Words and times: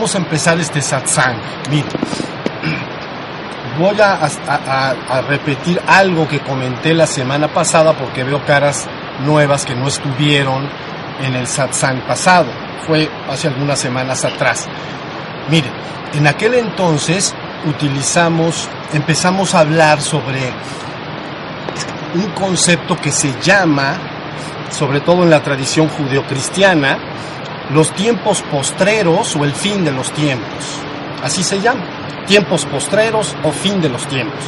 vamos 0.00 0.14
a 0.14 0.18
empezar 0.18 0.58
este 0.58 0.80
satsang. 0.80 1.36
Mire, 1.68 1.84
voy 3.78 4.00
a, 4.00 4.14
a- 4.14 4.94
a 5.10 5.20
repetir 5.20 5.78
algo 5.86 6.26
que 6.26 6.40
comenté 6.40 6.94
la 6.94 7.06
semana 7.06 7.48
pasada 7.48 7.92
porque 7.92 8.24
veo 8.24 8.42
caras 8.46 8.86
nuevas 9.26 9.66
que 9.66 9.74
no 9.74 9.88
estuvieron 9.88 10.66
en 11.22 11.34
el 11.34 11.46
satsang 11.46 12.00
pasado. 12.06 12.46
Fue 12.86 13.10
hace 13.30 13.48
algunas 13.48 13.78
semanas 13.78 14.24
atrás. 14.24 14.66
Mire, 15.50 15.68
en 16.14 16.26
aquel 16.26 16.54
entonces 16.54 17.34
utilizamos, 17.66 18.70
empezamos 18.94 19.54
a 19.54 19.58
hablar 19.60 20.00
sobre 20.00 20.50
un 22.14 22.30
concepto 22.30 22.96
que 22.96 23.12
se 23.12 23.34
llama, 23.42 23.98
sobre 24.70 25.00
todo 25.00 25.24
en 25.24 25.30
la 25.30 25.42
tradición 25.42 25.88
judeocristiana, 25.88 26.96
los 27.72 27.92
tiempos 27.94 28.42
postreros 28.42 29.36
o 29.36 29.44
el 29.44 29.52
fin 29.52 29.84
de 29.84 29.92
los 29.92 30.10
tiempos. 30.12 30.64
Así 31.22 31.42
se 31.42 31.60
llama, 31.60 31.82
tiempos 32.26 32.64
postreros 32.66 33.36
o 33.44 33.52
fin 33.52 33.80
de 33.80 33.88
los 33.88 34.06
tiempos. 34.06 34.40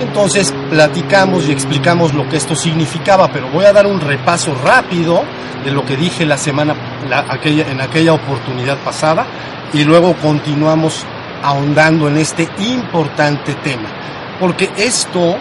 Entonces 0.00 0.54
platicamos 0.70 1.46
y 1.48 1.52
explicamos 1.52 2.14
lo 2.14 2.28
que 2.28 2.36
esto 2.36 2.54
significaba, 2.54 3.28
pero 3.28 3.48
voy 3.48 3.66
a 3.66 3.72
dar 3.72 3.86
un 3.86 4.00
repaso 4.00 4.54
rápido 4.64 5.22
de 5.64 5.70
lo 5.70 5.84
que 5.84 5.96
dije 5.96 6.24
la 6.24 6.38
semana, 6.38 6.74
en 7.44 7.80
aquella 7.80 8.14
oportunidad 8.14 8.78
pasada 8.78 9.26
y 9.72 9.84
luego 9.84 10.14
continuamos 10.14 11.04
ahondando 11.42 12.08
en 12.08 12.16
este 12.16 12.48
importante 12.58 13.54
tema. 13.54 13.88
Porque 14.38 14.70
esto 14.76 15.36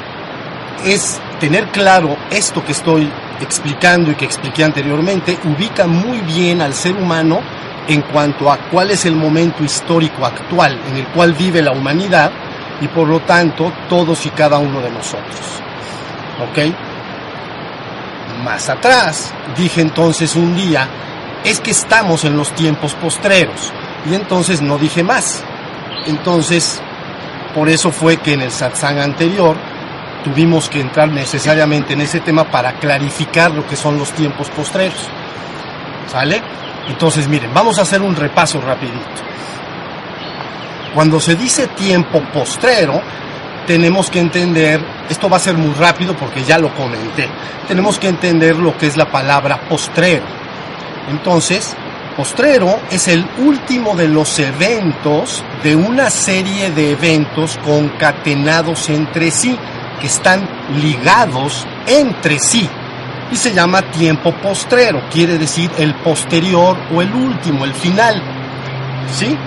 es 0.86 1.22
tener 1.40 1.68
claro 1.68 2.18
esto 2.30 2.64
que 2.64 2.74
estoy 2.74 3.10
explicando 3.42 4.12
y 4.12 4.16
que 4.16 4.26
expliqué 4.26 4.64
anteriormente, 4.64 5.38
ubica 5.44 5.88
muy 5.88 6.20
bien 6.20 6.62
al 6.62 6.74
ser 6.74 6.96
humano 6.96 7.40
en 7.88 8.02
cuanto 8.04 8.52
a 8.52 8.58
cuál 8.58 8.92
es 8.92 9.06
el 9.06 9.16
momento 9.16 9.64
histórico 9.64 10.26
actual 10.26 10.80
en 10.90 10.98
el 10.98 11.08
cual 11.08 11.34
vive 11.34 11.62
la 11.62 11.72
humanidad 11.72 12.32
y 12.82 12.88
por 12.88 13.08
lo 13.08 13.20
tanto 13.22 13.72
todos 13.90 14.26
y 14.26 14.30
cada 14.30 14.58
uno 14.58 14.80
de 14.82 14.92
nosotros. 14.92 15.40
¿Ok? 16.42 16.74
Más 18.44 18.70
atrás, 18.70 19.34
dije 19.58 19.82
entonces 19.82 20.36
un 20.36 20.56
día, 20.56 20.88
es 21.44 21.60
que 21.60 21.72
estamos 21.72 22.26
en 22.26 22.38
los 22.38 22.52
tiempos 22.54 22.94
postreros 22.94 23.74
y 24.10 24.14
entonces 24.14 24.62
no 24.62 24.78
dije 24.78 25.04
más. 25.04 25.44
Entonces, 26.06 26.82
por 27.54 27.70
eso 27.70 27.92
fue 27.92 28.18
que 28.18 28.34
en 28.34 28.42
el 28.42 28.52
satsang 28.52 29.00
anterior 29.00 29.58
tuvimos 30.24 30.70
que 30.70 30.82
entrar 30.82 31.10
necesariamente 31.10 31.94
en 31.94 32.02
ese 32.02 32.20
tema 32.20 32.46
para 32.46 32.74
clarificar 32.74 33.52
lo 33.52 33.66
que 33.66 33.76
son 33.76 33.98
los 33.98 34.12
tiempos 34.12 34.50
postreros. 34.50 35.08
¿Sale? 36.08 36.42
Entonces, 36.88 37.28
miren, 37.28 37.54
vamos 37.54 37.78
a 37.80 37.84
hacer 37.84 38.02
un 38.02 38.16
repaso 38.16 38.60
rapidito. 38.62 39.30
Cuando 40.94 41.20
se 41.20 41.36
dice 41.36 41.68
tiempo 41.68 42.22
postrero, 42.34 43.02
tenemos 43.68 44.10
que 44.10 44.20
entender, 44.20 44.82
esto 45.08 45.30
va 45.30 45.38
a 45.38 45.40
ser 45.40 45.56
muy 45.56 45.74
rápido 45.76 46.16
porque 46.16 46.44
ya 46.44 46.58
lo 46.58 46.74
comenté, 46.74 47.30
tenemos 47.68 48.00
que 48.00 48.08
entender 48.08 48.56
lo 48.56 48.76
que 48.76 48.88
es 48.88 48.98
la 48.98 49.12
palabra 49.12 49.60
postrero. 49.70 50.24
Entonces, 51.12 51.76
postrero 52.18 52.80
es 52.90 53.08
el 53.08 53.24
último 53.38 53.96
de 53.96 54.08
los 54.08 54.40
eventos 54.40 55.44
de 55.64 55.76
una 55.76 56.10
serie 56.10 56.72
de 56.72 56.92
eventos 56.92 57.60
concatenados 57.64 58.90
entre 58.90 59.30
sí, 59.30 59.56
que 60.00 60.08
están 60.08 60.48
ligados 60.82 61.66
entre 61.88 62.40
sí. 62.40 62.68
Y 63.32 63.36
se 63.36 63.54
llama 63.54 63.84
tiempo 63.84 64.34
postrero, 64.34 65.04
quiere 65.12 65.38
decir 65.38 65.70
el 65.78 65.94
posterior 65.96 66.78
o 66.94 67.02
el 67.02 67.14
último, 67.14 67.66
el 67.66 67.74
final. 67.74 68.22
¿Sí? 69.14 69.38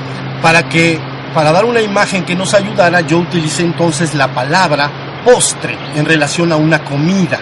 Para 0.41 0.69
que, 0.69 1.01
para 1.35 1.51
dar 1.53 1.65
una 1.65 1.81
imagen 1.81 2.25
que 2.25 2.37
nos 2.37 2.55
ayudara, 2.55 3.01
yo 3.01 3.19
utilicé 3.19 3.63
entonces 3.63 4.15
la 4.15 4.29
palabra 4.29 4.91
postre 5.25 5.77
en 5.97 6.05
relación 6.05 6.53
a 6.53 6.57
una 6.57 6.85
comida. 6.85 7.41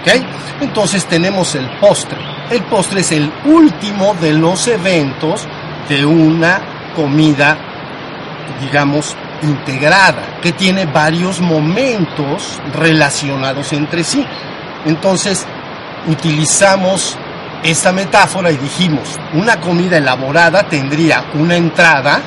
¿Ok? 0.00 0.22
Entonces 0.60 1.04
tenemos 1.06 1.54
el 1.54 1.68
postre. 1.78 2.18
El 2.50 2.62
postre 2.64 3.00
es 3.00 3.12
el 3.12 3.30
último 3.44 4.14
de 4.20 4.32
los 4.32 4.66
eventos 4.66 5.46
de 5.88 6.04
una 6.04 6.60
comida, 6.96 7.56
digamos, 8.60 9.16
integrada, 9.42 10.40
que 10.42 10.52
tiene 10.52 10.86
varios 10.86 11.40
momentos 11.40 12.60
relacionados 12.72 13.72
entre 13.72 14.04
sí. 14.04 14.24
Entonces, 14.84 15.46
utilizamos 16.06 17.16
esta 17.62 17.92
metáfora 17.92 18.50
y 18.50 18.56
dijimos, 18.56 19.18
una 19.34 19.60
comida 19.60 19.98
elaborada 19.98 20.62
tendría 20.64 21.24
una 21.34 21.56
entrada, 21.56 22.20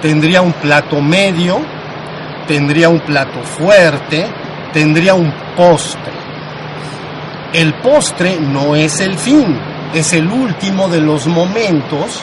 tendría 0.00 0.42
un 0.42 0.52
plato 0.52 1.00
medio, 1.00 1.60
tendría 2.46 2.88
un 2.88 3.00
plato 3.00 3.42
fuerte, 3.42 4.26
tendría 4.72 5.14
un 5.14 5.32
postre. 5.56 6.12
El 7.52 7.74
postre 7.74 8.38
no 8.40 8.74
es 8.74 9.00
el 9.00 9.18
fin, 9.18 9.58
es 9.92 10.12
el 10.14 10.26
último 10.26 10.88
de 10.88 11.00
los 11.00 11.26
momentos 11.26 12.22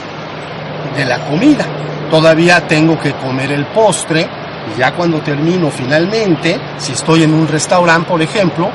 de 0.98 1.06
la 1.06 1.20
comida. 1.26 1.66
Todavía 2.10 2.68
tengo 2.68 3.00
que 3.00 3.14
comer 3.14 3.52
el 3.52 3.66
postre. 3.68 4.28
Y 4.76 4.80
ya 4.80 4.94
cuando 4.94 5.20
termino 5.20 5.70
finalmente, 5.70 6.60
si 6.78 6.94
estoy 6.94 7.24
en 7.24 7.34
un 7.34 7.48
restaurante, 7.48 8.08
por 8.08 8.22
ejemplo, 8.22 8.70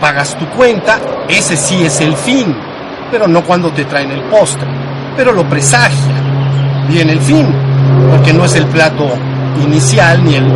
pagas 0.00 0.36
tu 0.36 0.46
cuenta, 0.50 0.98
ese 1.28 1.56
sí 1.56 1.84
es 1.84 2.00
el 2.00 2.16
fin, 2.16 2.54
pero 3.10 3.26
no 3.26 3.42
cuando 3.44 3.70
te 3.70 3.84
traen 3.84 4.10
el 4.10 4.22
postre, 4.22 4.66
pero 5.16 5.32
lo 5.32 5.44
presagia, 5.48 6.14
viene 6.88 7.12
el 7.12 7.20
fin, 7.20 7.46
porque 8.10 8.32
no 8.32 8.44
es 8.44 8.54
el 8.54 8.66
plato 8.66 9.08
inicial, 9.62 10.24
ni 10.24 10.36
el 10.36 10.46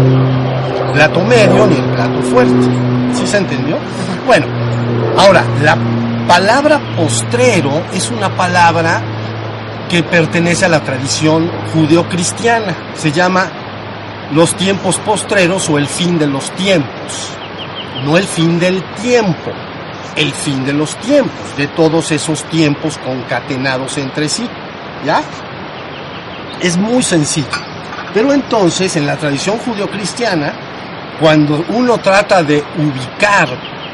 plato 0.92 1.20
medio, 1.24 1.66
ni 1.66 1.76
el 1.76 1.84
plato 1.84 2.22
fuerte. 2.22 2.66
¿Sí 3.14 3.26
se 3.26 3.38
entendió? 3.38 3.76
Bueno, 4.26 4.46
ahora, 5.18 5.42
la 5.62 5.76
palabra 6.28 6.80
postrero 6.96 7.82
es 7.92 8.10
una 8.10 8.28
palabra 8.36 9.02
que 9.90 10.02
pertenece 10.02 10.64
a 10.64 10.68
la 10.68 10.80
tradición 10.80 11.50
judeocristiana, 11.72 12.92
se 12.94 13.10
llama 13.12 13.50
los 14.32 14.54
tiempos 14.54 14.98
postreros 14.98 15.68
o 15.68 15.78
el 15.78 15.88
fin 15.88 16.18
de 16.18 16.28
los 16.28 16.50
tiempos 16.52 17.30
no 18.04 18.16
el 18.16 18.24
fin 18.24 18.58
del 18.58 18.82
tiempo, 18.94 19.50
el 20.16 20.32
fin 20.32 20.64
de 20.64 20.72
los 20.72 20.96
tiempos, 20.96 21.56
de 21.56 21.68
todos 21.68 22.10
esos 22.12 22.44
tiempos 22.44 22.98
concatenados 22.98 23.98
entre 23.98 24.28
sí. 24.28 24.48
¿Ya? 25.04 25.22
Es 26.60 26.76
muy 26.76 27.02
sencillo. 27.02 27.48
Pero 28.12 28.32
entonces, 28.32 28.96
en 28.96 29.06
la 29.06 29.16
tradición 29.16 29.58
judeocristiana, 29.58 30.52
cuando 31.20 31.64
uno 31.68 31.98
trata 31.98 32.42
de 32.42 32.62
ubicar 32.78 33.48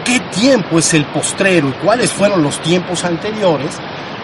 qué 0.05 0.21
tiempo 0.21 0.79
es 0.79 0.95
el 0.95 1.05
postrero 1.07 1.69
y 1.69 1.73
cuáles 1.73 2.13
fueron 2.13 2.43
los 2.43 2.61
tiempos 2.61 3.05
anteriores, 3.05 3.79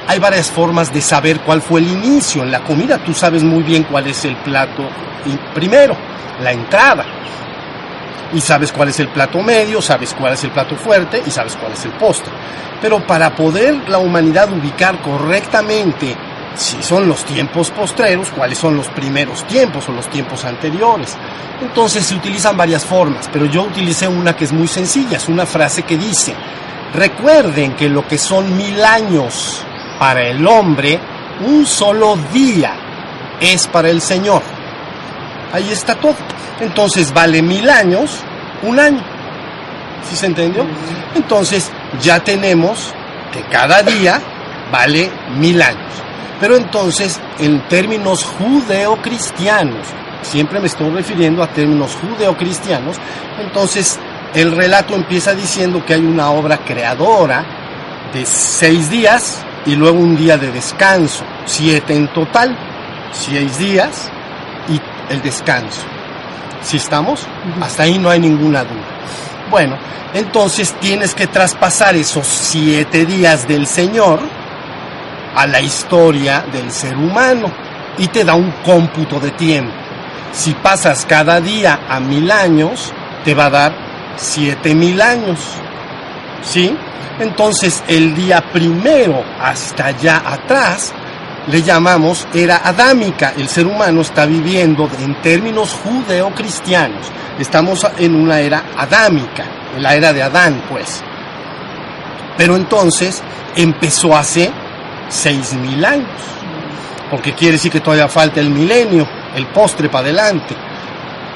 hay 0.06 0.18
varias 0.18 0.50
formas 0.50 0.92
de 0.92 1.00
saber 1.00 1.40
cuál 1.40 1.62
fue 1.62 1.80
el 1.80 1.88
inicio. 1.88 2.42
En 2.42 2.50
la 2.50 2.62
comida 2.64 2.98
tú 2.98 3.14
sabes 3.14 3.42
muy 3.42 3.62
bien 3.62 3.84
cuál 3.84 4.06
es 4.06 4.24
el 4.24 4.36
plato 4.36 4.88
primero, 5.54 5.96
la 6.42 6.52
entrada 6.52 7.04
y 8.32 8.40
sabes 8.40 8.72
cuál 8.72 8.88
es 8.88 8.98
el 9.00 9.08
plato 9.08 9.40
medio, 9.42 9.82
sabes 9.82 10.14
cuál 10.14 10.32
es 10.32 10.44
el 10.44 10.50
plato 10.50 10.76
fuerte 10.76 11.22
y 11.24 11.30
sabes 11.30 11.56
cuál 11.56 11.72
es 11.72 11.84
el 11.84 11.92
postre. 11.92 12.32
Pero 12.80 13.06
para 13.06 13.34
poder 13.34 13.88
la 13.88 13.98
humanidad 13.98 14.50
ubicar 14.52 15.00
correctamente 15.00 16.16
si 16.54 16.82
son 16.82 17.08
los 17.08 17.24
tiempos 17.24 17.70
postreros, 17.70 18.28
cuáles 18.30 18.58
son 18.58 18.76
los 18.76 18.88
primeros 18.88 19.46
tiempos 19.46 19.88
o 19.88 19.92
los 19.92 20.08
tiempos 20.10 20.44
anteriores. 20.44 21.16
Entonces 21.60 22.04
se 22.04 22.14
utilizan 22.14 22.56
varias 22.56 22.84
formas, 22.84 23.30
pero 23.32 23.46
yo 23.46 23.62
utilicé 23.62 24.08
una 24.08 24.34
que 24.34 24.44
es 24.44 24.52
muy 24.52 24.68
sencilla, 24.68 25.16
es 25.16 25.28
una 25.28 25.46
frase 25.46 25.84
que 25.84 25.96
dice, 25.96 26.34
recuerden 26.94 27.74
que 27.74 27.88
lo 27.88 28.06
que 28.06 28.18
son 28.18 28.56
mil 28.56 28.84
años 28.84 29.64
para 29.98 30.26
el 30.26 30.46
hombre, 30.46 30.98
un 31.46 31.66
solo 31.66 32.16
día 32.32 32.74
es 33.40 33.66
para 33.66 33.90
el 33.90 34.00
Señor. 34.00 34.42
Ahí 35.52 35.70
está 35.70 35.94
todo. 35.94 36.14
Entonces 36.60 37.12
vale 37.12 37.42
mil 37.42 37.68
años, 37.68 38.18
un 38.62 38.78
año. 38.78 39.02
¿Sí 40.08 40.16
se 40.16 40.26
entendió? 40.26 40.64
Entonces 41.14 41.70
ya 42.00 42.20
tenemos 42.20 42.92
que 43.32 43.42
cada 43.44 43.82
día 43.82 44.20
vale 44.70 45.10
mil 45.36 45.60
años. 45.60 45.92
Pero 46.40 46.56
entonces, 46.56 47.20
en 47.38 47.60
términos 47.68 48.24
judeocristianos, 48.24 49.86
siempre 50.22 50.58
me 50.58 50.66
estoy 50.66 50.90
refiriendo 50.90 51.42
a 51.42 51.46
términos 51.46 51.96
judeocristianos, 52.00 52.96
entonces 53.38 53.98
el 54.34 54.50
relato 54.50 54.94
empieza 54.94 55.34
diciendo 55.34 55.84
que 55.86 55.94
hay 55.94 56.04
una 56.04 56.30
obra 56.30 56.58
creadora 56.58 57.44
de 58.12 58.26
seis 58.26 58.90
días 58.90 59.44
y 59.66 59.76
luego 59.76 59.98
un 59.98 60.16
día 60.16 60.36
de 60.36 60.50
descanso, 60.50 61.24
siete 61.44 61.94
en 61.94 62.08
total, 62.08 62.56
seis 63.12 63.58
días 63.58 64.10
y 64.68 64.80
el 65.12 65.22
descanso. 65.22 65.82
¿Sí 66.62 66.76
estamos? 66.76 67.26
Hasta 67.60 67.84
ahí 67.84 67.98
no 67.98 68.10
hay 68.10 68.20
ninguna 68.20 68.64
duda. 68.64 68.84
Bueno, 69.50 69.76
entonces 70.14 70.74
tienes 70.80 71.14
que 71.14 71.26
traspasar 71.26 71.96
esos 71.96 72.26
siete 72.26 73.04
días 73.04 73.46
del 73.48 73.66
Señor 73.66 74.20
a 75.34 75.46
la 75.46 75.60
historia 75.60 76.44
del 76.52 76.70
ser 76.70 76.96
humano. 76.96 77.50
y 77.98 78.06
te 78.08 78.24
da 78.24 78.32
un 78.34 78.50
cómputo 78.64 79.20
de 79.20 79.32
tiempo. 79.32 79.70
Si 80.32 80.54
pasas 80.54 81.04
cada 81.04 81.42
día 81.42 81.80
a 81.86 82.00
mil 82.00 82.30
años, 82.30 82.90
te 83.22 83.34
va 83.34 83.46
a 83.46 83.50
dar 83.50 83.72
siete 84.16 84.74
mil 84.74 85.02
años. 85.02 85.38
¿Sí? 86.42 86.76
Entonces 87.18 87.82
el 87.88 88.14
día 88.14 88.42
primero 88.52 89.22
hasta 89.40 89.86
allá 89.86 90.22
atrás 90.24 90.92
le 91.46 91.62
llamamos 91.62 92.26
era 92.32 92.56
adámica. 92.58 93.34
El 93.36 93.48
ser 93.48 93.66
humano 93.66 94.00
está 94.00 94.26
viviendo 94.26 94.88
en 95.00 95.20
términos 95.20 95.72
judeocristianos. 95.84 97.06
Estamos 97.38 97.86
en 97.98 98.14
una 98.14 98.40
era 98.40 98.64
adámica, 98.76 99.44
en 99.76 99.82
la 99.82 99.94
era 99.94 100.12
de 100.12 100.22
Adán, 100.22 100.62
pues. 100.68 101.02
Pero 102.36 102.56
entonces 102.56 103.22
empezó 103.56 104.16
hace 104.16 104.50
seis 105.08 105.52
mil 105.54 105.84
años, 105.84 106.08
porque 107.10 107.34
quiere 107.34 107.52
decir 107.52 107.70
que 107.70 107.80
todavía 107.80 108.08
falta 108.08 108.40
el 108.40 108.50
milenio, 108.50 109.06
el 109.34 109.46
postre 109.46 109.88
para 109.88 110.06
adelante. 110.06 110.54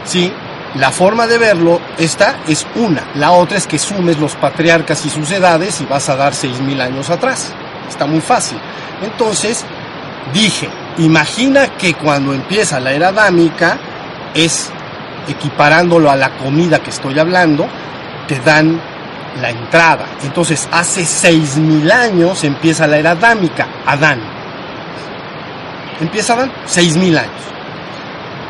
Sí, 0.05 0.33
la 0.79 0.91
forma 0.91 1.27
de 1.27 1.39
verlo, 1.39 1.81
esta 1.97 2.37
es 2.47 2.67
una. 2.75 3.03
La 3.15 3.33
otra 3.33 3.57
es 3.57 3.67
que 3.67 3.79
sumes 3.79 4.19
los 4.19 4.35
patriarcas 4.35 5.07
y 5.07 5.11
sus 5.11 5.31
edades 5.31 5.81
y 5.81 5.87
vas 5.87 6.09
a 6.09 6.17
dar 6.17 6.35
seis 6.35 6.61
mil 6.61 6.81
años 6.81 7.09
atrás. 7.09 7.53
Está 7.89 8.07
muy 8.07 8.21
fácil. 8.21 8.59
Entonces, 9.03 9.65
dije, 10.35 10.69
imagina 10.99 11.69
que 11.79 11.95
cuando 11.95 12.35
empieza 12.35 12.79
la 12.79 12.93
era 12.93 13.09
adámica, 13.09 13.79
es 14.35 14.71
equiparándolo 15.29 16.11
a 16.11 16.17
la 16.17 16.37
comida 16.37 16.83
que 16.83 16.91
estoy 16.91 17.19
hablando, 17.19 17.67
te 18.29 18.39
dan 18.41 18.79
la 19.41 19.51
entrada. 19.51 20.05
Entonces, 20.25 20.69
hace 20.71 21.07
seis 21.07 21.57
mil 21.57 21.91
años 21.91 22.45
empieza 22.45 22.87
la 22.87 22.99
era 22.99 23.13
adámica, 23.13 23.67
Adán. 23.87 24.21
Empieza 26.01 26.35
Adán, 26.35 26.53
seis 26.67 26.97
mil 26.97 27.17
años. 27.17 27.56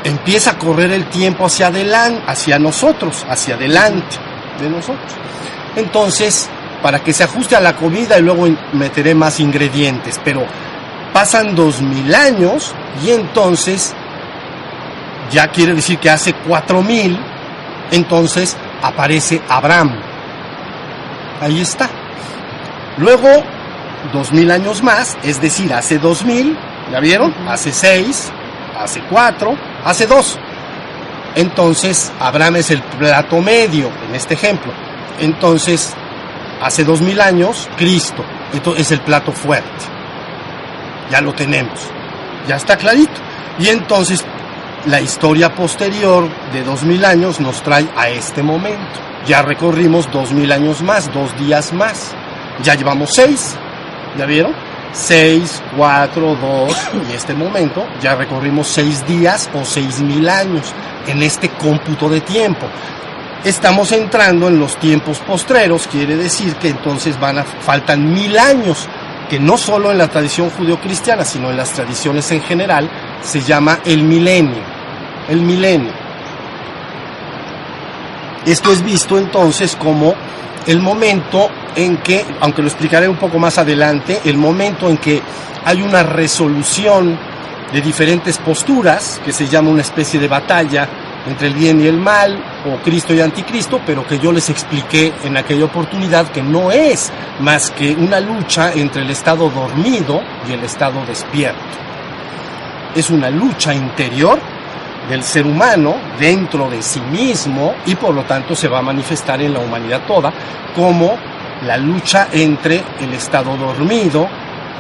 Empieza 0.07 0.53
a 0.53 0.59
correr 0.59 0.93
el 0.93 1.07
tiempo 1.07 1.47
hacia 1.47 1.67
adelante, 1.67 2.23
hacia 2.29 2.61
nosotros, 2.61 3.27
hacia 3.29 3.57
adelante 3.57 4.17
de 4.61 4.71
nosotros. 4.71 5.13
Entonces, 5.75 6.49
para 6.81 7.01
que 7.03 7.13
se 7.13 7.25
ajuste 7.25 7.57
a 7.57 7.61
la 7.61 7.75
comida 7.75 8.17
y 8.17 8.23
luego 8.23 8.47
meteré 8.73 9.17
más 9.17 9.41
ingredientes, 9.41 10.21
pero 10.25 10.47
pasan 11.13 11.57
dos 11.57 11.83
mil 11.83 12.15
años 12.15 12.73
y 13.05 13.11
entonces 13.11 13.95
ya 15.33 15.49
quiere 15.49 15.75
decir 15.75 15.99
que 15.99 16.09
hace 16.09 16.35
cuatro 16.35 16.83
mil, 16.83 17.19
entonces 17.91 18.57
aparece 18.83 19.43
Abraham. 19.49 19.91
Ahí 21.41 21.61
está. 21.61 21.91
Luego, 22.99 23.29
dos 24.13 24.33
mil 24.33 24.53
años 24.53 24.85
más, 24.85 25.19
es 25.25 25.41
decir, 25.41 25.75
hace 25.75 25.99
dos 25.99 26.25
mil, 26.25 26.57
¿ya 26.93 27.01
vieron? 27.01 27.35
Hace 27.49 27.73
seis, 27.73 28.31
hace 28.79 29.01
cuatro, 29.11 29.57
hace 29.87 30.07
dos. 30.07 30.39
Entonces, 31.35 32.13
Abraham 32.21 32.57
es 32.57 32.71
el 32.71 32.83
plato 32.83 33.41
medio 33.41 33.91
en 34.09 34.15
este 34.15 34.35
ejemplo. 34.35 34.73
Entonces, 35.21 35.95
hace 36.63 36.85
dos 36.85 37.01
mil 37.01 37.21
años, 37.21 37.69
Cristo. 37.77 38.25
Es 38.77 38.91
el 38.91 39.01
plato 39.01 39.33
fuerte. 39.33 39.85
Ya 41.11 41.21
lo 41.21 41.33
tenemos. 41.35 41.79
Ya 42.49 42.57
está 42.57 42.77
clarito. 42.77 43.21
Y 43.59 43.69
entonces, 43.69 44.25
la 44.87 45.01
historia 45.01 45.55
posterior 45.55 46.29
de 46.53 46.63
dos 46.63 46.83
mil 46.83 47.05
años 47.05 47.41
nos 47.41 47.63
trae 47.63 47.87
a 47.97 48.09
este 48.09 48.43
momento. 48.43 49.01
Ya 49.27 49.43
recorrimos 49.43 50.11
dos 50.11 50.33
mil 50.33 50.53
años 50.53 50.83
más, 50.83 51.13
dos 51.13 51.37
días 51.39 51.73
más. 51.73 52.15
Ya 52.63 52.75
llevamos 52.75 53.11
seis. 53.15 53.57
¿Ya 54.17 54.25
vieron? 54.25 54.55
Seis, 54.99 55.63
cuatro, 55.77 56.35
dos, 56.37 56.75
y 57.07 57.13
este 57.13 57.35
momento 57.35 57.87
ya 58.01 58.15
recorrimos 58.15 58.67
seis 58.67 59.07
días 59.07 59.51
o 59.53 59.63
seis 59.63 60.01
mil 60.01 60.27
años 60.27 60.73
en 61.07 61.23
este 61.23 61.51
cómputo 61.51 62.09
de 62.09 62.23
tiempo. 62.23 62.67
Estamos 63.45 63.93
entrando 63.93 64.49
en 64.49 64.59
los 64.59 64.77
tiempos 64.79 65.19
postreros, 65.19 65.87
quiere 65.87 66.17
decir 66.17 66.55
que 66.57 66.71
entonces 66.71 67.21
van 67.21 67.39
a, 67.39 67.45
faltan 67.45 68.11
mil 68.11 68.39
años, 68.39 68.89
que 69.29 69.39
no 69.39 69.59
solo 69.59 69.93
en 69.93 69.99
la 69.99 70.09
tradición 70.09 70.49
judeocristiana, 70.49 71.27
sino 71.27 71.51
en 71.51 71.59
las 71.59 71.73
tradiciones 71.73 72.33
en 72.33 72.41
general, 72.41 72.89
se 73.23 73.43
llama 73.43 73.81
el 73.85 74.03
milenio. 74.03 74.63
El 75.29 75.43
milenio. 75.43 75.93
Esto 78.47 78.73
es 78.73 78.83
visto 78.83 79.19
entonces 79.19 79.77
como 79.77 80.15
el 80.67 80.81
momento 80.81 81.49
en 81.75 81.99
que, 81.99 82.25
aunque 82.41 82.63
lo 82.63 82.69
explicaré 82.69 83.09
un 83.09 83.17
poco 83.17 83.39
más 83.39 83.59
adelante, 83.59 84.21
el 84.25 84.37
momento 84.37 84.89
en 84.89 84.99
que 84.99 85.23
hay 85.65 85.83
una 85.83 86.03
resolución 86.03 87.19
de 87.73 87.81
diferentes 87.81 88.39
posturas, 88.39 89.21
que 89.25 89.33
se 89.33 89.47
llama 89.47 89.71
una 89.71 89.83
especie 89.83 90.19
de 90.19 90.29
batalla 90.29 90.89
entre 91.27 91.49
el 91.49 91.55
bien 91.55 91.81
y 91.81 91.87
el 91.87 91.99
mal, 91.99 92.41
o 92.65 92.83
Cristo 92.83 93.13
y 93.13 93.21
Anticristo, 93.21 93.81
pero 93.85 94.07
que 94.07 94.19
yo 94.19 94.33
les 94.33 94.49
expliqué 94.49 95.13
en 95.25 95.37
aquella 95.37 95.65
oportunidad 95.65 96.29
que 96.31 96.43
no 96.43 96.71
es 96.71 97.13
más 97.41 97.71
que 97.71 97.93
una 97.95 98.21
lucha 98.21 98.73
entre 98.73 99.03
el 99.03 99.11
estado 99.11 99.51
dormido 99.51 100.21
y 100.49 100.53
el 100.53 100.63
estado 100.63 101.05
despierto. 101.05 101.59
Es 102.95 103.11
una 103.11 103.29
lucha 103.29 103.75
interior 103.75 104.39
del 105.09 105.23
ser 105.23 105.47
humano 105.47 105.97
dentro 106.19 106.69
de 106.69 106.83
sí 106.83 107.01
mismo 107.01 107.75
y 107.87 107.95
por 107.95 108.15
lo 108.15 108.25
tanto 108.25 108.55
se 108.55 108.69
va 108.69 108.81
a 108.81 108.83
manifestar 108.83 109.41
en 109.41 109.53
la 109.55 109.61
humanidad 109.61 110.03
toda 110.07 110.33
como 110.75 111.17
la 111.65 111.77
lucha 111.77 112.29
entre 112.33 112.83
el 113.01 113.13
estado 113.15 113.57
dormido 113.57 114.29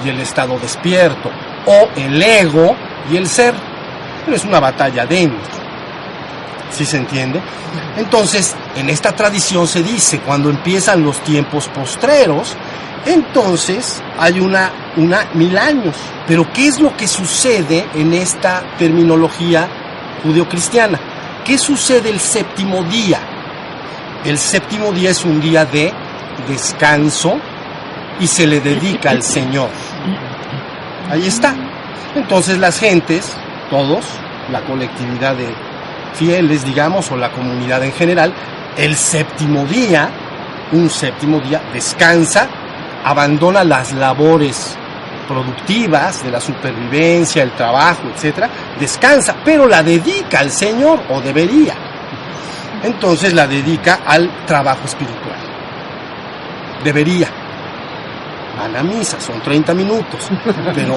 y 0.04 0.08
el 0.08 0.20
estado 0.20 0.58
despierto 0.58 1.30
o 1.66 1.88
el 1.96 2.22
ego 2.22 2.76
y 3.10 3.16
el 3.16 3.28
ser. 3.28 3.54
Pero 4.24 4.36
es 4.36 4.44
una 4.44 4.60
batalla 4.60 5.06
dentro. 5.06 5.56
¿Sí 6.70 6.84
se 6.84 6.96
entiende? 6.96 7.40
Entonces, 7.96 8.54
en 8.74 8.90
esta 8.90 9.12
tradición 9.12 9.66
se 9.66 9.82
dice, 9.82 10.18
cuando 10.20 10.50
empiezan 10.50 11.02
los 11.02 11.20
tiempos 11.20 11.68
postreros, 11.68 12.56
entonces 13.06 14.02
hay 14.18 14.40
una, 14.40 14.72
una 14.96 15.26
mil 15.34 15.56
años. 15.56 15.96
Pero 16.26 16.52
¿qué 16.52 16.66
es 16.66 16.80
lo 16.80 16.96
que 16.96 17.06
sucede 17.06 17.86
en 17.94 18.12
esta 18.12 18.64
terminología 18.78 19.68
judeocristiana? 20.22 20.98
¿Qué 21.44 21.58
sucede 21.58 22.10
el 22.10 22.20
séptimo 22.20 22.82
día? 22.84 23.20
El 24.24 24.38
séptimo 24.38 24.92
día 24.92 25.10
es 25.10 25.24
un 25.24 25.40
día 25.40 25.64
de 25.64 25.92
descanso 26.48 27.38
y 28.18 28.26
se 28.26 28.46
le 28.46 28.60
dedica 28.60 29.10
al 29.10 29.22
Señor. 29.22 29.68
Ahí 31.10 31.26
está. 31.26 31.54
Entonces 32.14 32.58
las 32.58 32.78
gentes, 32.78 33.32
todos, 33.70 34.04
la 34.50 34.62
colectividad 34.62 35.36
de 35.36 35.54
fieles, 36.14 36.64
digamos, 36.64 37.10
o 37.12 37.16
la 37.16 37.30
comunidad 37.30 37.84
en 37.84 37.92
general, 37.92 38.32
el 38.76 38.96
séptimo 38.96 39.64
día, 39.66 40.08
un 40.72 40.90
séptimo 40.90 41.40
día, 41.40 41.62
descansa, 41.72 42.48
abandona 43.04 43.62
las 43.62 43.92
labores 43.92 44.76
productivas 45.26 46.24
de 46.24 46.30
la 46.30 46.40
supervivencia, 46.40 47.42
el 47.42 47.52
trabajo, 47.52 48.02
etcétera, 48.14 48.48
descansa, 48.78 49.36
pero 49.44 49.66
la 49.66 49.82
dedica 49.82 50.40
al 50.40 50.50
Señor 50.50 51.00
o 51.10 51.20
debería. 51.20 51.74
Entonces 52.82 53.32
la 53.32 53.46
dedica 53.46 54.00
al 54.06 54.30
trabajo 54.46 54.84
espiritual. 54.84 55.38
Debería. 56.84 57.28
Van 58.58 58.74
a 58.76 58.82
misa, 58.82 59.20
son 59.20 59.40
30 59.40 59.74
minutos, 59.74 60.28
pero, 60.74 60.96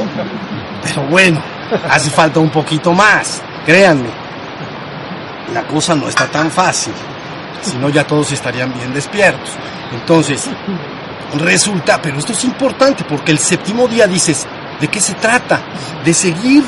pero 0.84 1.08
bueno, 1.10 1.42
hace 1.90 2.10
falta 2.10 2.40
un 2.40 2.50
poquito 2.50 2.94
más, 2.94 3.42
créanme. 3.66 4.10
La 5.54 5.64
cosa 5.64 5.96
no 5.96 6.08
está 6.08 6.28
tan 6.28 6.50
fácil, 6.52 6.94
si 7.62 7.76
no 7.78 7.90
ya 7.90 8.06
todos 8.06 8.32
estarían 8.32 8.74
bien 8.74 8.94
despiertos. 8.94 9.50
Entonces, 9.92 10.50
resulta, 11.38 12.02
pero 12.02 12.20
esto 12.20 12.34
es 12.34 12.44
importante 12.44 13.04
porque 13.04 13.32
el 13.32 13.40
séptimo 13.40 13.88
día 13.88 14.08
dices, 14.08 14.48
¿de 14.80 14.88
qué 14.88 15.00
se 15.00 15.14
trata? 15.16 15.62
De 16.04 16.14
seguir 16.14 16.64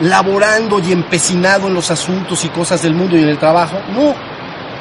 laborando 0.00 0.78
y 0.80 0.92
empecinado 0.92 1.68
en 1.68 1.74
los 1.74 1.90
asuntos 1.90 2.44
y 2.44 2.48
cosas 2.48 2.82
del 2.82 2.94
mundo 2.94 3.16
y 3.16 3.22
en 3.22 3.28
el 3.28 3.38
trabajo. 3.38 3.80
No, 3.94 4.14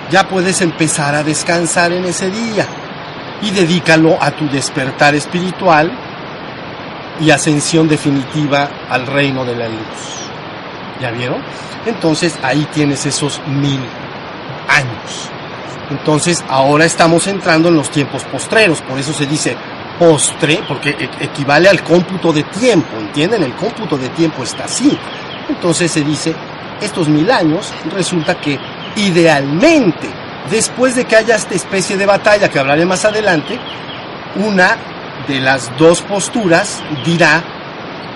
ya 0.09 0.27
puedes 0.27 0.61
empezar 0.61 1.15
a 1.15 1.23
descansar 1.23 1.91
en 1.91 2.05
ese 2.05 2.29
día 2.29 2.65
y 3.41 3.51
dedícalo 3.51 4.17
a 4.21 4.31
tu 4.31 4.49
despertar 4.49 5.15
espiritual 5.15 5.91
y 7.21 7.31
ascensión 7.31 7.87
definitiva 7.87 8.69
al 8.89 9.05
reino 9.05 9.45
de 9.45 9.55
la 9.55 9.67
luz. 9.67 9.77
¿Ya 11.01 11.11
vieron? 11.11 11.41
Entonces 11.85 12.37
ahí 12.43 12.67
tienes 12.73 13.05
esos 13.05 13.41
mil 13.47 13.81
años. 14.67 15.29
Entonces 15.89 16.43
ahora 16.47 16.85
estamos 16.85 17.27
entrando 17.27 17.69
en 17.69 17.75
los 17.75 17.89
tiempos 17.89 18.23
postreros, 18.25 18.81
por 18.81 18.99
eso 18.99 19.13
se 19.13 19.25
dice 19.25 19.55
postre, 19.97 20.63
porque 20.67 20.91
e-, 20.91 21.25
equivale 21.25 21.69
al 21.69 21.83
cómputo 21.83 22.31
de 22.31 22.43
tiempo, 22.43 22.97
¿entienden? 22.97 23.43
El 23.43 23.53
cómputo 23.53 23.97
de 23.97 24.09
tiempo 24.09 24.43
está 24.43 24.65
así. 24.65 24.97
Entonces 25.49 25.91
se 25.91 26.03
dice, 26.03 26.33
estos 26.81 27.09
mil 27.09 27.29
años, 27.31 27.73
resulta 27.91 28.39
que 28.39 28.59
idealmente, 28.95 30.09
después 30.49 30.95
de 30.95 31.05
que 31.05 31.15
haya 31.15 31.35
esta 31.35 31.55
especie 31.55 31.97
de 31.97 32.05
batalla 32.05 32.49
que 32.49 32.59
hablaré 32.59 32.85
más 32.85 33.03
adelante, 33.05 33.59
una 34.35 34.77
de 35.27 35.39
las 35.39 35.75
dos 35.77 36.01
posturas 36.01 36.81
dirá 37.03 37.43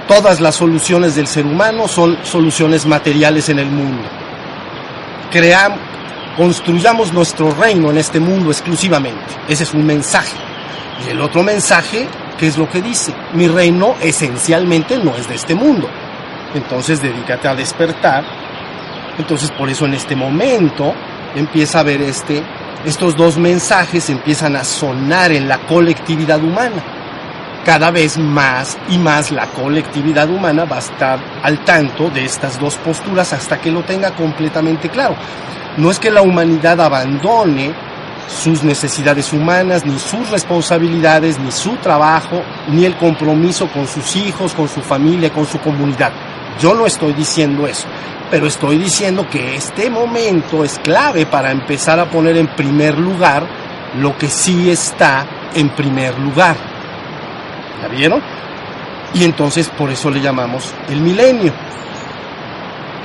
todas 0.08 0.40
las 0.40 0.56
soluciones 0.56 1.16
del 1.16 1.28
ser 1.28 1.46
humano 1.46 1.88
son 1.88 2.18
soluciones 2.24 2.86
materiales 2.86 3.50
en 3.50 3.60
el 3.60 3.68
mundo. 3.68 4.08
Creamos, 5.32 5.80
construyamos 6.38 7.14
nuestro 7.14 7.52
reino 7.52 7.92
en 7.92 7.98
este 7.98 8.20
mundo 8.20 8.52
exclusivamente. 8.52 9.34
Ese 9.48 9.64
es 9.64 9.74
un 9.74 9.86
mensaje. 9.86 10.36
Y 11.06 11.12
el 11.12 11.22
otro 11.22 11.44
mensaje, 11.44 12.08
¿qué 12.38 12.48
es 12.48 12.58
lo 12.58 12.70
que 12.70 12.82
dice? 12.82 13.14
Mi 13.34 13.48
reino 13.48 13.96
esencialmente 14.02 14.98
no 14.98 15.16
es 15.16 15.28
de 15.28 15.36
este 15.36 15.56
mundo. 15.56 15.90
Entonces 16.56 17.02
dedícate 17.02 17.48
a 17.48 17.56
despertar. 17.56 18.24
Entonces 19.18 19.52
por 19.52 19.70
eso 19.70 19.86
en 19.86 19.94
este 19.94 20.16
momento 20.16 20.94
empieza 21.36 21.80
a 21.80 21.84
ver 21.84 22.02
este, 22.02 22.44
estos 22.86 23.16
dos 23.16 23.38
mensajes 23.38 24.10
empiezan 24.10 24.56
a 24.56 24.64
sonar 24.64 25.32
en 25.32 25.48
la 25.48 25.60
colectividad 25.60 26.44
humana. 26.44 26.84
Cada 27.66 27.92
vez 27.92 28.18
más 28.18 28.78
y 28.90 28.98
más 28.98 29.32
la 29.32 29.48
colectividad 29.48 30.30
humana 30.30 30.66
va 30.66 30.76
a 30.76 30.80
estar 30.80 31.20
al 31.44 31.64
tanto 31.64 32.10
de 32.10 32.26
estas 32.26 32.60
dos 32.60 32.76
posturas 32.78 33.32
hasta 33.32 33.62
que 33.62 33.72
lo 33.72 33.84
tenga 33.84 34.12
completamente 34.12 34.90
claro. 34.90 35.16
No 35.78 35.90
es 35.90 36.00
que 36.00 36.12
la 36.12 36.22
humanidad 36.22 36.80
abandone 36.82 37.74
sus 38.28 38.64
necesidades 38.64 39.34
humanas, 39.34 39.86
ni 39.86 39.98
sus 40.00 40.30
responsabilidades, 40.30 41.40
ni 41.40 41.52
su 41.52 41.76
trabajo, 41.78 42.42
ni 42.70 42.86
el 42.86 42.96
compromiso 42.98 43.68
con 43.68 43.88
sus 43.88 44.16
hijos, 44.16 44.54
con 44.54 44.68
su 44.68 44.82
familia, 44.82 45.32
con 45.32 45.46
su 45.46 45.60
comunidad. 45.60 46.12
Yo 46.60 46.74
no 46.74 46.86
estoy 46.86 47.14
diciendo 47.14 47.68
eso, 47.68 47.88
pero 48.30 48.48
estoy 48.48 48.78
diciendo 48.78 49.28
que 49.30 49.56
este 49.56 49.90
momento 49.90 50.64
es 50.64 50.80
clave 50.80 51.26
para 51.26 51.52
empezar 51.52 52.00
a 52.00 52.10
poner 52.10 52.38
en 52.38 52.48
primer 52.48 52.98
lugar 52.98 53.46
lo 54.00 54.18
que 54.18 54.30
sí 54.30 54.70
está 54.70 55.26
en 55.54 55.70
primer 55.70 56.18
lugar. 56.20 56.56
¿Ya 57.82 57.88
vieron? 57.88 58.22
Y 59.14 59.24
entonces 59.24 59.70
por 59.70 59.92
eso 59.92 60.10
le 60.10 60.22
llamamos 60.22 60.74
el 60.90 61.02
milenio. 61.02 61.54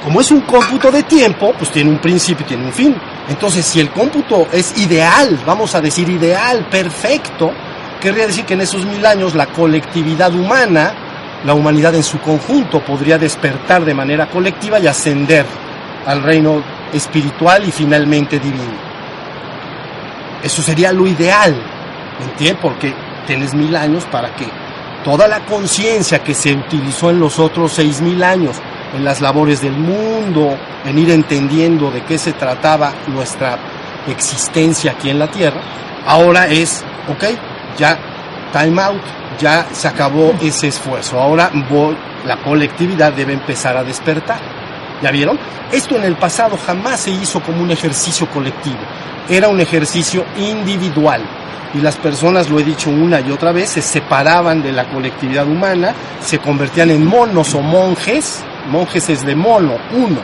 Como 0.03 0.21
es 0.21 0.31
un 0.31 0.43
cómputo 0.43 0.91
de 0.91 1.03
tiempo, 1.03 1.53
pues 1.59 1.71
tiene 1.71 1.91
un 1.91 1.99
principio 1.99 2.45
y 2.45 2.49
tiene 2.49 2.65
un 2.65 2.73
fin. 2.73 2.95
Entonces, 3.29 3.65
si 3.67 3.81
el 3.81 3.91
cómputo 3.91 4.49
es 4.53 4.79
ideal, 4.79 5.39
vamos 5.45 5.75
a 5.75 5.81
decir 5.81 6.09
ideal, 6.09 6.67
perfecto, 6.71 7.53
querría 8.01 8.27
decir 8.27 8.45
que 8.45 8.55
en 8.55 8.61
esos 8.61 8.87
mil 8.87 9.05
años 9.05 9.35
la 9.35 9.47
colectividad 9.47 10.33
humana, 10.33 10.95
la 11.45 11.55
humanidad 11.55 11.95
en 11.95 12.05
su 12.05 12.21
conjunto, 12.21 12.81
podría 12.81 13.19
despertar 13.19 13.85
de 13.85 13.95
manera 13.95 14.27
colectiva 14.27 14.79
y 14.79 14.87
ascender 14.87 15.45
al 16.07 16.23
reino 16.23 16.63
espiritual 16.93 17.67
y 17.67 17.73
finalmente 17.73 18.39
divino. 18.39 18.89
Eso 20.43 20.63
sería 20.63 20.93
lo 20.93 21.07
ideal, 21.07 21.55
¿me 22.21 22.25
entiendes? 22.27 22.63
Porque 22.63 22.95
tienes 23.27 23.53
mil 23.53 23.75
años 23.77 24.05
para 24.05 24.35
que 24.35 24.47
toda 25.05 25.27
la 25.27 25.41
conciencia 25.41 26.23
que 26.23 26.35
se 26.35 26.55
utilizó 26.55 27.11
en 27.11 27.19
los 27.21 27.39
otros 27.39 27.73
seis 27.73 28.01
mil 28.01 28.23
años 28.23 28.57
en 28.95 29.05
las 29.05 29.21
labores 29.21 29.61
del 29.61 29.73
mundo, 29.73 30.57
en 30.85 30.99
ir 30.99 31.11
entendiendo 31.11 31.91
de 31.91 32.03
qué 32.03 32.19
se 32.19 32.33
trataba 32.33 32.93
nuestra 33.09 33.59
existencia 34.09 34.93
aquí 34.93 35.11
en 35.11 35.19
la 35.19 35.31
Tierra, 35.31 35.61
ahora 36.07 36.47
es, 36.47 36.85
ok, 37.09 37.25
ya 37.77 37.99
time 38.53 38.81
out, 38.81 39.03
ya 39.39 39.67
se 39.73 39.89
acabó 39.89 40.35
ese 40.43 40.69
esfuerzo, 40.69 41.21
ahora 41.21 41.51
voy, 41.69 41.97
la 42.27 42.39
colectividad 42.39 43.13
debe 43.13 43.33
empezar 43.33 43.77
a 43.77 43.85
despertar. 43.85 44.41
¿Ya 45.01 45.13
vieron? 45.13 45.39
Esto 45.71 45.95
en 45.95 46.03
el 46.03 46.17
pasado 46.17 46.57
jamás 46.57 47.01
se 47.01 47.11
hizo 47.13 47.41
como 47.41 47.63
un 47.63 47.71
ejercicio 47.71 48.29
colectivo, 48.29 48.79
era 49.29 49.49
un 49.49 49.61
ejercicio 49.61 50.25
individual 50.37 51.23
y 51.75 51.79
las 51.79 51.97
personas, 51.97 52.49
lo 52.49 52.59
he 52.59 52.65
dicho 52.65 52.91
una 52.91 53.21
y 53.21 53.31
otra 53.31 53.53
vez, 53.53 53.71
se 53.71 53.83
separaban 53.83 54.63
de 54.63 54.73
la 54.73 54.89
colectividad 54.89 55.47
humana, 55.47 55.95
se 56.21 56.39
convertían 56.39 56.91
en 56.91 57.05
monos 57.05 57.55
o 57.55 57.61
monjes, 57.61 58.43
monjes 58.71 59.09
es 59.09 59.25
de 59.25 59.35
mono, 59.35 59.77
uno, 59.93 60.21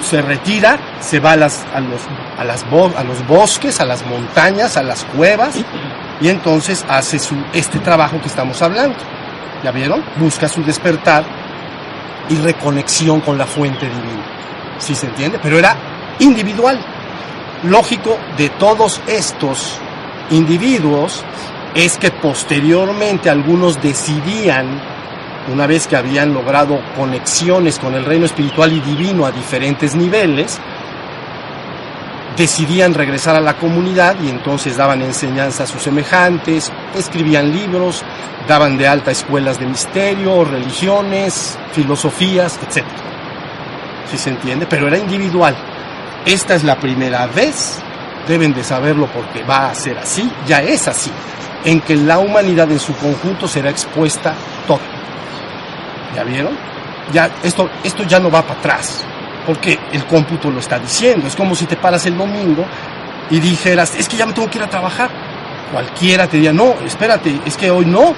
se 0.00 0.20
retira, 0.20 0.78
se 1.00 1.20
va 1.20 1.32
a, 1.32 1.36
las, 1.36 1.64
a, 1.74 1.80
los, 1.80 2.00
a, 2.96 3.04
los 3.04 3.26
bosques, 3.26 3.80
a 3.80 3.84
las 3.84 4.04
montañas, 4.06 4.76
a 4.76 4.82
las 4.82 5.04
cuevas, 5.04 5.56
y 6.20 6.28
entonces 6.28 6.84
hace 6.88 7.18
su, 7.18 7.36
este 7.52 7.78
trabajo 7.78 8.20
que 8.20 8.28
estamos 8.28 8.60
hablando. 8.62 8.96
¿Ya 9.62 9.70
vieron? 9.70 10.04
Busca 10.16 10.48
su 10.48 10.62
despertar 10.62 11.24
y 12.28 12.36
reconexión 12.36 13.20
con 13.20 13.38
la 13.38 13.46
fuente 13.46 13.86
divina. 13.86 14.24
¿Sí 14.78 14.94
se 14.94 15.06
entiende? 15.06 15.38
Pero 15.42 15.58
era 15.58 15.76
individual. 16.18 16.78
Lógico 17.64 18.18
de 18.36 18.50
todos 18.50 19.00
estos 19.06 19.78
individuos 20.30 21.24
es 21.74 21.98
que 21.98 22.10
posteriormente 22.10 23.30
algunos 23.30 23.80
decidían, 23.82 24.80
una 25.52 25.66
vez 25.66 25.86
que 25.86 25.96
habían 25.96 26.32
logrado 26.32 26.80
conexiones 26.96 27.78
con 27.78 27.94
el 27.94 28.04
reino 28.04 28.26
espiritual 28.26 28.72
y 28.72 28.80
divino 28.80 29.26
a 29.26 29.30
diferentes 29.32 29.94
niveles, 29.94 30.58
decidían 32.36 32.94
regresar 32.94 33.36
a 33.36 33.40
la 33.40 33.54
comunidad 33.54 34.16
y 34.22 34.28
entonces 34.28 34.76
daban 34.76 35.02
enseñanza 35.02 35.64
a 35.64 35.66
sus 35.66 35.82
semejantes, 35.82 36.72
escribían 36.94 37.52
libros, 37.52 38.02
daban 38.48 38.76
de 38.76 38.88
alta 38.88 39.10
escuelas 39.10 39.58
de 39.60 39.66
misterio, 39.66 40.44
religiones, 40.44 41.58
filosofías, 41.72 42.58
etc. 42.62 42.84
Si 44.10 44.18
se 44.18 44.30
entiende? 44.30 44.66
Pero 44.66 44.88
era 44.88 44.98
individual. 44.98 45.54
Esta 46.26 46.54
es 46.54 46.64
la 46.64 46.76
primera 46.76 47.26
vez 47.26 47.82
deben 48.26 48.54
de 48.54 48.64
saberlo 48.64 49.06
porque 49.06 49.42
va 49.42 49.70
a 49.70 49.74
ser 49.74 49.98
así, 49.98 50.30
ya 50.46 50.62
es 50.62 50.88
así, 50.88 51.10
en 51.64 51.80
que 51.80 51.96
la 51.96 52.18
humanidad 52.18 52.70
en 52.70 52.78
su 52.78 52.94
conjunto 52.94 53.46
será 53.46 53.70
expuesta 53.70 54.34
todo. 54.66 54.93
¿Ya 56.14 56.24
vieron? 56.24 56.52
Ya, 57.12 57.30
esto, 57.42 57.68
esto 57.82 58.02
ya 58.04 58.18
no 58.18 58.30
va 58.30 58.42
para 58.42 58.58
atrás, 58.58 59.04
porque 59.46 59.78
el 59.92 60.04
cómputo 60.06 60.50
lo 60.50 60.60
está 60.60 60.78
diciendo. 60.78 61.26
Es 61.26 61.36
como 61.36 61.54
si 61.54 61.66
te 61.66 61.76
paras 61.76 62.06
el 62.06 62.16
domingo 62.16 62.64
y 63.30 63.40
dijeras, 63.40 63.94
es 63.96 64.08
que 64.08 64.16
ya 64.16 64.26
me 64.26 64.32
tengo 64.32 64.48
que 64.48 64.58
ir 64.58 64.64
a 64.64 64.70
trabajar. 64.70 65.10
Cualquiera 65.72 66.26
te 66.26 66.36
diría, 66.36 66.52
no, 66.52 66.74
espérate, 66.84 67.40
es 67.44 67.56
que 67.56 67.70
hoy 67.70 67.86
no. 67.86 68.14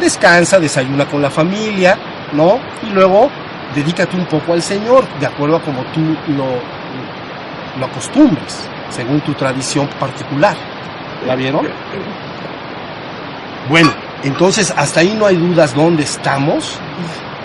Descansa, 0.00 0.58
desayuna 0.58 1.06
con 1.06 1.22
la 1.22 1.30
familia, 1.30 1.96
¿no? 2.32 2.58
Y 2.82 2.90
luego 2.90 3.30
dedícate 3.74 4.16
un 4.16 4.26
poco 4.26 4.52
al 4.52 4.62
Señor, 4.62 5.04
de 5.20 5.26
acuerdo 5.26 5.56
a 5.56 5.62
como 5.62 5.82
tú 5.86 6.00
lo, 6.28 6.46
lo 7.78 7.86
acostumbres 7.86 8.68
según 8.94 9.20
tu 9.20 9.34
tradición 9.34 9.88
particular. 9.98 10.56
¿La 11.26 11.34
vieron? 11.34 11.66
Bueno, 13.68 13.92
entonces 14.22 14.72
hasta 14.76 15.00
ahí 15.00 15.14
no 15.18 15.26
hay 15.26 15.36
dudas 15.36 15.74
dónde 15.74 16.02
estamos. 16.02 16.78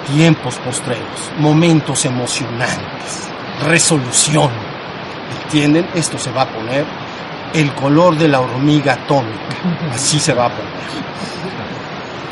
Tiempos 0.08 0.56
postreros, 0.56 1.32
momentos 1.38 2.06
emocionantes, 2.06 3.30
resolución. 3.66 4.50
¿Entienden? 5.44 5.88
Esto 5.94 6.18
se 6.18 6.32
va 6.32 6.44
a 6.44 6.48
poner 6.48 6.86
el 7.54 7.74
color 7.74 8.18
de 8.18 8.28
la 8.28 8.40
hormiga 8.40 8.94
atómica. 8.94 9.56
Así 9.94 10.20
se 10.20 10.34
va 10.34 10.46
a 10.46 10.50
poner. 10.50 10.80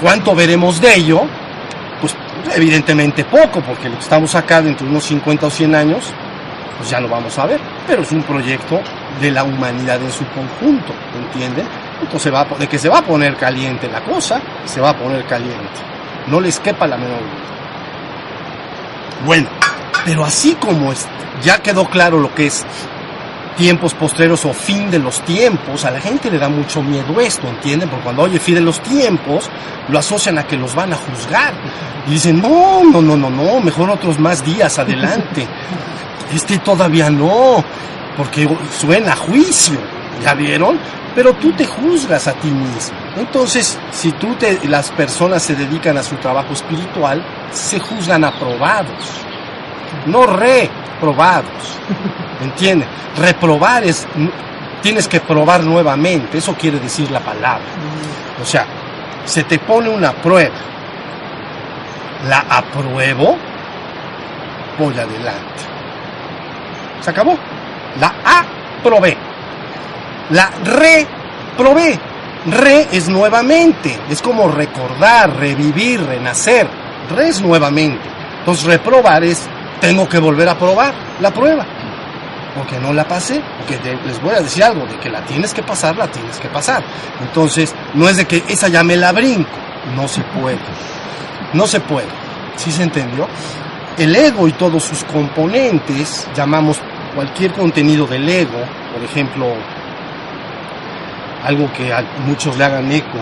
¿Cuánto 0.02 0.36
veremos 0.36 0.80
de 0.80 0.96
ello? 0.96 1.22
Pues 2.00 2.16
evidentemente 2.56 3.26
poco, 3.26 3.62
porque 3.62 3.90
lo 3.90 3.96
que 3.96 4.04
estamos 4.04 4.34
acá 4.36 4.62
dentro 4.62 4.86
de 4.86 4.92
unos 4.92 5.06
50 5.06 5.48
o 5.48 5.50
100 5.50 5.76
años, 5.76 6.14
pues 6.78 6.90
ya 6.90 7.00
lo 7.00 7.08
vamos 7.08 7.38
a 7.40 7.46
ver. 7.48 7.60
Pero 7.88 8.04
es 8.04 8.12
un 8.12 8.24
proyecto 8.24 8.80
de 9.20 9.32
la 9.32 9.44
humanidad 9.44 10.02
en 10.02 10.12
su 10.12 10.26
conjunto, 10.28 10.94
¿entienden? 11.16 11.68
Entonces 12.02 12.32
va 12.32 12.46
de 12.60 12.68
que 12.68 12.78
se 12.78 12.90
va 12.90 13.00
a 13.00 13.02
poner 13.02 13.36
caliente 13.36 13.90
la 13.90 14.02
cosa, 14.02 14.40
se 14.66 14.80
va 14.80 14.92
a 14.92 14.98
poner 14.98 15.26
caliente. 15.26 15.97
No 16.28 16.40
les 16.40 16.60
quepa 16.60 16.88
la 16.88 16.98
menor 16.98 17.20
duda. 17.20 17.48
Bueno, 19.26 19.48
pero 20.06 20.26
así 20.26 20.54
como 20.56 20.92
es, 20.92 21.08
ya 21.44 21.62
quedó 21.62 21.86
claro 21.90 22.20
lo 22.20 22.34
que 22.34 22.48
es 22.48 22.66
tiempos 23.58 23.94
postreros 23.96 24.46
o 24.46 24.54
fin 24.54 24.92
de 24.92 25.00
los 25.00 25.22
tiempos, 25.22 25.84
a 25.84 25.92
la 25.92 26.00
gente 26.00 26.30
le 26.30 26.38
da 26.38 26.48
mucho 26.48 26.82
miedo 26.84 27.20
esto, 27.20 27.48
¿entienden? 27.48 27.90
Porque 27.90 28.04
cuando 28.04 28.22
oye 28.22 28.40
fin 28.40 28.56
de 28.56 28.62
los 28.62 28.82
tiempos, 28.82 29.50
lo 29.90 29.98
asocian 29.98 30.38
a 30.38 30.44
que 30.44 30.56
los 30.56 30.76
van 30.76 30.94
a 30.94 30.96
juzgar. 30.96 31.54
Y 32.08 32.12
dicen, 32.12 32.40
no, 32.40 32.84
no, 32.84 33.02
no, 33.02 33.18
no, 33.18 33.30
no, 33.30 33.60
mejor 33.60 33.90
otros 33.90 34.20
más 34.20 34.44
días 34.46 34.80
adelante. 34.80 35.48
Este 36.34 36.58
todavía 36.58 37.10
no 37.10 37.64
porque 38.18 38.50
suena 38.78 39.14
a 39.14 39.16
juicio, 39.16 39.80
¿ya 40.22 40.34
vieron? 40.34 40.78
Pero 41.16 41.34
tú 41.36 41.54
te 41.54 41.66
juzgas 41.66 42.28
a 42.28 42.34
ti 42.34 42.50
mismo. 42.50 42.98
Entonces, 43.18 43.80
si 43.92 44.12
tú 44.14 44.36
te, 44.36 44.68
las 44.68 44.92
personas 44.92 45.42
se 45.44 45.56
dedican 45.56 45.98
a 45.98 46.04
su 46.04 46.16
trabajo 46.18 46.54
espiritual, 46.54 47.24
se 47.52 47.80
juzgan 47.80 48.24
aprobados, 48.24 49.24
no 50.06 50.26
reprobados. 50.26 51.78
¿Entiendes? 52.42 52.88
Reprobar 53.18 53.84
es, 53.84 54.08
tienes 54.82 55.08
que 55.08 55.20
probar 55.20 55.64
nuevamente, 55.64 56.38
eso 56.38 56.54
quiere 56.54 56.80
decir 56.80 57.10
la 57.10 57.20
palabra. 57.20 57.66
O 58.42 58.46
sea, 58.46 58.66
se 59.26 59.44
te 59.44 59.58
pone 59.58 59.90
una 59.90 60.12
prueba, 60.14 60.56
la 62.28 62.40
apruebo, 62.50 63.38
voy 64.78 64.94
adelante. 64.94 65.64
Se 67.02 67.10
acabó. 67.10 67.38
La 68.00 68.14
aprobé. 68.26 69.18
La 70.30 70.52
reprobé. 70.64 72.00
Re 72.46 72.88
es 72.92 73.10
nuevamente, 73.10 73.98
es 74.10 74.22
como 74.22 74.48
recordar, 74.48 75.36
revivir, 75.38 76.02
renacer. 76.06 76.68
res 77.14 77.42
nuevamente. 77.42 78.04
Entonces 78.40 78.66
reprobar 78.66 79.24
es, 79.24 79.48
tengo 79.82 80.08
que 80.08 80.20
volver 80.20 80.48
a 80.48 80.58
probar 80.58 80.94
la 81.20 81.32
prueba. 81.32 81.66
Porque 82.56 82.80
no 82.80 82.94
la 82.94 83.08
pasé, 83.08 83.42
porque 83.60 83.80
les 84.06 84.22
voy 84.22 84.34
a 84.34 84.42
decir 84.42 84.64
algo, 84.64 84.86
de 84.86 84.98
que 84.98 85.10
la 85.10 85.22
tienes 85.26 85.54
que 85.54 85.62
pasar, 85.62 85.96
la 85.98 86.08
tienes 86.08 86.40
que 86.40 86.48
pasar. 86.48 86.84
Entonces, 87.22 87.76
no 87.94 88.10
es 88.10 88.18
de 88.18 88.26
que 88.26 88.44
esa 88.48 88.68
ya 88.68 88.84
me 88.84 88.96
la 88.96 89.12
brinco, 89.12 89.50
no 89.96 90.08
se 90.08 90.22
puede. 90.22 90.58
No 91.54 91.68
se 91.68 91.80
puede. 91.82 92.08
¿Sí 92.56 92.72
se 92.72 92.84
entendió? 92.84 93.28
El 93.98 94.16
ego 94.16 94.48
y 94.48 94.54
todos 94.54 94.84
sus 94.84 95.04
componentes, 95.04 96.28
llamamos 96.36 96.80
cualquier 97.14 97.52
contenido 97.54 98.06
del 98.08 98.28
ego, 98.30 98.60
por 98.94 99.04
ejemplo, 99.04 99.48
algo 101.44 101.72
que 101.74 101.94
a 101.94 102.04
muchos 102.26 102.58
le 102.58 102.64
hagan 102.64 102.92
eco, 102.92 103.18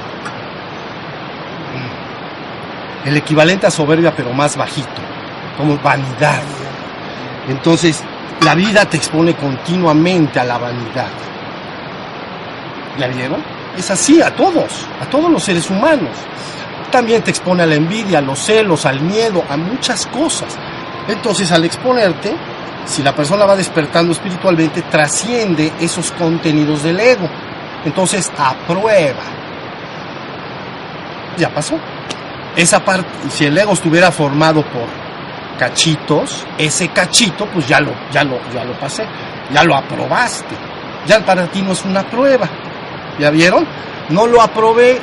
el 3.06 3.16
equivalente 3.18 3.68
a 3.68 3.72
soberbia 3.72 4.14
pero 4.16 4.34
más 4.34 4.58
bajito, 4.58 5.02
como 5.58 5.78
vanidad. 5.78 6.42
Entonces, 7.48 8.04
la 8.42 8.56
vida 8.56 8.86
te 8.86 8.98
expone 8.98 9.36
continuamente 9.36 10.40
a 10.40 10.44
la 10.44 10.58
vanidad. 10.58 11.10
¿Ya 12.98 13.08
vieron? 13.08 13.44
Es 13.78 13.92
así 13.92 14.22
a 14.22 14.36
todos, 14.36 14.72
a 15.02 15.06
todos 15.06 15.30
los 15.30 15.44
seres 15.44 15.70
humanos. 15.70 16.12
También 16.92 17.22
te 17.22 17.30
expone 17.30 17.64
a 17.64 17.66
la 17.66 17.76
envidia, 17.76 18.20
a 18.20 18.22
los 18.22 18.40
celos, 18.40 18.86
al 18.86 19.02
miedo, 19.02 19.44
a 19.50 19.58
muchas 19.58 20.06
cosas. 20.08 20.58
Entonces, 21.08 21.52
al 21.52 21.66
exponerte, 21.66 22.36
si 22.86 23.04
la 23.04 23.16
persona 23.16 23.46
va 23.46 23.56
despertando 23.56 24.14
espiritualmente, 24.14 24.82
trasciende 24.84 25.74
esos 25.80 26.12
contenidos 26.12 26.84
del 26.84 27.00
ego. 27.00 27.30
Entonces, 27.86 28.32
aprueba. 28.38 29.24
Ya 31.38 31.50
pasó 31.50 31.80
esa 32.56 32.80
parte, 32.84 33.10
si 33.30 33.46
el 33.46 33.58
ego 33.58 33.74
estuviera 33.74 34.12
formado 34.12 34.64
por 34.64 34.88
cachitos, 35.60 36.46
ese 36.58 36.90
cachito, 36.90 37.46
pues 37.48 37.68
ya 37.68 37.80
lo, 37.80 37.92
ya 38.12 38.24
lo, 38.24 38.40
ya 38.54 38.64
lo 38.64 38.74
pasé, 38.80 39.06
ya 39.54 39.64
lo 39.64 39.76
aprobaste. 39.76 40.56
Ya 41.06 41.20
para 41.24 41.48
ti 41.48 41.62
no 41.62 41.74
es 41.74 41.84
una 41.86 42.04
prueba. 42.04 42.48
¿Ya 43.20 43.30
vieron? 43.30 43.66
No 44.10 44.26
lo 44.26 44.42
aprobé. 44.42 45.00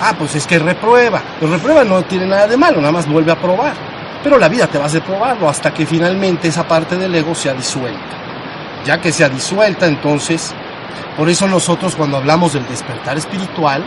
Ah, 0.00 0.14
pues 0.16 0.34
es 0.34 0.46
que 0.46 0.58
reprueba. 0.58 1.20
Pero 1.38 1.52
reprueba 1.52 1.84
no 1.84 2.02
tiene 2.02 2.26
nada 2.26 2.46
de 2.46 2.56
malo, 2.56 2.80
nada 2.80 2.92
más 2.92 3.08
vuelve 3.08 3.32
a 3.32 3.36
probar. 3.36 3.74
Pero 4.22 4.38
la 4.38 4.48
vida 4.48 4.66
te 4.66 4.78
va 4.78 4.86
a 4.86 4.88
probarlo 4.88 5.48
hasta 5.48 5.74
que 5.74 5.84
finalmente 5.84 6.48
esa 6.48 6.66
parte 6.66 6.96
del 6.96 7.14
ego 7.14 7.34
sea 7.34 7.52
disuelta. 7.52 8.16
Ya 8.86 9.00
que 9.00 9.12
sea 9.12 9.28
disuelta, 9.28 9.86
entonces, 9.86 10.54
por 11.16 11.28
eso 11.28 11.46
nosotros 11.46 11.94
cuando 11.94 12.16
hablamos 12.16 12.54
del 12.54 12.66
despertar 12.66 13.18
espiritual, 13.18 13.84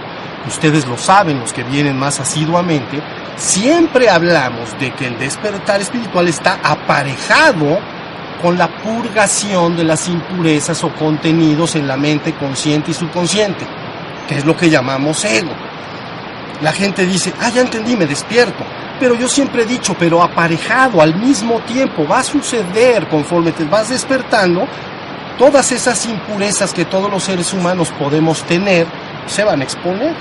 ustedes 0.48 0.88
lo 0.88 0.98
saben, 0.98 1.40
los 1.40 1.54
que 1.54 1.64
vienen 1.64 1.98
más 1.98 2.20
asiduamente, 2.20 3.02
siempre 3.36 4.10
hablamos 4.10 4.78
de 4.80 4.94
que 4.94 5.08
el 5.08 5.18
despertar 5.18 5.82
espiritual 5.82 6.28
está 6.28 6.60
aparejado 6.64 7.80
con 8.42 8.58
la 8.58 8.68
purgación 8.68 9.76
de 9.76 9.84
las 9.84 10.08
impurezas 10.08 10.84
o 10.84 10.94
contenidos 10.94 11.76
en 11.76 11.88
la 11.88 11.98
mente 11.98 12.34
consciente 12.34 12.92
y 12.92 12.94
subconsciente, 12.94 13.66
que 14.28 14.38
es 14.38 14.46
lo 14.46 14.56
que 14.56 14.70
llamamos 14.70 15.24
ego. 15.26 15.52
La 16.62 16.72
gente 16.72 17.06
dice, 17.06 17.34
ah, 17.42 17.50
ya 17.50 17.62
entendí, 17.62 17.96
me 17.96 18.06
despierto. 18.06 18.64
Pero 19.00 19.16
yo 19.16 19.28
siempre 19.28 19.64
he 19.64 19.66
dicho, 19.66 19.96
pero 19.98 20.24
aparejado 20.24 21.02
al 21.02 21.16
mismo 21.16 21.60
tiempo, 21.62 22.08
va 22.08 22.20
a 22.20 22.24
suceder 22.24 23.08
conforme 23.08 23.52
te 23.52 23.66
vas 23.66 23.90
despertando, 23.90 24.68
todas 25.38 25.72
esas 25.72 26.06
impurezas 26.06 26.74
que 26.74 26.86
todos 26.86 27.10
los 27.10 27.24
seres 27.24 27.54
humanos 27.54 27.92
podemos 27.98 28.44
tener, 28.44 28.88
se 29.28 29.44
van 29.44 29.62
a 29.62 29.64
exponer, 29.64 30.14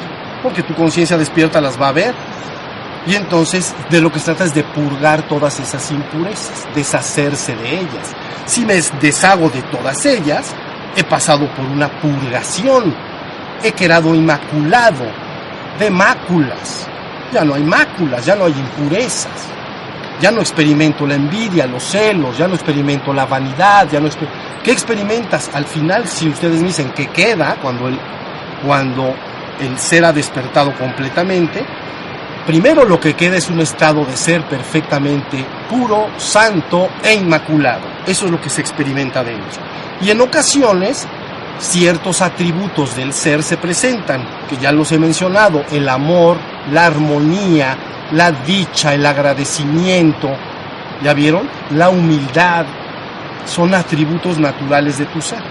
porque 0.42 0.62
tu 0.62 0.74
conciencia 0.74 1.16
despierta 1.16 1.60
las 1.60 1.80
va 1.80 1.88
a 1.88 1.92
ver. 1.92 2.14
Y 3.06 3.14
entonces 3.14 3.74
de 3.90 4.00
lo 4.00 4.10
que 4.10 4.18
se 4.18 4.26
trata 4.26 4.44
es 4.44 4.54
de 4.54 4.64
purgar 4.64 5.22
todas 5.28 5.60
esas 5.60 5.90
impurezas, 5.90 6.66
deshacerse 6.74 7.54
de 7.56 7.80
ellas. 7.80 8.14
Si 8.46 8.64
me 8.64 8.80
deshago 9.00 9.50
de 9.50 9.62
todas 9.62 10.04
ellas, 10.06 10.54
he 10.96 11.04
pasado 11.04 11.46
por 11.54 11.64
una 11.66 11.88
purgación, 12.00 12.94
he 13.62 13.72
quedado 13.72 14.14
inmaculado 14.14 15.04
de 15.78 15.90
máculas. 15.90 16.86
Ya 17.32 17.44
no 17.44 17.54
hay 17.54 17.62
máculas, 17.62 18.24
ya 18.24 18.36
no 18.36 18.44
hay 18.44 18.52
impurezas. 18.52 19.48
Ya 20.24 20.30
no 20.30 20.40
experimento 20.40 21.06
la 21.06 21.16
envidia, 21.16 21.66
los 21.66 21.82
celos, 21.84 22.38
ya 22.38 22.48
no 22.48 22.54
experimento 22.54 23.12
la 23.12 23.26
vanidad, 23.26 23.86
ya 23.92 24.00
no 24.00 24.08
¿Qué 24.62 24.72
experimentas? 24.72 25.50
Al 25.52 25.66
final, 25.66 26.08
si 26.08 26.30
ustedes 26.30 26.62
me 26.62 26.68
dicen 26.68 26.92
que 26.92 27.08
queda 27.08 27.58
cuando 27.60 27.88
el, 27.88 27.98
cuando 28.66 29.14
el 29.60 29.78
ser 29.78 30.02
ha 30.02 30.14
despertado 30.14 30.72
completamente, 30.78 31.62
primero 32.46 32.86
lo 32.86 32.98
que 32.98 33.12
queda 33.12 33.36
es 33.36 33.50
un 33.50 33.60
estado 33.60 34.06
de 34.06 34.16
ser 34.16 34.44
perfectamente 34.44 35.44
puro, 35.68 36.08
santo 36.16 36.88
e 37.04 37.12
inmaculado. 37.12 37.82
Eso 38.06 38.24
es 38.24 38.30
lo 38.30 38.40
que 38.40 38.48
se 38.48 38.62
experimenta 38.62 39.22
dentro. 39.22 39.60
Y 40.00 40.08
en 40.08 40.22
ocasiones 40.22 41.06
ciertos 41.58 42.22
atributos 42.22 42.96
del 42.96 43.12
ser 43.12 43.42
se 43.42 43.58
presentan, 43.58 44.26
que 44.48 44.56
ya 44.56 44.72
los 44.72 44.90
he 44.90 44.98
mencionado, 44.98 45.66
el 45.70 45.86
amor, 45.86 46.38
la 46.72 46.86
armonía, 46.86 47.76
la 48.12 48.32
dicha, 48.32 48.94
el 48.94 49.04
agradecimiento, 49.04 50.30
¿ya 51.02 51.14
vieron? 51.14 51.48
La 51.70 51.88
humildad, 51.88 52.66
son 53.46 53.74
atributos 53.74 54.38
naturales 54.38 54.98
de 54.98 55.06
tu 55.06 55.20
ser. 55.20 55.42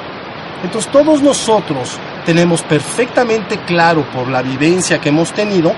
Entonces 0.63 0.91
todos 0.91 1.21
nosotros 1.21 1.97
tenemos 2.25 2.61
perfectamente 2.61 3.57
claro 3.59 4.03
por 4.11 4.29
la 4.29 4.41
vivencia 4.41 4.99
que 4.99 5.09
hemos 5.09 5.33
tenido 5.33 5.73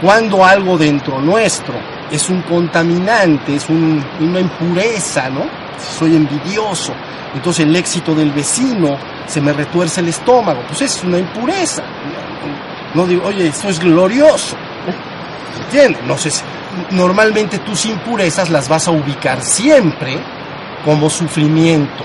cuando 0.00 0.44
algo 0.44 0.78
dentro 0.78 1.20
nuestro 1.20 1.74
es 2.10 2.30
un 2.30 2.42
contaminante, 2.42 3.56
es 3.56 3.68
una 3.68 4.40
impureza, 4.40 5.28
¿no? 5.28 5.42
Soy 5.98 6.14
envidioso, 6.16 6.92
entonces 7.34 7.66
el 7.66 7.74
éxito 7.74 8.14
del 8.14 8.30
vecino 8.30 8.96
se 9.26 9.40
me 9.40 9.52
retuerce 9.52 10.00
el 10.00 10.08
estómago, 10.08 10.62
pues 10.68 10.82
es 10.82 11.02
una 11.04 11.18
impureza. 11.18 11.82
No 12.94 13.06
digo, 13.06 13.26
oye, 13.26 13.48
eso 13.48 13.68
es 13.68 13.78
glorioso. 13.78 14.56
Sé, 15.70 15.96
normalmente 16.90 17.58
tus 17.58 17.86
impurezas 17.86 18.50
las 18.50 18.68
vas 18.68 18.88
a 18.88 18.90
ubicar 18.90 19.42
siempre 19.42 20.18
como 20.84 21.10
sufrimiento. 21.10 22.04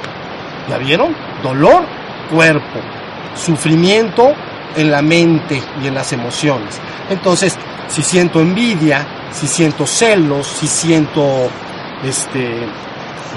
¿Ya 0.69 0.77
vieron? 0.77 1.15
Dolor, 1.41 1.83
cuerpo 2.31 2.79
sufrimiento 3.35 4.33
en 4.75 4.91
la 4.91 5.01
mente 5.01 5.61
y 5.81 5.87
en 5.87 5.95
las 5.95 6.11
emociones. 6.13 6.79
Entonces, 7.09 7.55
si 7.87 8.01
siento 8.01 8.39
envidia, 8.39 9.05
si 9.31 9.47
siento 9.47 9.85
celos, 9.85 10.47
si 10.47 10.67
siento 10.67 11.49
este 12.03 12.67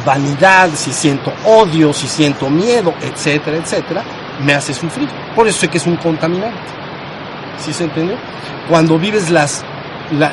vanidad, 0.05 0.71
si 0.75 0.93
siento 0.93 1.33
odio, 1.45 1.93
si 1.93 2.07
siento 2.07 2.51
miedo, 2.51 2.95
etcétera, 3.01 3.57
etcétera, 3.57 4.03
me 4.45 4.55
hace 4.55 4.75
sufrir. 4.75 5.09
Por 5.35 5.49
eso 5.49 5.65
es 5.65 5.71
que 5.71 5.79
es 5.79 5.87
un 5.87 5.97
contaminante. 5.97 6.59
¿Sí 7.59 7.73
se 7.73 7.85
entiende? 7.85 8.17
Cuando 8.69 8.99
vives 8.99 9.31
las, 9.31 9.65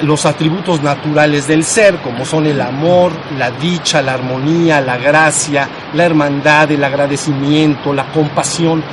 los 0.03 0.25
atributos 0.25 0.81
naturales 0.83 1.47
del 1.47 1.63
ser, 1.63 1.97
como 1.97 2.25
son 2.25 2.45
el 2.45 2.61
amor, 2.61 3.11
la 3.37 3.51
dicha, 3.51 4.01
la 4.01 4.13
armonía, 4.13 4.81
la 4.81 4.97
gracia, 4.97 5.67
la 5.93 6.05
hermandad, 6.05 6.71
el 6.71 6.83
agradecimiento, 6.83 7.93
la 7.93 8.05
compasión, 8.11 8.83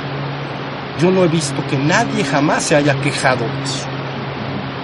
yo 0.99 1.09
no 1.09 1.23
he 1.23 1.27
visto 1.27 1.65
que 1.67 1.77
nadie 1.77 2.23
jamás 2.23 2.63
se 2.63 2.75
haya 2.75 2.93
quejado 3.01 3.45
de 3.45 3.63
eso. 3.63 3.87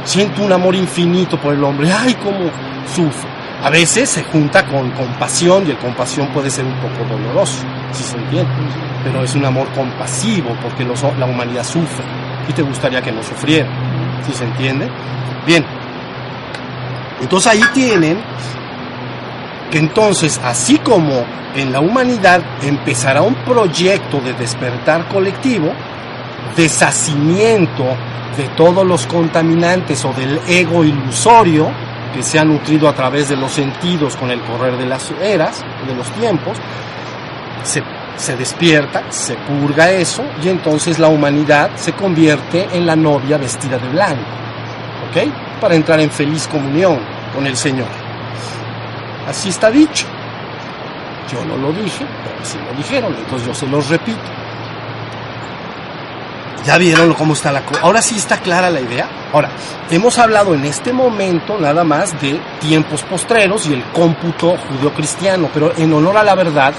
Siento 0.04 0.42
un 0.42 0.52
amor 0.52 0.74
infinito 0.74 1.40
por 1.40 1.54
el 1.54 1.64
hombre. 1.64 1.92
Ay, 1.92 2.16
cómo 2.16 2.50
sufro. 2.96 3.30
A 3.64 3.70
veces 3.70 4.10
se 4.10 4.24
junta 4.24 4.66
con 4.66 4.90
compasión 4.92 5.68
y 5.68 5.72
el 5.72 5.78
compasión 5.78 6.28
puede 6.30 6.50
ser 6.50 6.66
un 6.66 6.76
poco 6.76 7.06
doloroso, 7.10 7.64
si 7.92 8.04
se 8.04 8.18
entiende. 8.18 8.50
Pero 9.04 9.24
es 9.24 9.36
un 9.36 9.46
amor 9.46 9.68
compasivo 9.76 10.56
porque 10.62 10.86
la 11.20 11.26
humanidad 11.26 11.64
sufre 11.64 12.06
y 12.48 12.54
te 12.54 12.62
gustaría 12.62 13.02
que 13.02 13.12
no 13.12 13.22
sufriera, 13.22 13.68
si 14.26 14.34
se 14.34 14.44
entiende. 14.44 14.90
Bien. 15.46 15.77
Entonces 17.22 17.52
ahí 17.52 17.64
tienen 17.74 18.18
que 19.72 19.80
entonces, 19.80 20.40
así 20.44 20.78
como 20.78 21.26
en 21.56 21.72
la 21.72 21.80
humanidad 21.80 22.42
empezará 22.62 23.22
un 23.22 23.36
proyecto 23.36 24.20
de 24.22 24.34
despertar 24.34 25.08
colectivo, 25.08 25.72
deshacimiento 26.56 27.84
de 28.38 28.48
todos 28.56 28.86
los 28.86 29.06
contaminantes 29.08 30.06
o 30.06 30.14
del 30.14 30.40
ego 30.48 30.84
ilusorio 30.84 31.70
que 32.14 32.24
se 32.24 32.40
ha 32.40 32.46
nutrido 32.46 32.88
a 32.88 32.94
través 32.94 33.30
de 33.30 33.36
los 33.36 33.52
sentidos 33.52 34.16
con 34.16 34.32
el 34.32 34.40
correr 34.42 34.78
de 34.78 34.86
las 34.86 35.12
eras, 35.22 35.64
de 35.86 35.96
los 35.96 36.10
tiempos, 36.12 36.58
se, 37.64 37.84
se 38.16 38.38
despierta, 38.38 39.04
se 39.10 39.36
purga 39.36 39.92
eso 39.92 40.24
y 40.44 40.50
entonces 40.50 41.00
la 41.00 41.08
humanidad 41.10 41.72
se 41.76 41.94
convierte 41.94 42.68
en 42.74 42.86
la 42.86 42.96
novia 42.96 43.38
vestida 43.38 43.78
de 43.78 43.90
blanco, 43.90 44.22
¿ok? 45.10 45.47
Para 45.62 45.76
entrar 45.76 46.00
en 46.00 46.12
feliz 46.12 46.48
comunión 46.48 47.00
con 47.34 47.48
el 47.48 47.58
Señor. 47.58 47.88
Así 49.28 49.50
está 49.50 49.70
dicho. 49.70 50.06
Yo 51.32 51.44
no 51.44 51.58
lo 51.58 51.74
dije, 51.74 52.06
pero 52.24 52.42
así 52.42 52.58
lo 52.58 52.78
dijeron, 52.78 53.16
entonces 53.18 53.48
yo 53.48 53.54
se 53.54 53.68
los 53.68 53.90
repito. 53.90 54.18
¿Ya 56.66 56.78
vieron 56.78 57.14
cómo 57.14 57.34
está 57.34 57.52
la 57.52 57.64
cosa? 57.64 57.82
Ahora 57.82 58.02
sí 58.02 58.18
está 58.18 58.38
clara 58.38 58.70
la 58.70 58.82
idea. 58.82 59.08
Ahora, 59.34 59.50
hemos 59.90 60.18
hablado 60.18 60.54
en 60.54 60.66
este 60.66 60.92
momento 60.92 61.58
nada 61.58 61.84
más 61.84 62.20
de 62.22 62.40
tiempos 62.60 63.04
postreros 63.04 63.68
y 63.68 63.74
el 63.74 63.84
cómputo 63.94 64.58
judio-cristiano, 64.58 65.50
pero 65.54 65.74
en 65.78 65.94
honor 65.94 66.18
a 66.18 66.24
la 66.24 66.36
verdad, 66.36 66.74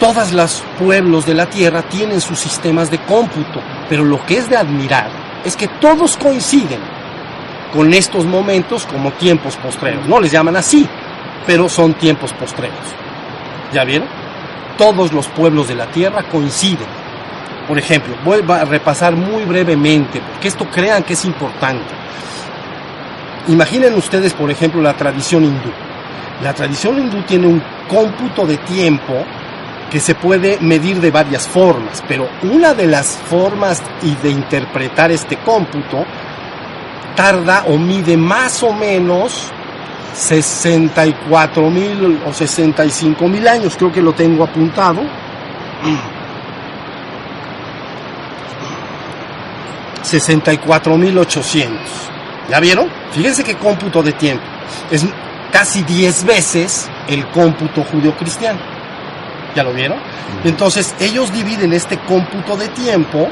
todos 0.00 0.32
los 0.32 0.62
pueblos 0.78 1.24
de 1.24 1.34
la 1.34 1.46
tierra 1.46 1.82
tienen 1.82 2.20
sus 2.20 2.38
sistemas 2.38 2.90
de 2.90 2.98
cómputo, 2.98 3.60
pero 3.88 4.04
lo 4.04 4.24
que 4.26 4.38
es 4.38 4.48
de 4.48 4.56
admirar 4.56 5.08
es 5.44 5.56
que 5.56 5.68
todos 5.68 6.16
coinciden 6.16 6.80
con 7.74 7.92
estos 7.92 8.24
momentos 8.24 8.86
como 8.86 9.12
tiempos 9.12 9.56
postreros. 9.56 10.06
No 10.06 10.20
les 10.20 10.30
llaman 10.30 10.56
así, 10.56 10.88
pero 11.46 11.68
son 11.68 11.94
tiempos 11.94 12.32
postreros. 12.32 12.78
¿Ya 13.72 13.84
vieron? 13.84 14.08
Todos 14.78 15.12
los 15.12 15.26
pueblos 15.28 15.68
de 15.68 15.74
la 15.74 15.86
tierra 15.86 16.22
coinciden 16.22 17.04
por 17.66 17.78
ejemplo, 17.78 18.14
voy 18.24 18.42
a 18.48 18.64
repasar 18.64 19.16
muy 19.16 19.44
brevemente, 19.44 20.20
porque 20.20 20.48
esto 20.48 20.66
crean 20.70 21.02
que 21.02 21.14
es 21.14 21.24
importante. 21.24 21.94
Imaginen 23.48 23.94
ustedes, 23.94 24.32
por 24.34 24.50
ejemplo, 24.50 24.82
la 24.82 24.94
tradición 24.94 25.44
hindú. 25.44 25.70
La 26.42 26.52
tradición 26.52 26.98
hindú 26.98 27.22
tiene 27.22 27.46
un 27.46 27.62
cómputo 27.88 28.46
de 28.46 28.58
tiempo 28.58 29.24
que 29.90 30.00
se 30.00 30.14
puede 30.14 30.58
medir 30.60 31.00
de 31.00 31.10
varias 31.10 31.46
formas, 31.46 32.02
pero 32.06 32.28
una 32.42 32.74
de 32.74 32.86
las 32.86 33.18
formas 33.28 33.82
de 34.22 34.30
interpretar 34.30 35.10
este 35.10 35.36
cómputo 35.36 36.04
tarda 37.14 37.64
o 37.66 37.78
mide 37.78 38.16
más 38.16 38.62
o 38.62 38.72
menos 38.72 39.50
64 40.14 41.70
mil 41.70 42.20
o 42.26 42.32
65 42.32 43.28
mil 43.28 43.46
años, 43.48 43.76
creo 43.76 43.92
que 43.92 44.00
lo 44.02 44.12
tengo 44.12 44.44
apuntado. 44.44 45.02
64.800. 50.04 51.68
¿Ya 52.48 52.60
vieron? 52.60 52.88
Fíjense 53.12 53.42
qué 53.42 53.56
cómputo 53.56 54.02
de 54.02 54.12
tiempo. 54.12 54.44
Es 54.90 55.04
casi 55.50 55.82
10 55.82 56.24
veces 56.24 56.88
el 57.08 57.26
cómputo 57.28 57.82
judío-cristiano. 57.84 58.60
¿Ya 59.54 59.64
lo 59.64 59.72
vieron? 59.72 59.98
Entonces 60.44 60.94
ellos 61.00 61.32
dividen 61.32 61.72
este 61.72 61.98
cómputo 61.98 62.56
de 62.56 62.68
tiempo 62.68 63.28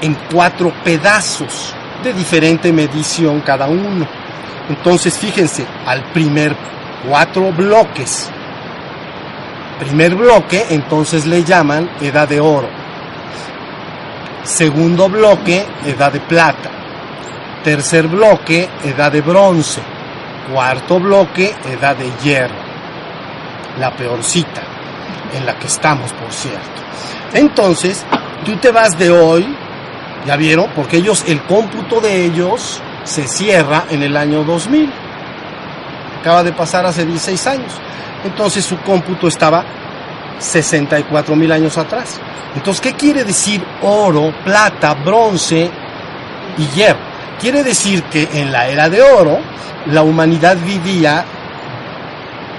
en 0.00 0.14
cuatro 0.32 0.72
pedazos 0.84 1.74
de 2.02 2.12
diferente 2.12 2.72
medición 2.72 3.40
cada 3.40 3.66
uno. 3.66 4.06
Entonces 4.68 5.18
fíjense, 5.18 5.66
al 5.86 6.04
primer 6.12 6.56
cuatro 7.06 7.52
bloques. 7.52 8.30
Primer 9.78 10.14
bloque, 10.14 10.66
entonces 10.70 11.26
le 11.26 11.44
llaman 11.44 11.90
edad 12.00 12.26
de 12.26 12.40
oro 12.40 12.86
Segundo 14.46 15.08
bloque, 15.08 15.66
edad 15.84 16.12
de 16.12 16.20
plata. 16.20 16.70
Tercer 17.64 18.06
bloque, 18.06 18.68
edad 18.84 19.10
de 19.10 19.20
bronce. 19.20 19.80
Cuarto 20.52 21.00
bloque, 21.00 21.52
edad 21.68 21.96
de 21.96 22.12
hierro. 22.22 22.54
La 23.80 23.90
peorcita, 23.90 24.62
en 25.34 25.46
la 25.46 25.58
que 25.58 25.66
estamos, 25.66 26.12
por 26.12 26.32
cierto. 26.32 26.80
Entonces, 27.34 28.06
tú 28.44 28.56
te 28.58 28.70
vas 28.70 28.96
de 28.96 29.10
hoy, 29.10 29.44
¿ya 30.26 30.36
vieron? 30.36 30.70
Porque 30.74 30.98
ellos, 30.98 31.24
el 31.26 31.42
cómputo 31.42 32.00
de 32.00 32.24
ellos 32.24 32.82
se 33.04 33.26
cierra 33.26 33.84
en 33.90 34.02
el 34.02 34.16
año 34.16 34.44
2000. 34.44 34.92
Acaba 36.20 36.42
de 36.42 36.52
pasar 36.52 36.84
hace 36.84 37.06
16 37.06 37.46
años. 37.46 37.72
Entonces 38.24 38.64
su 38.64 38.78
cómputo 38.78 39.28
estaba 39.28 39.64
64 40.38 41.36
mil 41.36 41.52
años 41.52 41.78
atrás. 41.78 42.20
Entonces, 42.54 42.80
¿qué 42.80 42.94
quiere 42.94 43.24
decir 43.24 43.62
oro, 43.82 44.34
plata, 44.44 44.94
bronce 44.94 45.70
y 46.58 46.66
hierro? 46.74 46.98
Quiere 47.40 47.62
decir 47.62 48.02
que 48.04 48.28
en 48.32 48.50
la 48.50 48.68
era 48.68 48.88
de 48.88 49.02
oro 49.02 49.38
la 49.86 50.02
humanidad 50.02 50.56
vivía 50.56 51.24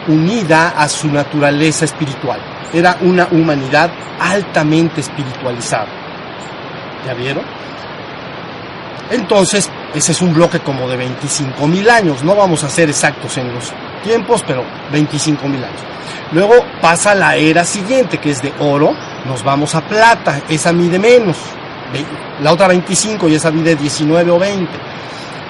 unida 0.08 0.70
a 0.78 0.88
su 0.88 1.12
naturaleza 1.12 1.86
espiritual. 1.86 2.40
Era 2.72 2.98
una 3.02 3.28
humanidad 3.32 3.90
altamente 4.20 5.02
espiritualizada. 5.02 5.88
¿Ya 7.06 7.14
vieron? 7.14 7.57
Entonces, 9.12 9.70
ese 9.94 10.12
es 10.12 10.22
un 10.22 10.34
bloque 10.34 10.60
como 10.60 10.88
de 10.88 10.98
25 10.98 11.68
mil 11.68 11.90
años. 11.90 12.24
No 12.24 12.36
vamos 12.36 12.64
a 12.64 12.70
ser 12.70 12.90
exactos 12.90 13.38
en 13.38 13.54
los 13.54 13.72
tiempos, 14.04 14.44
pero 14.46 14.64
25 14.92 15.48
mil 15.48 15.64
años. 15.64 15.82
Luego 16.32 16.56
pasa 16.82 17.16
la 17.16 17.36
era 17.36 17.64
siguiente, 17.64 18.18
que 18.18 18.32
es 18.32 18.42
de 18.42 18.54
oro, 18.60 18.94
nos 19.26 19.44
vamos 19.44 19.76
a 19.76 19.82
plata, 19.82 20.42
esa 20.50 20.74
mide 20.74 21.00
menos, 21.00 21.38
la 22.42 22.52
otra 22.52 22.68
25 22.68 23.30
y 23.30 23.36
esa 23.36 23.50
mide 23.50 23.76
19 23.76 24.32
o 24.32 24.40
20. 24.40 24.72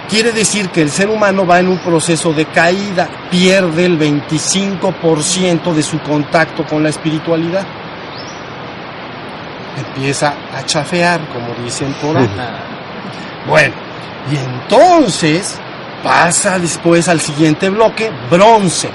Quiere 0.08 0.32
decir 0.32 0.70
que 0.70 0.82
el 0.82 0.92
ser 0.92 1.10
humano 1.10 1.46
va 1.46 1.60
en 1.60 1.68
un 1.68 1.80
proceso 1.80 2.32
de 2.32 2.46
caída, 2.46 3.10
pierde 3.30 3.86
el 3.86 4.00
25% 4.00 5.74
de 5.74 5.84
su 5.84 6.00
contacto 6.00 6.66
con 6.66 6.84
la 6.84 6.90
espiritualidad. 6.90 7.66
Empieza 9.78 10.34
a 10.56 10.64
chafear, 10.64 11.20
como 11.28 11.54
dicen 11.64 11.94
por 12.02 12.16
ahí. 12.18 12.30
Bueno, 13.48 13.74
y 14.32 14.36
entonces 14.36 15.60
pasa 16.04 16.60
después 16.60 17.08
al 17.08 17.20
siguiente 17.20 17.70
bloque, 17.70 18.12
bronce 18.30 18.90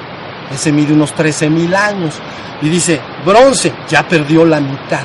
ese 0.53 0.73
mide 0.73 0.93
unos 0.93 1.15
13 1.15 1.49
mil 1.49 1.75
años. 1.75 2.15
Y 2.61 2.69
dice, 2.69 3.01
bronce, 3.25 3.73
ya 3.89 4.07
perdió 4.07 4.45
la 4.45 4.61
mitad. 4.61 5.05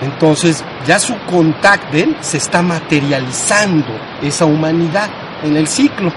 Entonces, 0.00 0.64
ya 0.86 0.98
su 0.98 1.18
contacto 1.26 1.98
se 2.20 2.38
está 2.38 2.62
materializando 2.62 3.92
esa 4.22 4.46
humanidad 4.46 5.10
en 5.42 5.56
el 5.56 5.68
ciclo. 5.68 6.10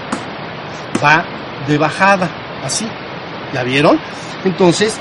Va 1.02 1.24
de 1.68 1.76
bajada, 1.76 2.30
así. 2.64 2.88
¿Ya 3.52 3.62
vieron? 3.62 4.00
Entonces, 4.44 4.98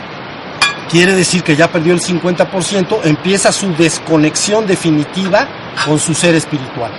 quiere 0.90 1.14
decir 1.14 1.44
que 1.44 1.56
ya 1.56 1.70
perdió 1.70 1.94
el 1.94 2.02
50%, 2.02 3.00
empieza 3.06 3.52
su 3.54 3.74
desconexión 3.76 4.68
definitiva 4.68 5.48
con 5.86 6.00
su 6.00 6.14
ser 6.14 6.36
espiritual. 6.36 6.92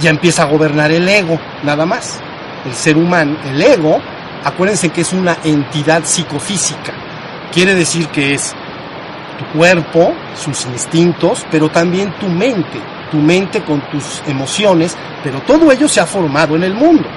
Ya 0.00 0.10
empieza 0.10 0.42
a 0.42 0.46
gobernar 0.46 0.90
el 0.90 1.08
ego, 1.08 1.38
nada 1.62 1.86
más. 1.86 2.20
El 2.64 2.74
ser 2.74 2.96
humano, 2.96 3.36
el 3.46 3.60
ego, 3.60 4.00
acuérdense 4.44 4.90
que 4.90 5.02
es 5.02 5.12
una 5.12 5.36
entidad 5.44 6.04
psicofísica. 6.04 6.92
Quiere 7.52 7.74
decir 7.74 8.08
que 8.08 8.34
es 8.34 8.54
tu 9.38 9.58
cuerpo, 9.58 10.12
sus 10.36 10.66
instintos, 10.66 11.46
pero 11.50 11.68
también 11.68 12.12
tu 12.18 12.28
mente, 12.28 12.80
tu 13.10 13.18
mente 13.18 13.62
con 13.62 13.80
tus 13.90 14.22
emociones, 14.26 14.96
pero 15.22 15.40
todo 15.40 15.70
ello 15.70 15.88
se 15.88 16.00
ha 16.00 16.06
formado 16.06 16.56
en 16.56 16.64
el 16.64 16.74
mundo. 16.74 17.08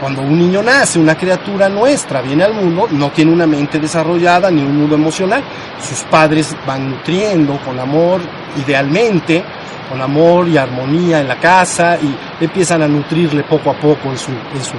Cuando 0.00 0.22
un 0.22 0.38
niño 0.38 0.62
nace, 0.62 0.98
una 0.98 1.16
criatura 1.16 1.68
nuestra 1.68 2.20
viene 2.20 2.44
al 2.44 2.52
mundo, 2.52 2.88
no 2.90 3.10
tiene 3.10 3.32
una 3.32 3.46
mente 3.46 3.78
desarrollada 3.78 4.50
ni 4.50 4.60
un 4.60 4.76
mundo 4.76 4.96
emocional. 4.96 5.42
Sus 5.80 6.00
padres 6.00 6.54
van 6.66 6.90
nutriendo 6.90 7.58
con 7.64 7.78
amor, 7.78 8.20
idealmente, 8.62 9.42
con 9.88 10.00
amor 10.00 10.48
y 10.48 10.56
armonía 10.56 11.20
en 11.20 11.28
la 11.28 11.38
casa 11.38 11.98
y 12.00 12.44
empiezan 12.44 12.82
a 12.82 12.88
nutrirle 12.88 13.42
poco 13.44 13.70
a 13.70 13.74
poco 13.74 14.10
en 14.10 14.18
su, 14.18 14.30
en 14.30 14.62
su 14.62 14.76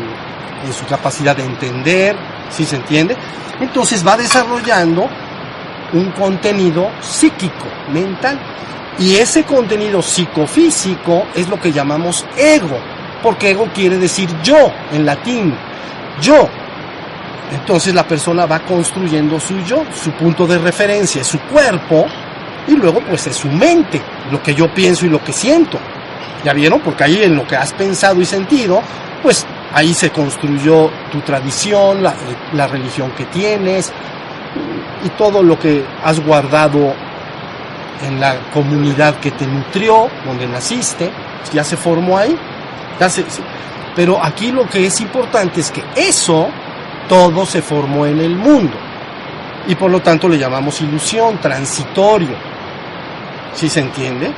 en 0.66 0.74
su 0.74 0.86
capacidad 0.86 1.36
de 1.36 1.44
entender, 1.44 2.16
si 2.50 2.66
se 2.66 2.76
entiende? 2.76 3.16
Entonces 3.60 4.06
va 4.06 4.18
desarrollando 4.18 5.08
un 5.94 6.12
contenido 6.12 6.90
psíquico, 7.02 7.66
mental. 7.92 8.40
Y 8.98 9.16
ese 9.16 9.44
contenido 9.44 10.02
psicofísico 10.02 11.28
es 11.36 11.48
lo 11.48 11.60
que 11.60 11.72
llamamos 11.72 12.26
ego, 12.38 12.80
porque 13.22 13.52
ego 13.52 13.68
quiere 13.74 13.98
decir 13.98 14.30
yo 14.42 14.72
en 14.92 15.06
latín, 15.06 15.54
yo. 16.22 16.50
Entonces 17.52 17.94
la 17.94 18.08
persona 18.08 18.46
va 18.46 18.60
construyendo 18.60 19.40
su 19.40 19.60
yo, 19.60 19.84
su 19.94 20.12
punto 20.12 20.48
de 20.48 20.58
referencia 20.58 21.24
su 21.24 21.40
cuerpo 21.42 22.06
y 22.68 22.76
luego 22.76 23.02
pues 23.02 23.28
es 23.28 23.36
su 23.36 23.48
mente, 23.48 24.02
lo 24.32 24.42
que 24.42 24.56
yo 24.56 24.74
pienso 24.74 25.06
y 25.06 25.10
lo 25.10 25.24
que 25.24 25.34
siento. 25.34 25.80
¿Ya 26.44 26.54
vieron? 26.54 26.80
Porque 26.82 27.04
ahí 27.04 27.24
en 27.24 27.36
lo 27.36 27.48
que 27.48 27.56
has 27.56 27.74
pensado 27.74 28.22
y 28.22 28.26
sentido, 28.26 28.82
pues 29.24 29.46
Ahí 29.76 29.94
se 29.94 30.10
construyó 30.10 30.90
tu 31.12 31.20
tradición, 31.20 32.02
la, 32.02 32.68
religión 32.68 33.12
que 33.12 33.26
tienes 33.26 33.92
y 35.04 35.10
todo 35.10 35.44
lo 35.44 35.60
que 35.60 35.84
has 36.02 36.22
guardado 36.22 36.94
en 38.02 38.22
la 38.22 38.38
comunidad 38.54 39.20
que 39.20 39.32
te 39.32 39.46
nutrió, 39.46 40.08
donde 40.26 40.48
naciste, 40.48 41.12
ya 41.52 41.66
se 41.66 41.76
formó 41.76 42.18
ahí. 42.18 42.38
pero 43.98 44.24
aquí 44.24 44.54
lo 44.54 44.66
que 44.66 44.86
es 44.86 45.02
importante 45.02 45.60
es 45.60 45.72
que 45.72 45.84
eso 45.94 46.48
todo 47.10 47.46
se 47.46 47.62
formó 47.62 48.06
en 48.06 48.22
el 48.22 48.38
mundo. 48.38 48.78
Y 49.68 49.76
por 49.76 49.92
lo 49.92 50.02
tanto 50.02 50.30
le 50.30 50.38
llamamos 50.38 50.80
ilusión, 50.80 51.38
transitorio. 51.40 52.55
¿Sí 53.56 53.70
se 53.70 53.80
entiende? 53.80 54.32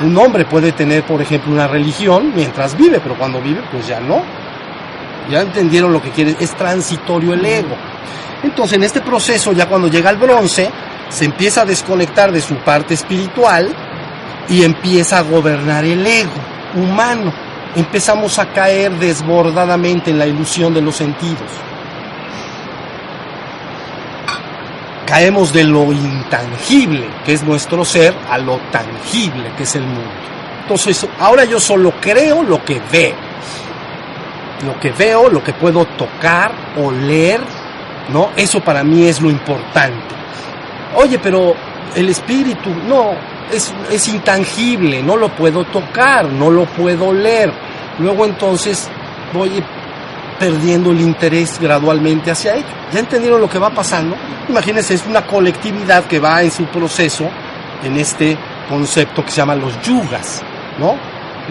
Un 0.00 0.16
hombre 0.16 0.44
puede 0.44 0.72
tener, 0.72 1.04
por 1.04 1.22
ejemplo, 1.22 1.52
una 1.52 1.66
religión 1.66 2.32
mientras 2.34 2.76
vive, 2.76 3.00
pero 3.00 3.16
cuando 3.16 3.40
vive, 3.40 3.62
pues 3.70 3.86
ya 3.86 4.00
no. 4.00 4.22
Ya 5.30 5.42
entendieron 5.42 5.92
lo 5.92 6.02
que 6.02 6.10
quiere, 6.10 6.36
es 6.38 6.54
transitorio 6.54 7.34
el 7.34 7.44
ego. 7.44 7.76
Entonces, 8.42 8.76
en 8.76 8.84
este 8.84 9.00
proceso, 9.00 9.52
ya 9.52 9.66
cuando 9.66 9.88
llega 9.88 10.10
el 10.10 10.16
bronce, 10.16 10.70
se 11.08 11.24
empieza 11.24 11.62
a 11.62 11.66
desconectar 11.66 12.32
de 12.32 12.40
su 12.40 12.56
parte 12.56 12.94
espiritual 12.94 13.68
y 14.48 14.64
empieza 14.64 15.18
a 15.18 15.22
gobernar 15.22 15.84
el 15.84 16.06
ego 16.06 16.30
humano. 16.74 17.32
Empezamos 17.76 18.38
a 18.38 18.46
caer 18.52 18.92
desbordadamente 18.92 20.10
en 20.10 20.18
la 20.18 20.26
ilusión 20.26 20.74
de 20.74 20.82
los 20.82 20.96
sentidos. 20.96 21.67
Caemos 25.08 25.54
de 25.54 25.64
lo 25.64 25.90
intangible, 25.90 27.08
que 27.24 27.32
es 27.32 27.42
nuestro 27.42 27.82
ser, 27.82 28.14
a 28.28 28.36
lo 28.36 28.58
tangible, 28.70 29.50
que 29.56 29.62
es 29.62 29.74
el 29.74 29.84
mundo. 29.84 30.10
Entonces, 30.62 31.06
ahora 31.18 31.46
yo 31.46 31.58
solo 31.58 31.94
creo 31.98 32.42
lo 32.42 32.62
que 32.62 32.78
veo. 32.92 33.14
Lo 34.66 34.78
que 34.78 34.90
veo, 34.90 35.30
lo 35.30 35.42
que 35.42 35.54
puedo 35.54 35.86
tocar, 35.86 36.52
oler, 36.76 37.40
¿no? 38.12 38.30
Eso 38.36 38.60
para 38.60 38.84
mí 38.84 39.06
es 39.06 39.22
lo 39.22 39.30
importante. 39.30 40.14
Oye, 40.94 41.18
pero 41.18 41.54
el 41.94 42.10
espíritu, 42.10 42.68
no, 42.86 43.12
es, 43.50 43.72
es 43.90 44.08
intangible, 44.08 45.02
no 45.02 45.16
lo 45.16 45.30
puedo 45.30 45.64
tocar, 45.64 46.26
no 46.26 46.50
lo 46.50 46.66
puedo 46.66 47.14
leer. 47.14 47.50
Luego 47.98 48.26
entonces 48.26 48.90
voy 49.32 49.62
perdiendo 50.38 50.92
el 50.92 51.00
interés 51.00 51.58
gradualmente 51.60 52.30
hacia 52.30 52.54
ello. 52.54 52.66
¿Ya 52.92 53.00
entendieron 53.00 53.40
lo 53.40 53.48
que 53.48 53.58
va 53.58 53.70
pasando? 53.70 54.16
Imagínense, 54.48 54.94
es 54.94 55.06
una 55.06 55.26
colectividad 55.26 56.04
que 56.04 56.18
va 56.18 56.42
en 56.42 56.50
su 56.50 56.64
proceso 56.66 57.28
en 57.82 57.96
este 57.96 58.36
concepto 58.68 59.24
que 59.24 59.30
se 59.30 59.38
llama 59.38 59.54
los 59.54 59.80
yugas, 59.82 60.42
¿no? 60.78 60.96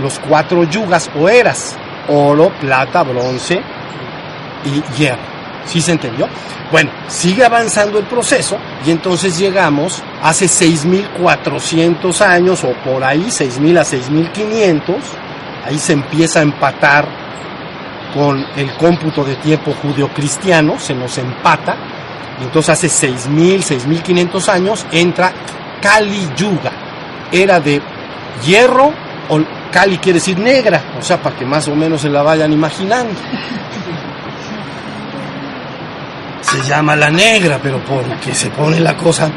Los 0.02 0.20
cuatro 0.20 0.64
yugas 0.64 1.10
o 1.20 1.28
eras, 1.28 1.76
oro, 2.08 2.52
plata, 2.60 3.04
bronce 3.04 3.62
y 4.66 4.82
hierro. 4.98 5.38
¿Sí 5.66 5.82
se 5.82 5.92
entendió? 5.92 6.28
Bueno, 6.72 6.92
sigue 7.08 7.44
avanzando 7.46 7.98
el 7.98 8.06
proceso 8.06 8.58
y 8.86 8.92
entonces 8.92 9.38
llegamos 9.38 10.04
hace 10.22 10.46
6.400 10.46 12.22
años 12.22 12.64
o 12.64 12.74
por 12.84 13.04
ahí, 13.04 13.28
6.000 13.28 13.80
a 13.80 13.84
6.500, 13.84 14.96
ahí 15.66 15.78
se 15.78 15.94
empieza 15.94 16.40
a 16.40 16.44
empatar 16.44 17.27
con 18.14 18.46
el 18.56 18.74
cómputo 18.74 19.24
de 19.24 19.36
tiempo 19.36 19.74
judio-cristiano, 19.82 20.80
se 20.80 20.94
nos 20.94 21.18
empata, 21.18 21.76
entonces 22.42 22.70
hace 22.70 22.88
6.000, 22.88 23.60
6.500 23.60 24.50
años 24.50 24.86
entra 24.92 25.32
Kali 25.82 26.30
Yuga, 26.36 26.72
era 27.32 27.60
de 27.60 27.82
hierro, 28.46 28.92
o 29.30 29.40
Kali 29.72 29.98
quiere 29.98 30.20
decir 30.20 30.40
negra, 30.40 30.82
o 31.00 31.04
sea, 31.04 31.22
para 31.22 31.36
que 31.36 31.46
más 31.46 31.68
o 31.68 31.76
menos 31.76 32.02
se 32.02 32.10
la 32.10 32.24
vayan 32.24 32.54
imaginando 32.54 33.14
se 36.50 36.62
llama 36.62 36.96
la 36.96 37.10
negra, 37.10 37.60
pero 37.62 37.80
porque 37.80 38.34
se 38.34 38.50
pone 38.50 38.80
la 38.80 38.96
cosa. 38.96 39.30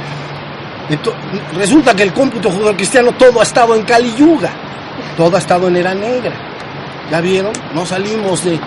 Resulta 1.57 1.95
que 1.95 2.05
el 2.05 2.13
cómputo 2.13 2.51
judío-cristiano 2.51 3.13
todo 3.13 3.41
ha 3.41 3.43
estado 3.43 3.75
en 3.75 3.83
Kali 3.83 4.15
Yuga, 4.15 4.51
todo 5.17 5.37
ha 5.37 5.39
estado 5.39 5.69
en 5.69 5.77
era 5.77 5.95
negra. 5.95 6.33
¿Ya 7.11 7.21
vieron? 7.21 7.53
No 7.75 7.85
salimos 7.85 8.45
de. 8.45 8.59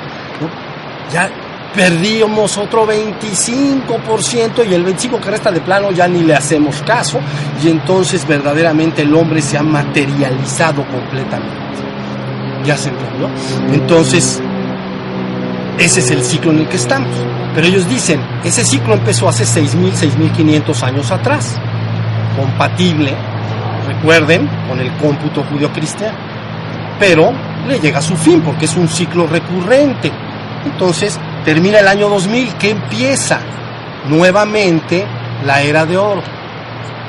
Ya 1.12 1.30
perdíamos 1.74 2.58
otro 2.58 2.86
25% 2.88 4.70
y 4.70 4.74
el 4.74 4.86
25% 4.86 5.20
que 5.20 5.32
resta 5.32 5.52
de 5.52 5.62
plano 5.62 5.92
ya 5.92 6.08
ni 6.08 6.22
le 6.22 6.36
hacemos 6.36 6.82
caso 6.84 7.20
y 7.64 7.70
entonces 7.70 8.28
verdaderamente 8.28 9.02
el 9.02 9.14
hombre 9.16 9.42
se 9.42 9.58
ha 9.58 9.64
materializado 9.64 10.86
completamente. 10.86 11.64
¿Ya 12.64 12.78
se 12.78 12.90
entendió? 12.90 13.30
Entonces, 13.74 14.42
ese 15.78 16.00
es 16.00 16.12
el 16.12 16.24
ciclo 16.24 16.52
en 16.52 16.60
el 16.60 16.68
que 16.70 16.78
estamos. 16.78 17.10
Pero 17.56 17.68
ellos 17.68 17.88
dicen, 17.90 18.22
ese 18.44 18.64
ciclo 18.64 18.94
empezó 18.94 19.28
hace 19.28 19.44
6.000, 19.44 19.92
6.500 19.94 20.84
años 20.84 21.12
atrás, 21.12 21.56
compatible, 22.38 23.14
recuerden, 23.88 24.50
con 24.68 24.80
el 24.80 24.92
cómputo 24.94 25.44
judío-cristiano. 25.44 26.18
Pero 27.00 27.34
le 27.67 27.80
llega 27.80 27.99
a 27.99 28.02
su 28.02 28.15
fin 28.15 28.41
porque 28.41 28.65
es 28.65 28.76
un 28.76 28.88
ciclo 28.88 29.28
recurrente. 29.28 30.12
Entonces 30.65 31.19
termina 31.43 31.80
el 31.80 31.88
año 31.88 32.10
2000, 32.10 32.54
que 32.56 32.71
empieza 32.71 33.39
nuevamente 34.10 35.06
la 35.45 35.62
era 35.62 35.86
de 35.86 35.97
oro. 35.97 36.21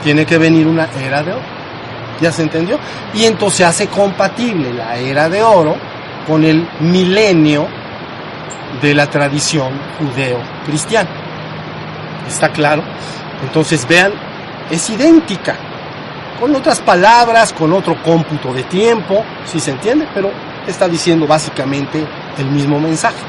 Tiene 0.03 0.27
que 0.27 0.39
venir 0.39 0.67
una 0.67 0.89
era 1.01 1.23
de 1.23 1.33
oro. 1.33 1.55
¿Ya 2.21 2.31
se 2.31 2.43
entendió? 2.43 2.79
Y 3.13 3.25
entonces 3.25 3.67
hace 3.67 3.89
compatible 3.89 4.73
la 4.73 4.97
era 4.97 5.29
de 5.29 5.43
oro 5.43 5.77
con 6.27 6.45
el 6.45 6.67
milenio 6.81 7.67
de 8.81 8.95
la 8.95 9.09
tradición 9.09 9.73
judeo-cristiana. 9.99 11.11
¿Está 12.29 12.51
claro? 12.51 12.83
Entonces 13.43 13.87
vean, 13.87 14.13
es 14.71 14.89
idéntica, 14.91 15.57
con 16.39 16.55
otras 16.55 16.81
palabras, 16.81 17.53
con 17.53 17.73
otro 17.73 18.01
cómputo 18.03 18.53
de 18.53 18.65
tiempo, 18.65 19.25
si 19.47 19.61
se 19.61 19.71
entiende, 19.71 20.09
pero 20.15 20.31
está 20.67 20.89
diciendo 20.89 21.27
básicamente 21.27 22.05
el 22.39 22.47
mismo 22.47 22.81
mensaje, 22.81 23.23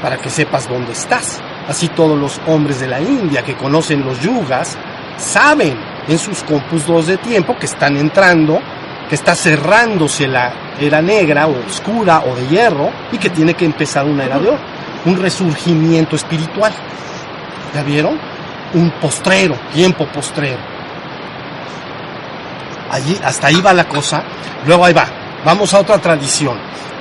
para 0.00 0.16
que 0.18 0.30
sepas 0.30 0.68
dónde 0.68 0.92
estás. 0.92 1.40
Así 1.68 1.88
todos 1.88 2.18
los 2.18 2.40
hombres 2.46 2.80
de 2.80 2.88
la 2.88 3.00
India 3.00 3.42
que 3.42 3.56
conocen 3.56 4.04
los 4.04 4.20
yugas 4.20 4.76
saben 5.16 5.78
en 6.08 6.18
sus 6.18 6.42
cómputos 6.42 7.06
de 7.06 7.16
tiempo 7.18 7.56
que 7.56 7.66
están 7.66 7.96
entrando, 7.96 8.60
que 9.08 9.14
está 9.14 9.34
cerrándose 9.34 10.26
la 10.26 10.52
era 10.80 11.00
negra 11.02 11.46
o 11.46 11.66
oscura 11.66 12.22
o 12.26 12.34
de 12.34 12.48
hierro 12.48 12.90
y 13.12 13.18
que 13.18 13.30
tiene 13.30 13.54
que 13.54 13.64
empezar 13.64 14.04
una 14.06 14.24
era 14.24 14.38
de 14.38 14.48
oro 14.48 14.72
un 15.04 15.20
resurgimiento 15.20 16.16
espiritual. 16.16 16.72
¿Ya 17.74 17.82
vieron? 17.82 18.18
Un 18.74 18.90
postrero, 19.00 19.56
tiempo 19.72 20.06
postrero. 20.06 20.71
Allí, 22.92 23.18
hasta 23.24 23.46
ahí 23.48 23.60
va 23.60 23.72
la 23.72 23.88
cosa. 23.88 24.22
Luego 24.66 24.84
ahí 24.84 24.92
va. 24.92 25.06
Vamos 25.44 25.72
a 25.74 25.80
otra 25.80 25.98
tradición. 25.98 26.56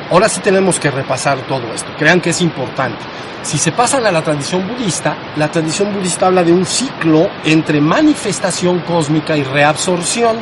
Ahora 0.10 0.28
sí 0.28 0.40
tenemos 0.42 0.80
que 0.80 0.90
repasar 0.90 1.40
todo 1.42 1.74
esto. 1.74 1.92
Crean 1.98 2.20
que 2.20 2.32
es 2.32 2.42
importante. 2.42 3.00
Si 3.44 3.58
se 3.58 3.72
pasan 3.72 4.06
a 4.06 4.12
la 4.12 4.22
tradición 4.22 4.68
budista, 4.68 5.16
la 5.36 5.52
tradición 5.52 5.94
budista 5.94 6.28
habla 6.28 6.44
de 6.44 6.52
un 6.52 6.66
ciclo 6.66 7.30
entre 7.44 7.82
manifestación 7.82 8.80
cósmica 8.80 9.36
y 9.36 9.44
reabsorción. 9.44 10.38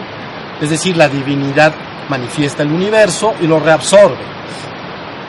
Es 0.61 0.69
decir, 0.69 0.95
la 0.95 1.09
divinidad 1.09 1.73
manifiesta 2.09 2.63
el 2.63 2.71
universo 2.71 3.33
y 3.41 3.47
lo 3.47 3.59
reabsorbe. 3.59 4.23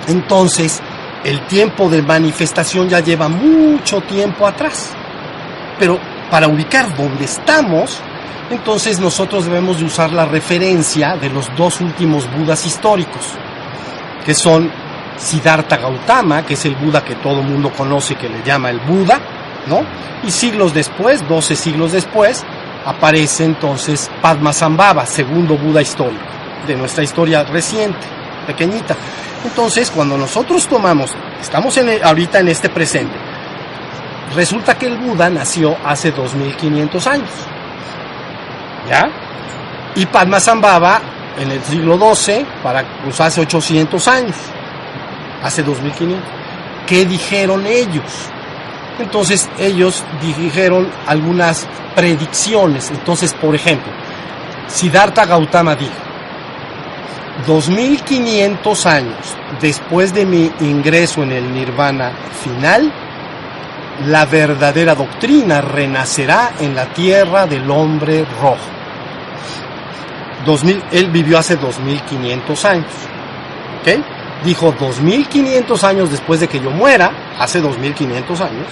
Entonces, 0.09 0.81
el 1.25 1.47
tiempo 1.47 1.89
de 1.89 2.03
manifestación 2.03 2.89
ya 2.89 3.01
lleva 3.01 3.29
mucho 3.29 4.01
tiempo 4.03 4.47
atrás. 4.47 4.91
Pero 5.79 5.99
para 6.31 6.49
ubicar 6.49 6.95
dónde 6.97 7.25
estamos, 7.25 8.01
entonces 8.51 8.99
nosotros 8.99 9.45
debemos 9.45 9.79
de 9.79 9.85
usar 9.85 10.13
la 10.13 10.27
referencia 10.27 11.17
de 11.17 11.31
los 11.31 11.49
dos 11.57 11.81
últimos 11.81 12.29
Budas 12.37 12.67
históricos, 12.67 13.35
que 14.25 14.35
son 14.35 14.71
Siddhartha 15.17 15.77
Gautama, 15.77 16.45
que 16.45 16.55
es 16.55 16.65
el 16.65 16.75
Buda 16.75 17.05
que 17.05 17.15
todo 17.17 17.41
el 17.41 17.47
mundo 17.47 17.71
conoce, 17.71 18.17
que 18.17 18.29
le 18.29 18.43
llama 18.43 18.71
el 18.71 18.81
Buda, 18.81 19.21
¿no? 19.67 19.83
Y 20.25 20.31
siglos 20.31 20.75
después, 20.75 21.27
12 21.29 21.55
siglos 21.55 21.93
después, 21.93 22.45
aparece 22.85 23.45
entonces 23.45 24.11
Padmasambhava, 24.21 25.07
segundo 25.07 25.57
Buda 25.57 25.81
histórico, 25.83 26.25
de 26.67 26.75
nuestra 26.75 27.05
historia 27.05 27.45
reciente, 27.45 28.07
pequeñita. 28.47 28.97
Entonces, 29.45 29.91
cuando 29.91 30.19
nosotros 30.19 30.67
tomamos, 30.67 31.13
estamos 31.41 31.77
en 31.77 32.03
ahorita 32.03 32.41
en 32.41 32.49
este 32.49 32.69
presente, 32.69 33.17
resulta 34.35 34.77
que 34.77 34.87
el 34.87 34.97
Buda 34.97 35.31
nació 35.31 35.77
hace 35.85 36.11
2500 36.11 37.07
años. 37.07 37.31
¿Ya? 38.91 39.09
Y 39.95 40.05
Padmasambhava 40.07 41.01
en 41.39 41.53
el 41.53 41.63
siglo 41.63 41.97
XII, 42.15 42.45
para 42.63 42.85
pues 43.05 43.21
hace 43.21 43.41
800 43.41 44.09
años, 44.09 44.37
hace 45.43 45.63
2500. 45.63 46.29
¿Qué 46.87 47.07
dijeron 47.07 47.67
ellos? 47.67 48.05
Entonces 48.99 49.49
ellos 49.59 50.05
dijeron 50.21 50.91
algunas 51.07 51.67
predicciones. 51.95 52.91
Entonces, 52.91 53.33
por 53.33 53.55
ejemplo, 53.55 53.91
Siddhartha 54.67 55.25
Gautama 55.25 55.77
dijo, 55.77 55.93
2500 57.47 58.87
años 58.87 59.37
después 59.61 60.13
de 60.13 60.27
mi 60.27 60.51
ingreso 60.61 61.23
en 61.23 61.33
el 61.33 61.55
nirvana 61.55 62.13
final, 62.43 62.93
la 64.07 64.27
verdadera 64.27 64.95
doctrina 64.95 65.61
renacerá 65.61 66.53
en 66.61 66.75
la 66.75 66.87
tierra 66.87 67.47
del 67.47 67.71
hombre 67.71 68.27
rojo. 68.41 68.80
2000, 70.45 70.83
él 70.93 71.11
vivió 71.11 71.39
hace 71.39 71.57
2500 71.57 72.65
años. 72.65 72.93
¿Ok? 73.81 74.45
Dijo 74.45 74.75
2500 74.79 75.85
años 75.85 76.11
después 76.11 76.41
de 76.41 76.49
que 76.49 76.61
yo 76.61 76.71
muera, 76.71 77.13
hace 77.39 77.61
2500 77.61 78.41
años, 78.41 78.67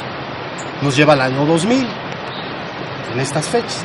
nos 0.82 0.96
lleva 0.96 1.12
al 1.12 1.22
año 1.22 1.44
2000, 1.44 1.86
en 3.12 3.20
estas 3.20 3.48
fechas 3.48 3.84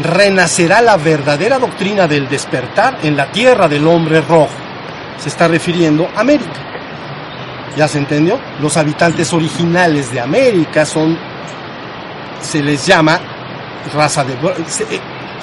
renacerá 0.00 0.80
la 0.80 0.96
verdadera 0.96 1.58
doctrina 1.58 2.06
del 2.06 2.28
despertar 2.28 2.98
en 3.02 3.16
la 3.16 3.30
tierra 3.30 3.68
del 3.68 3.86
hombre 3.86 4.20
rojo. 4.20 4.50
Se 5.18 5.28
está 5.28 5.48
refiriendo 5.48 6.08
a 6.16 6.20
América. 6.20 6.50
¿Ya 7.76 7.88
se 7.88 7.98
entendió? 7.98 8.38
Los 8.60 8.76
habitantes 8.76 9.32
originales 9.32 10.12
de 10.12 10.20
América 10.20 10.84
son, 10.84 11.16
se 12.40 12.62
les 12.62 12.86
llama 12.86 13.18
raza 13.94 14.24
de... 14.24 14.34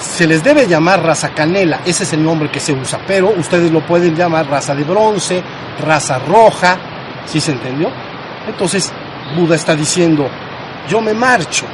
se 0.00 0.26
les 0.26 0.42
debe 0.42 0.66
llamar 0.66 1.02
raza 1.02 1.30
canela, 1.30 1.80
ese 1.84 2.04
es 2.04 2.12
el 2.14 2.24
nombre 2.24 2.50
que 2.50 2.58
se 2.58 2.72
usa, 2.72 2.98
pero 3.06 3.30
ustedes 3.36 3.70
lo 3.70 3.80
pueden 3.80 4.16
llamar 4.16 4.48
raza 4.48 4.74
de 4.74 4.82
bronce, 4.82 5.42
raza 5.80 6.18
roja, 6.18 6.78
¿sí 7.26 7.40
se 7.40 7.52
entendió? 7.52 7.90
Entonces 8.48 8.90
Buda 9.36 9.56
está 9.56 9.76
diciendo, 9.76 10.28
yo 10.88 11.00
me 11.00 11.12
marcho, 11.12 11.66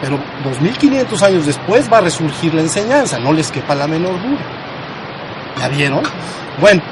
pero 0.00 0.18
2500 0.44 1.22
años 1.22 1.46
después 1.46 1.92
va 1.92 1.98
a 1.98 2.02
resurgir 2.02 2.54
la 2.54 2.60
enseñanza, 2.60 3.18
no 3.18 3.32
les 3.32 3.50
quepa 3.50 3.74
la 3.74 3.88
menor 3.88 4.22
duda. 4.22 4.40
¿Ya 5.58 5.68
vieron? 5.68 6.02
Bueno, 6.60 6.82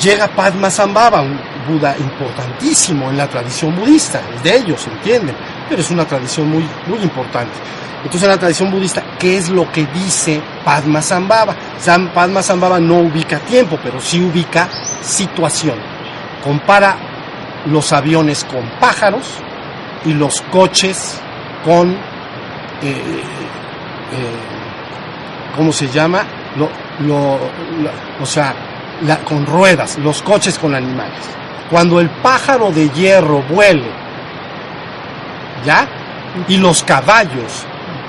llega 0.00 0.26
Padmasambhava, 0.28 1.20
un 1.20 1.38
Buda 1.70 1.96
importantísimo 1.96 3.10
en 3.10 3.16
la 3.16 3.28
tradición 3.28 3.76
budista, 3.76 4.20
es 4.34 4.42
de 4.42 4.56
ellos, 4.56 4.86
¿entienden? 4.88 5.36
Pero 5.68 5.80
es 5.80 5.90
una 5.90 6.04
tradición 6.04 6.50
muy, 6.50 6.68
muy 6.86 6.98
importante. 6.98 7.52
Entonces 8.02 8.22
en 8.24 8.30
la 8.30 8.38
tradición 8.38 8.70
budista, 8.70 9.02
¿qué 9.18 9.36
es 9.36 9.50
lo 9.50 9.70
que 9.70 9.86
dice 9.86 10.40
Padmasambhava? 10.64 11.54
Padmasambhava 12.14 12.80
no 12.80 13.00
ubica 13.00 13.38
tiempo, 13.40 13.78
pero 13.82 14.00
sí 14.00 14.20
ubica 14.20 14.68
situación. 15.02 15.76
Compara 16.42 16.96
los 17.66 17.92
aviones 17.92 18.44
con 18.44 18.62
pájaros 18.80 19.26
y 20.04 20.14
los 20.14 20.40
coches 20.50 21.20
con, 21.64 21.90
eh, 21.90 21.94
eh, 22.82 23.22
¿cómo 25.54 25.72
se 25.72 25.88
llama? 25.88 26.24
Lo, 26.56 26.70
lo, 27.06 27.38
o 28.20 28.26
sea, 28.26 28.54
con 29.24 29.46
ruedas, 29.46 29.98
los 29.98 30.22
coches 30.22 30.58
con 30.58 30.74
animales. 30.74 31.18
Cuando 31.70 32.00
el 32.00 32.10
pájaro 32.10 32.70
de 32.70 32.88
hierro 32.90 33.42
vuele, 33.42 33.90
¿ya? 35.64 35.88
Y 36.48 36.56
los 36.56 36.82
caballos 36.82 37.66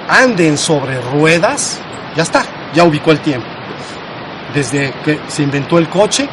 anden 0.10 0.58
sobre 0.58 1.00
ruedas, 1.02 1.80
ya 2.16 2.24
está, 2.24 2.44
ya 2.74 2.84
ubicó 2.84 3.12
el 3.12 3.20
tiempo. 3.20 3.48
Desde 4.54 4.94
que 5.06 5.20
se 5.28 5.44
inventó 5.44 5.78
el 5.78 5.88
coche, 5.88 6.28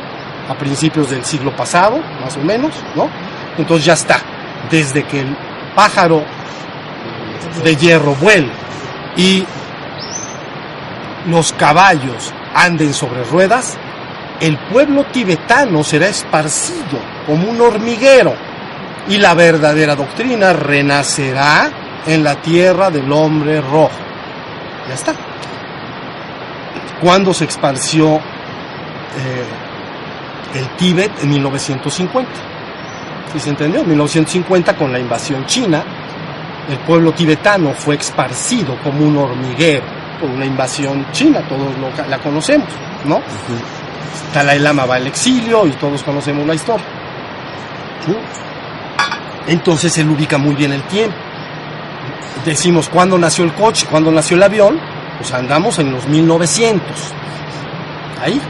a 0.48 0.54
principios 0.54 1.10
del 1.10 1.24
siglo 1.24 1.54
pasado, 1.54 2.00
más 2.22 2.36
o 2.36 2.40
menos, 2.40 2.72
¿no? 2.96 3.08
Entonces 3.58 3.84
ya 3.84 3.92
está. 3.92 4.20
Desde 4.70 5.04
que 5.04 5.20
el 5.20 5.36
pájaro 5.74 6.24
de 7.62 7.76
hierro 7.76 8.14
vuele 8.14 8.50
y 9.16 9.44
los 11.26 11.52
caballos 11.52 12.32
anden 12.54 12.94
sobre 12.94 13.22
ruedas, 13.24 13.76
el 14.40 14.56
pueblo 14.56 15.04
tibetano 15.04 15.82
será 15.82 16.08
esparcido 16.08 16.98
como 17.26 17.50
un 17.50 17.60
hormiguero 17.60 18.34
y 19.08 19.18
la 19.18 19.34
verdadera 19.34 19.96
doctrina 19.96 20.52
renacerá 20.52 21.70
en 22.06 22.22
la 22.22 22.36
tierra 22.40 22.90
del 22.90 23.10
hombre 23.12 23.60
rojo. 23.60 23.90
Ya 24.88 24.94
está. 24.94 25.14
Cuando 27.00 27.32
se 27.32 27.44
esparció 27.44 28.16
eh, 28.16 29.44
el 30.54 30.68
Tíbet 30.76 31.12
en 31.22 31.30
1950. 31.30 32.30
¿Sí 33.32 33.40
se 33.40 33.50
entendió? 33.50 33.80
En 33.80 33.88
1950 33.88 34.76
con 34.76 34.92
la 34.92 34.98
invasión 34.98 35.44
china, 35.46 35.82
el 36.68 36.78
pueblo 36.78 37.12
tibetano 37.12 37.72
fue 37.72 37.96
esparcido 37.96 38.76
como 38.82 39.04
un 39.04 39.16
hormiguero 39.16 39.84
por 40.20 40.30
una 40.30 40.44
invasión 40.44 41.06
china, 41.12 41.40
todos 41.48 41.72
la 42.08 42.18
conocemos, 42.18 42.68
¿no? 43.04 43.20
Dalai 44.34 44.58
Lama 44.58 44.86
va 44.86 44.96
al 44.96 45.06
exilio 45.06 45.66
y 45.66 45.72
todos 45.72 46.02
conocemos 46.02 46.46
la 46.46 46.54
historia. 46.54 46.86
Entonces 49.46 49.96
él 49.98 50.08
ubica 50.10 50.38
muy 50.38 50.54
bien 50.54 50.72
el 50.72 50.82
tiempo. 50.82 51.16
Decimos 52.44 52.88
cuándo 52.88 53.18
nació 53.18 53.44
el 53.44 53.52
coche, 53.54 53.86
cuándo 53.90 54.10
nació 54.10 54.36
el 54.36 54.42
avión, 54.42 54.78
pues 55.18 55.32
andamos 55.32 55.78
en 55.78 55.92
los 55.92 56.06
1900. 56.06 56.82
Ahí, 58.22 58.40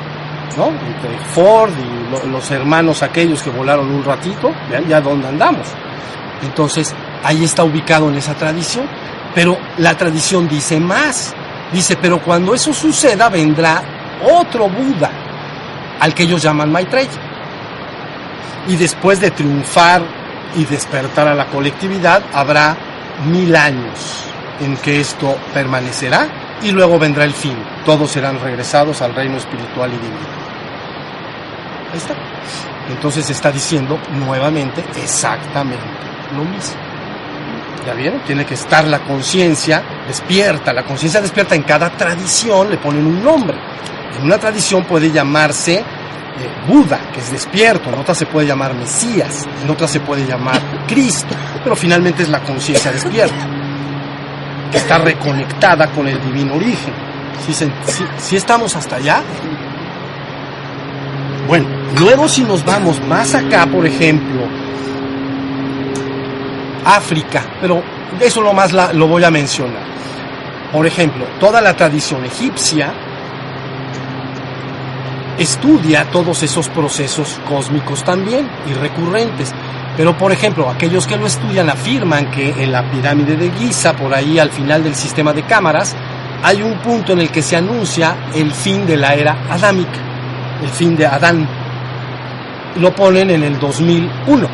¿no? 0.57 0.69
Entre 0.69 1.19
Ford 1.33 1.73
y 1.73 2.29
los 2.29 2.51
hermanos 2.51 3.03
aquellos 3.03 3.43
que 3.43 3.51
volaron 3.51 3.91
un 3.91 4.05
ratito, 4.05 4.53
vean 4.71 4.87
ya 4.89 5.01
dónde 5.01 5.29
andamos. 5.29 5.67
Entonces, 6.43 6.95
ahí 7.23 7.45
está 7.45 7.65
ubicado 7.65 8.09
en 8.09 8.17
esa 8.17 8.35
tradición. 8.35 8.87
Pero 9.35 9.59
la 9.79 9.97
tradición 9.97 10.49
dice 10.49 10.81
más. 10.81 11.35
Dice, 11.73 11.97
pero 12.01 12.21
cuando 12.23 12.55
eso 12.55 12.73
suceda 12.73 13.29
vendrá 13.29 13.83
otro 14.23 14.69
Buda, 14.69 15.11
al 16.01 16.15
que 16.15 16.25
ellos 16.25 16.43
llaman 16.43 16.71
Maitreya. 16.71 17.11
Y 18.69 18.77
después 18.77 19.21
de 19.21 19.31
triunfar 19.31 20.03
y 20.57 20.65
despertar 20.65 21.29
a 21.29 21.35
la 21.35 21.47
colectividad, 21.47 22.23
habrá 22.33 22.77
mil 23.27 23.55
años 23.57 24.25
en 24.61 24.77
que 24.77 25.01
esto 25.01 25.37
permanecerá 25.55 26.29
y 26.63 26.71
luego 26.71 26.99
vendrá 26.99 27.25
el 27.25 27.33
fin. 27.33 27.57
Todos 27.85 28.11
serán 28.11 28.41
regresados 28.41 29.03
al 29.03 29.15
reino 29.15 29.37
espiritual 29.37 29.91
y 29.91 29.97
divino. 29.97 30.39
Ahí 31.93 31.99
está. 31.99 32.15
Entonces 32.91 33.29
está 33.31 33.53
diciendo 33.53 33.99
nuevamente 34.13 34.85
exactamente 34.97 35.85
lo 36.37 36.45
mismo. 36.45 36.77
¿Ya 37.87 37.95
vieron? 37.95 38.21
Tiene 38.21 38.45
que 38.45 38.55
estar 38.55 38.85
la 38.85 39.01
conciencia 39.01 39.83
despierta. 40.07 40.73
La 40.73 40.83
conciencia 40.83 41.21
despierta 41.21 41.55
en 41.55 41.63
cada 41.63 41.91
tradición 41.91 42.71
le 42.71 42.77
ponen 42.77 43.07
un 43.07 43.23
nombre. 43.23 43.57
En 44.17 44.25
una 44.25 44.39
tradición 44.39 44.85
puede 44.85 45.11
llamarse 45.11 45.85
eh, 46.39 46.67
Buda, 46.69 47.01
que 47.13 47.19
es 47.19 47.33
despierto, 47.33 47.89
en 47.89 47.99
otra 47.99 48.15
se 48.15 48.27
puede 48.27 48.47
llamar 48.47 48.73
Mesías, 48.75 49.45
en 49.61 49.69
otra 49.71 49.89
se 49.89 49.99
puede 49.99 50.25
llamar 50.25 50.61
Cristo, 50.87 51.35
pero 51.65 51.75
finalmente 51.75 52.23
es 52.23 52.29
la 52.29 52.41
conciencia 52.41 52.93
despierta, 52.93 53.47
que 54.71 54.79
está 54.79 54.99
reconectada 54.99 55.91
con 55.91 56.07
el 56.07 56.23
divino 56.23 56.55
origen. 56.55 56.95
Si, 58.19 58.37
estamos 58.37 58.77
hasta 58.77 58.97
allá, 58.97 59.23
bueno, 61.49 61.67
luego 61.99 62.29
si 62.29 62.43
nos 62.45 62.65
vamos 62.65 63.01
más 63.05 63.35
acá, 63.35 63.67
por 63.67 63.85
ejemplo, 63.85 64.43
África, 66.85 67.43
pero 67.61 67.83
eso 68.21 68.43
lo 68.43 68.53
más 68.53 68.73
lo 68.73 69.09
voy 69.09 69.25
a 69.25 69.31
mencionar. 69.31 69.89
Por 70.71 70.87
ejemplo, 70.87 71.25
toda 71.41 71.61
la 71.61 71.75
tradición 71.75 72.25
egipcia 72.25 72.93
estudia 75.39 76.05
todos 76.11 76.43
esos 76.43 76.69
procesos 76.69 77.39
cósmicos 77.49 78.05
también 78.05 78.49
y 78.69 78.75
recurrentes. 78.75 79.55
Pero 79.97 80.17
por 80.17 80.33
ejemplo, 80.33 80.69
aquellos 80.71 81.07
que 81.07 81.17
lo 81.17 81.27
estudian 81.27 81.71
afirman 81.71 82.31
que 82.31 82.51
en 82.63 82.73
la 82.73 82.89
pirámide 82.91 83.37
de 83.37 83.51
Giza, 83.53 83.95
por 83.95 84.15
ahí 84.15 84.39
al 84.39 84.51
final 84.51 84.85
del 84.85 84.95
sistema 84.95 85.33
de 85.33 85.43
cámaras, 85.43 85.97
hay 86.43 86.63
un 86.63 86.79
punto 86.79 87.13
en 87.13 87.21
el 87.21 87.31
que 87.31 87.43
se 87.43 87.57
anuncia 87.57 88.17
el 88.35 88.53
fin 88.53 88.87
de 88.87 88.97
la 88.97 89.15
era 89.15 89.39
adámica, 89.51 89.99
el 90.63 90.69
fin 90.69 90.97
de 90.97 91.07
Adán. 91.07 91.49
Lo 92.77 92.95
ponen 92.95 93.31
en 93.31 93.43
el 93.43 93.59
2001. 93.59 94.45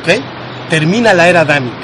¿Ok? 0.00 0.68
Termina 0.68 1.12
la 1.12 1.28
era 1.28 1.40
adámica. 1.42 1.76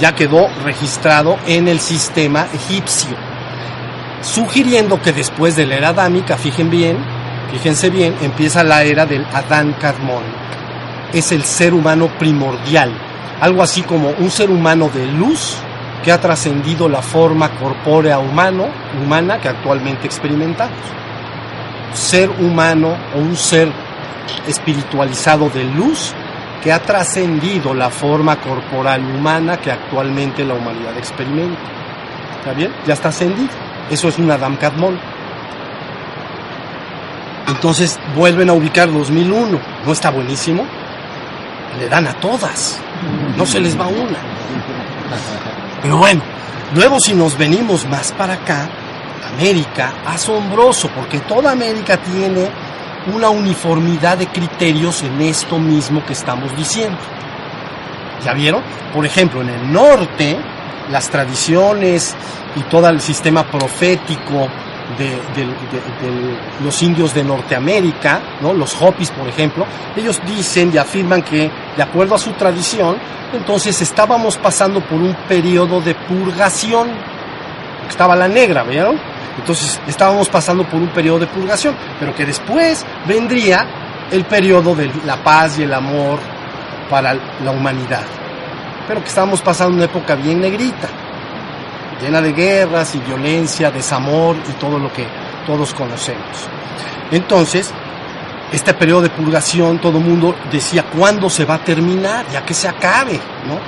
Ya 0.00 0.16
quedó 0.16 0.48
registrado 0.64 1.38
en 1.46 1.68
el 1.68 1.78
sistema 1.78 2.48
egipcio 2.52 3.33
sugiriendo 4.24 5.00
que 5.00 5.12
después 5.12 5.54
de 5.54 5.66
la 5.66 5.76
era 5.76 5.88
adámica, 5.90 6.36
fíjense 6.36 6.70
bien, 6.70 6.96
fíjense 7.52 7.90
bien, 7.90 8.16
empieza 8.22 8.64
la 8.64 8.82
era 8.82 9.06
del 9.06 9.26
Adán 9.32 9.74
Kadmon. 9.80 10.24
Es 11.12 11.30
el 11.30 11.44
ser 11.44 11.74
humano 11.74 12.08
primordial, 12.18 12.90
algo 13.40 13.62
así 13.62 13.82
como 13.82 14.10
un 14.18 14.30
ser 14.30 14.50
humano 14.50 14.90
de 14.92 15.06
luz 15.06 15.56
que 16.02 16.10
ha 16.10 16.20
trascendido 16.20 16.88
la 16.88 17.02
forma 17.02 17.50
corpórea 17.50 18.18
humano, 18.18 18.66
humana 19.02 19.40
que 19.40 19.48
actualmente 19.48 20.06
experimentamos. 20.06 20.78
Ser 21.92 22.28
humano 22.30 22.96
o 23.14 23.18
un 23.18 23.36
ser 23.36 23.70
espiritualizado 24.48 25.48
de 25.50 25.64
luz 25.64 26.12
que 26.62 26.72
ha 26.72 26.80
trascendido 26.80 27.74
la 27.74 27.90
forma 27.90 28.36
corporal 28.36 29.02
humana 29.02 29.58
que 29.58 29.70
actualmente 29.70 30.44
la 30.44 30.54
humanidad 30.54 30.96
experimenta. 30.96 31.60
¿Está 32.38 32.52
bien? 32.52 32.72
Ya 32.86 32.94
está 32.94 33.08
ascendido. 33.10 33.63
Eso 33.90 34.08
es 34.08 34.18
un 34.18 34.30
Adam 34.30 34.56
Kadmon. 34.56 34.98
Entonces 37.48 37.98
vuelven 38.16 38.50
a 38.50 38.52
ubicar 38.52 38.92
2001. 38.92 39.58
¿No 39.84 39.92
está 39.92 40.10
buenísimo? 40.10 40.64
Le 41.78 41.88
dan 41.88 42.06
a 42.06 42.14
todas. 42.14 42.80
No 43.36 43.44
se 43.44 43.60
les 43.60 43.78
va 43.78 43.86
una. 43.86 44.18
Pero 45.82 45.98
bueno, 45.98 46.22
luego 46.74 46.98
si 47.00 47.14
nos 47.14 47.36
venimos 47.36 47.86
más 47.86 48.12
para 48.12 48.34
acá, 48.34 48.68
América, 49.34 49.92
asombroso, 50.06 50.88
porque 50.88 51.20
toda 51.20 51.52
América 51.52 51.98
tiene 51.98 52.48
una 53.12 53.28
uniformidad 53.28 54.16
de 54.16 54.28
criterios 54.28 55.02
en 55.02 55.20
esto 55.20 55.58
mismo 55.58 56.04
que 56.06 56.14
estamos 56.14 56.56
diciendo. 56.56 56.98
¿Ya 58.24 58.32
vieron? 58.32 58.62
Por 58.94 59.04
ejemplo, 59.04 59.42
en 59.42 59.50
el 59.50 59.72
norte, 59.72 60.38
las 60.90 61.08
tradiciones 61.08 62.14
y 62.56 62.60
todo 62.62 62.88
el 62.88 63.00
sistema 63.00 63.44
profético 63.44 64.48
de, 64.98 65.18
los 66.62 66.82
indios 66.82 67.14
de 67.14 67.24
Norteamérica, 67.24 68.20
¿no? 68.40 68.52
los 68.52 68.80
Hopis, 68.80 69.10
por 69.10 69.28
ejemplo, 69.28 69.66
ellos 69.96 70.20
dicen 70.26 70.70
y 70.72 70.78
afirman 70.78 71.22
que, 71.22 71.50
de 71.76 71.82
acuerdo 71.82 72.14
a 72.14 72.18
su 72.18 72.32
tradición, 72.32 72.96
entonces 73.32 73.80
estábamos 73.80 74.36
pasando 74.36 74.80
por 74.80 75.00
un 75.00 75.14
periodo 75.28 75.80
de 75.80 75.94
purgación. 75.94 76.90
estaba 77.88 78.14
la 78.14 78.28
negra, 78.28 78.62
¿vieron? 78.62 78.98
Entonces 79.38 79.80
estábamos 79.88 80.28
pasando 80.28 80.64
por 80.64 80.80
un 80.80 80.88
periodo 80.88 81.20
de 81.20 81.26
purgación, 81.26 81.74
pero 81.98 82.14
que 82.14 82.24
después 82.24 82.84
vendría 83.06 83.66
el 84.10 84.24
periodo 84.24 84.74
de 84.74 84.90
la 85.04 85.16
paz 85.16 85.58
y 85.58 85.64
el 85.64 85.74
amor 85.74 86.20
para 86.88 87.14
la 87.14 87.50
humanidad. 87.50 88.04
Pero 88.86 89.02
que 89.02 89.08
estábamos 89.08 89.40
pasando 89.40 89.76
una 89.76 89.86
época 89.86 90.14
bien 90.14 90.40
negrita, 90.40 90.88
llena 92.00 92.20
de 92.20 92.32
guerras 92.32 92.94
y 92.94 92.98
violencia, 92.98 93.70
desamor 93.70 94.36
y 94.48 94.52
todo 94.52 94.78
lo 94.78 94.92
que 94.92 95.06
todos 95.46 95.72
conocemos. 95.72 96.48
Entonces, 97.10 97.72
este 98.52 98.74
periodo 98.74 99.02
de 99.02 99.10
purgación, 99.10 99.78
todo 99.78 99.98
el 99.98 100.04
mundo 100.04 100.34
decía, 100.50 100.84
¿cuándo 100.96 101.28
se 101.30 101.44
va 101.44 101.54
a 101.54 101.64
terminar? 101.64 102.26
Ya 102.32 102.44
que 102.44 102.54
se 102.54 102.68
acabe, 102.68 103.14
¿no? 103.46 103.58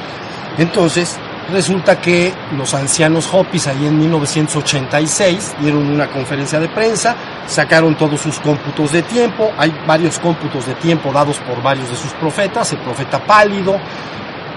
Entonces, 0.58 1.18
resulta 1.52 2.00
que 2.00 2.32
los 2.56 2.74
ancianos 2.74 3.28
Hopis 3.32 3.66
ahí 3.68 3.86
en 3.86 3.98
1986 3.98 5.56
dieron 5.60 5.88
una 5.88 6.08
conferencia 6.08 6.58
de 6.60 6.68
prensa, 6.68 7.14
sacaron 7.46 7.94
todos 7.96 8.20
sus 8.20 8.38
cómputos 8.40 8.92
de 8.92 9.02
tiempo, 9.02 9.52
hay 9.58 9.72
varios 9.86 10.18
cómputos 10.18 10.66
de 10.66 10.74
tiempo 10.74 11.12
dados 11.12 11.38
por 11.38 11.62
varios 11.62 11.90
de 11.90 11.96
sus 11.96 12.12
profetas, 12.12 12.72
el 12.72 12.78
profeta 12.78 13.22
pálido, 13.24 13.78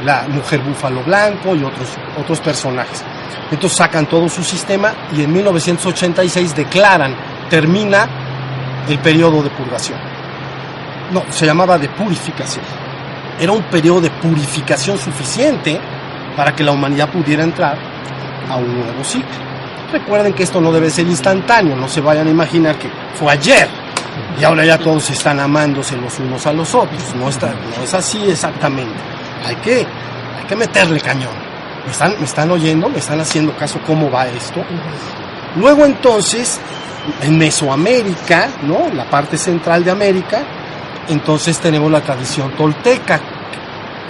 la 0.04 0.28
mujer 0.28 0.60
búfalo 0.62 1.04
blanco 1.04 1.56
y 1.56 1.64
otros, 1.64 1.90
otros 2.18 2.40
personajes. 2.40 3.04
Entonces 3.52 3.78
sacan 3.78 4.06
todo 4.06 4.30
su 4.30 4.44
sistema 4.44 4.94
y 5.16 5.24
en 5.24 5.34
1986 5.34 6.56
declaran, 6.56 7.16
termina 7.50 8.08
el 8.88 9.00
periodo 9.00 9.42
de 9.42 9.50
purgación. 9.50 9.98
No, 11.12 11.24
se 11.30 11.46
llamaba 11.46 11.78
de 11.78 11.90
purificación. 11.90 12.64
Era 13.40 13.52
un 13.52 13.64
periodo 13.64 14.02
de 14.02 14.12
purificación 14.12 14.98
suficiente 14.98 15.80
para 16.36 16.56
que 16.56 16.64
la 16.64 16.72
humanidad 16.72 17.10
pudiera 17.10 17.44
entrar 17.44 17.78
a 18.50 18.56
un 18.56 18.80
nuevo 18.80 19.04
ciclo. 19.04 19.50
Recuerden 19.92 20.34
que 20.34 20.44
esto 20.44 20.62
no 20.62 20.72
debe 20.72 20.90
ser 20.90 21.08
instantáneo, 21.08 21.76
no 21.76 21.88
se 21.88 22.02
vayan 22.02 22.28
a 22.28 22.30
imaginar 22.30 22.78
que 22.78 22.90
fue 23.16 23.32
ayer 23.32 23.68
y 24.40 24.44
ahora 24.44 24.64
ya 24.64 24.78
todos 24.78 25.10
están 25.10 25.40
amándose 25.40 25.98
los 25.98 26.20
unos 26.20 26.46
a 26.46 26.54
los 26.54 26.74
otros. 26.76 27.16
No, 27.16 27.30
está, 27.30 27.48
no 27.48 27.84
es 27.84 27.94
así 27.94 28.30
exactamente. 28.30 29.19
Hay 29.46 29.56
que, 29.58 29.78
hay 29.80 30.46
que 30.48 30.56
meterle 30.56 31.00
cañón. 31.00 31.34
¿Me 31.86 31.92
están, 31.92 32.16
¿Me 32.20 32.26
están 32.26 32.52
oyendo? 32.52 32.90
¿Me 32.90 33.00
están 33.00 33.20
haciendo 33.20 33.56
caso 33.56 33.80
cómo 33.86 34.12
va 34.12 34.28
esto? 34.28 34.64
Luego 35.56 35.86
entonces, 35.86 36.60
en 37.22 37.38
Mesoamérica, 37.38 38.50
¿no? 38.64 38.90
La 38.94 39.10
parte 39.10 39.38
central 39.38 39.84
de 39.84 39.92
América, 39.92 40.44
entonces 41.08 41.58
tenemos 41.60 41.92
la 41.92 42.02
tradición 42.02 42.52
tolteca, 42.52 43.20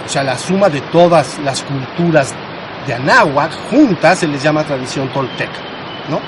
o 0.04 0.08
sea, 0.08 0.22
la 0.22 0.36
suma 0.36 0.68
de 0.68 0.80
todas 0.82 1.38
las 1.38 1.62
culturas 1.62 2.34
de 2.86 2.94
Anáhuac 2.94 3.52
juntas 3.70 4.18
se 4.18 4.28
les 4.28 4.42
llama 4.42 4.64
tradición 4.64 5.08
tolteca, 5.12 5.58
¿no? 6.08 6.20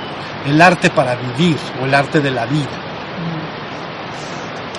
El 0.48 0.60
arte 0.60 0.90
para 0.90 1.14
vivir 1.14 1.56
o 1.80 1.86
el 1.86 1.94
arte 1.94 2.20
de 2.20 2.30
la 2.30 2.46
vida. 2.46 2.91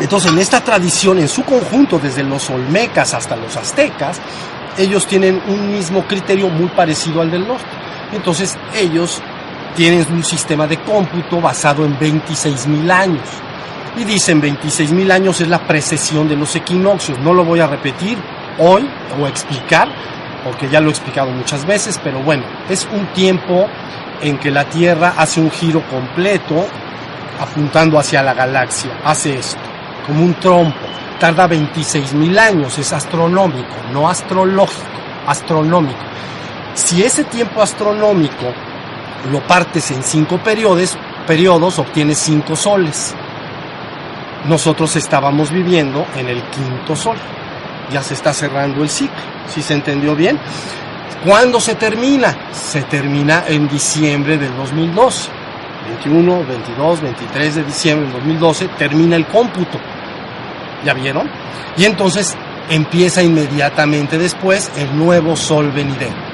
Entonces, 0.03 0.33
en 0.33 0.37
esta 0.37 0.59
tradición, 0.59 1.17
en 1.17 1.29
su 1.29 1.43
conjunto, 1.43 1.97
desde 1.97 2.23
los 2.23 2.49
olmecas 2.49 3.13
hasta 3.13 3.37
los 3.37 3.55
aztecas, 3.55 4.19
ellos 4.77 5.07
tienen 5.07 5.41
un 5.47 5.71
mismo 5.71 6.05
criterio 6.05 6.49
muy 6.49 6.67
parecido 6.67 7.21
al 7.21 7.31
del 7.31 7.47
norte. 7.47 7.63
Entonces, 8.11 8.57
ellos 8.75 9.21
tienen 9.77 10.05
un 10.11 10.25
sistema 10.25 10.67
de 10.67 10.81
cómputo 10.81 11.39
basado 11.39 11.85
en 11.85 11.97
26.000 11.97 12.91
años. 12.91 13.29
Y 13.95 14.03
dicen 14.03 14.41
26.000 14.41 15.09
años 15.09 15.39
es 15.39 15.47
la 15.47 15.65
precesión 15.65 16.27
de 16.27 16.35
los 16.35 16.53
equinoccios. 16.53 17.17
No 17.19 17.33
lo 17.33 17.45
voy 17.45 17.61
a 17.61 17.67
repetir 17.67 18.17
hoy 18.59 18.85
o 19.17 19.25
explicar, 19.25 19.87
porque 20.43 20.67
ya 20.67 20.81
lo 20.81 20.89
he 20.89 20.91
explicado 20.91 21.31
muchas 21.31 21.65
veces, 21.65 21.97
pero 22.03 22.19
bueno, 22.21 22.43
es 22.69 22.85
un 22.91 23.05
tiempo 23.13 23.67
en 24.21 24.37
que 24.37 24.51
la 24.51 24.65
Tierra 24.65 25.13
hace 25.17 25.39
un 25.39 25.49
giro 25.49 25.81
completo 25.87 26.65
apuntando 27.39 27.97
hacia 27.97 28.21
la 28.21 28.33
galaxia. 28.33 28.91
Hace 29.05 29.37
esto, 29.37 29.72
como 30.05 30.23
un 30.23 30.33
trompo. 30.35 30.85
Tarda 31.19 31.47
26.000 31.47 32.37
años, 32.37 32.77
es 32.77 32.91
astronómico, 32.91 33.75
no 33.93 34.09
astrológico, 34.09 34.83
astronómico. 35.25 35.99
Si 36.73 37.03
ese 37.03 37.23
tiempo 37.25 37.61
astronómico 37.61 38.51
lo 39.31 39.45
partes 39.47 39.91
en 39.91 40.03
cinco 40.03 40.37
periodos, 40.37 41.79
obtienes 41.79 42.17
cinco 42.17 42.55
soles. 42.55 43.15
Nosotros 44.45 44.95
estábamos 44.95 45.51
viviendo 45.51 46.05
en 46.17 46.27
el 46.27 46.41
quinto 46.43 46.95
sol. 46.95 47.15
Ya 47.91 48.01
se 48.03 48.15
está 48.15 48.33
cerrando 48.33 48.83
el 48.83 48.89
ciclo. 48.89 49.15
¿Sí 49.47 49.61
se 49.61 49.73
entendió 49.73 50.15
bien? 50.15 50.39
¿Cuándo 51.25 51.61
se 51.61 51.75
termina? 51.75 52.35
Se 52.51 52.81
termina 52.83 53.45
en 53.47 53.69
diciembre 53.69 54.37
del 54.37 54.55
2012. 54.57 55.42
21, 55.87 56.45
22, 56.45 57.01
23 57.01 57.55
de 57.55 57.63
diciembre 57.63 58.05
del 58.05 58.13
2012 58.13 58.67
termina 58.77 59.15
el 59.15 59.25
cómputo. 59.27 59.79
¿Ya 60.85 60.93
vieron? 60.93 61.29
Y 61.77 61.85
entonces 61.85 62.35
empieza 62.69 63.21
inmediatamente 63.21 64.17
después 64.17 64.71
el 64.77 64.97
nuevo 64.97 65.35
sol 65.35 65.71
venidero. 65.71 66.33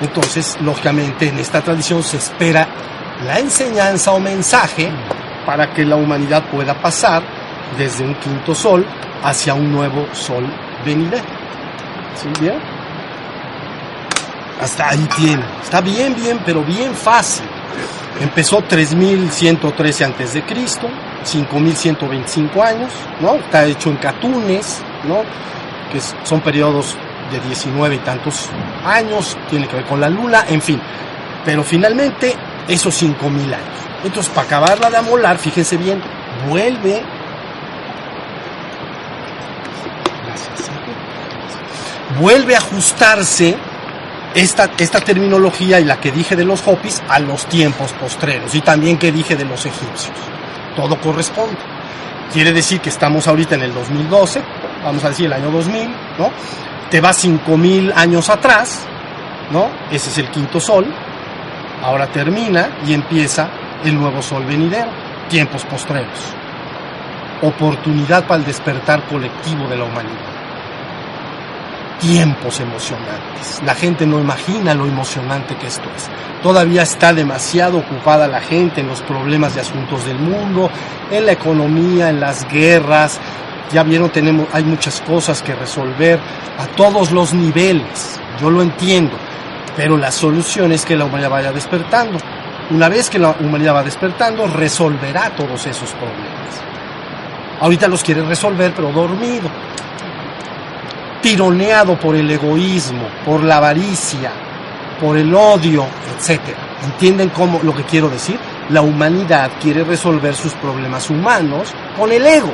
Entonces, 0.00 0.58
lógicamente, 0.60 1.28
en 1.28 1.38
esta 1.38 1.62
tradición 1.62 2.02
se 2.02 2.18
espera 2.18 2.68
la 3.24 3.38
enseñanza 3.38 4.12
o 4.12 4.20
mensaje 4.20 4.90
para 5.46 5.72
que 5.72 5.84
la 5.84 5.96
humanidad 5.96 6.44
pueda 6.50 6.74
pasar 6.74 7.22
desde 7.78 8.04
un 8.04 8.14
quinto 8.16 8.54
sol 8.54 8.84
hacia 9.22 9.54
un 9.54 9.72
nuevo 9.72 10.06
sol 10.12 10.44
venidero. 10.84 11.24
¿Sí? 12.14 12.28
¿Bien? 12.40 12.58
Hasta 14.60 14.90
ahí 14.90 15.08
tiene. 15.16 15.44
Está 15.62 15.80
bien, 15.80 16.14
bien, 16.14 16.40
pero 16.44 16.62
bien 16.62 16.94
fácil. 16.94 17.46
Empezó 18.20 18.62
3113 18.62 20.04
antes 20.04 20.32
de 20.32 20.42
Cristo, 20.42 20.88
5125 21.22 22.62
años, 22.62 22.92
¿no? 23.20 23.34
Está 23.34 23.66
hecho 23.66 23.90
en 23.90 23.96
catunes, 23.96 24.80
¿no? 25.04 25.22
Que 25.92 26.00
son 26.24 26.40
periodos 26.40 26.96
de 27.30 27.40
19 27.40 27.96
y 27.96 27.98
tantos 27.98 28.48
años, 28.84 29.36
tiene 29.50 29.68
que 29.68 29.76
ver 29.76 29.84
con 29.84 30.00
la 30.00 30.08
luna, 30.08 30.44
en 30.48 30.62
fin. 30.62 30.80
Pero 31.44 31.62
finalmente, 31.62 32.34
esos 32.68 32.94
5000 32.94 33.52
años. 33.52 33.66
Entonces, 34.04 34.32
para 34.32 34.46
acabarla 34.46 34.90
de 34.90 34.96
amolar, 34.96 35.38
fíjense 35.38 35.76
bien, 35.76 36.00
vuelve. 36.48 37.02
Vuelve 42.18 42.54
a 42.54 42.58
ajustarse 42.58 43.56
esta, 44.36 44.70
esta 44.78 45.00
terminología 45.00 45.80
y 45.80 45.84
la 45.84 45.98
que 45.98 46.12
dije 46.12 46.36
de 46.36 46.44
los 46.44 46.62
Hopis 46.68 47.02
a 47.08 47.18
los 47.18 47.46
tiempos 47.46 47.92
postreros 47.94 48.54
y 48.54 48.60
también 48.60 48.98
que 48.98 49.10
dije 49.10 49.34
de 49.34 49.46
los 49.46 49.64
egipcios. 49.64 50.14
Todo 50.76 51.00
corresponde. 51.00 51.56
Quiere 52.32 52.52
decir 52.52 52.80
que 52.80 52.90
estamos 52.90 53.26
ahorita 53.26 53.54
en 53.54 53.62
el 53.62 53.72
2012, 53.72 54.42
vamos 54.84 55.02
a 55.04 55.08
decir 55.08 55.26
el 55.26 55.32
año 55.32 55.50
2000, 55.50 55.88
¿no? 56.18 56.30
Te 56.90 57.00
vas 57.00 57.16
5000 57.16 57.92
años 57.96 58.28
atrás, 58.28 58.84
¿no? 59.50 59.70
Ese 59.90 60.10
es 60.10 60.18
el 60.18 60.30
quinto 60.30 60.60
sol. 60.60 60.86
Ahora 61.82 62.06
termina 62.08 62.68
y 62.86 62.92
empieza 62.92 63.48
el 63.84 63.98
nuevo 63.98 64.20
sol 64.20 64.44
venidero, 64.44 64.90
tiempos 65.30 65.64
postreros. 65.64 66.18
Oportunidad 67.40 68.26
para 68.26 68.40
el 68.40 68.46
despertar 68.46 69.02
colectivo 69.04 69.66
de 69.66 69.76
la 69.76 69.84
humanidad 69.84 70.35
tiempos 72.00 72.60
emocionantes. 72.60 73.60
La 73.64 73.74
gente 73.74 74.06
no 74.06 74.20
imagina 74.20 74.74
lo 74.74 74.86
emocionante 74.86 75.56
que 75.56 75.66
esto 75.66 75.88
es. 75.96 76.08
Todavía 76.42 76.82
está 76.82 77.12
demasiado 77.12 77.78
ocupada 77.78 78.28
la 78.28 78.40
gente 78.40 78.80
en 78.80 78.88
los 78.88 79.00
problemas 79.02 79.54
de 79.54 79.62
asuntos 79.62 80.04
del 80.04 80.18
mundo, 80.18 80.70
en 81.10 81.26
la 81.26 81.32
economía, 81.32 82.10
en 82.10 82.20
las 82.20 82.46
guerras. 82.48 83.18
Ya 83.72 83.82
vieron, 83.82 84.10
tenemos, 84.10 84.46
hay 84.52 84.64
muchas 84.64 85.00
cosas 85.00 85.42
que 85.42 85.54
resolver 85.54 86.18
a 86.58 86.66
todos 86.76 87.10
los 87.10 87.34
niveles. 87.34 88.20
Yo 88.40 88.50
lo 88.50 88.62
entiendo, 88.62 89.16
pero 89.76 89.96
la 89.96 90.10
solución 90.10 90.72
es 90.72 90.84
que 90.84 90.96
la 90.96 91.04
humanidad 91.04 91.30
vaya 91.30 91.52
despertando. 91.52 92.18
Una 92.70 92.88
vez 92.88 93.08
que 93.08 93.18
la 93.18 93.30
humanidad 93.40 93.74
va 93.74 93.82
despertando, 93.82 94.46
resolverá 94.46 95.30
todos 95.30 95.66
esos 95.66 95.90
problemas. 95.90 96.36
Ahorita 97.60 97.88
los 97.88 98.02
quiere 98.02 98.22
resolver, 98.22 98.72
pero 98.74 98.92
dormido 98.92 99.48
tironeado 101.26 101.98
por 101.98 102.14
el 102.14 102.30
egoísmo, 102.30 103.02
por 103.24 103.42
la 103.42 103.56
avaricia, 103.56 104.30
por 105.00 105.18
el 105.18 105.34
odio, 105.34 105.84
etc. 106.14 106.40
¿Entienden 106.84 107.30
cómo 107.30 107.58
lo 107.64 107.74
que 107.74 107.82
quiero 107.82 108.08
decir? 108.08 108.38
La 108.70 108.80
humanidad 108.80 109.50
quiere 109.60 109.82
resolver 109.82 110.36
sus 110.36 110.52
problemas 110.52 111.10
humanos 111.10 111.74
con 111.98 112.12
el 112.12 112.24
ego 112.24 112.52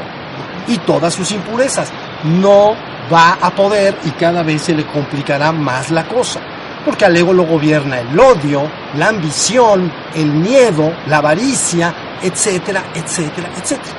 y 0.69 0.79
todas 0.79 1.13
sus 1.13 1.33
impurezas. 1.33 1.93
No 2.25 2.75
va 3.13 3.37
a 3.43 3.51
poder 3.51 3.95
y 4.07 4.11
cada 4.13 4.43
vez 4.43 4.63
se 4.63 4.75
le 4.75 4.87
complicará 4.87 5.53
más 5.53 5.91
la 5.91 6.09
cosa. 6.09 6.41
Porque 6.83 7.05
al 7.05 7.15
ego 7.15 7.35
lo 7.35 7.45
gobierna 7.45 8.01
el 8.01 8.19
odio, 8.19 8.63
la 8.97 9.09
ambición, 9.09 9.93
el 10.15 10.33
miedo, 10.33 10.95
la 11.09 11.19
avaricia, 11.19 11.95
etcétera, 12.23 12.85
etcétera, 12.95 13.51
etcétera. 13.55 13.97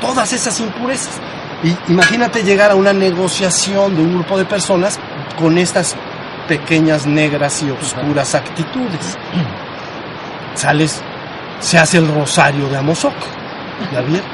Todas 0.00 0.32
esas 0.32 0.60
impurezas. 0.60 1.20
Y 1.62 1.74
imagínate 1.90 2.42
llegar 2.42 2.70
a 2.70 2.74
una 2.74 2.92
negociación 2.92 3.96
de 3.96 4.02
un 4.02 4.14
grupo 4.14 4.38
de 4.38 4.44
personas 4.44 4.98
con 5.38 5.58
estas 5.58 5.96
pequeñas 6.46 7.06
negras 7.06 7.62
y 7.62 7.70
oscuras 7.70 8.34
actitudes. 8.34 9.18
Sales, 10.54 11.02
se 11.60 11.78
hace 11.78 11.98
el 11.98 12.08
rosario 12.08 12.68
de 12.68 12.76
Amozoc, 12.76 13.14
¿ya 13.92 14.00
vieron? 14.00 14.26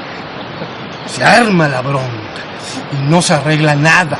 Se 1.05 1.23
arma 1.23 1.67
la 1.67 1.81
bronca 1.81 2.41
y 2.91 3.09
no 3.09 3.21
se 3.21 3.33
arregla 3.33 3.75
nada. 3.75 4.17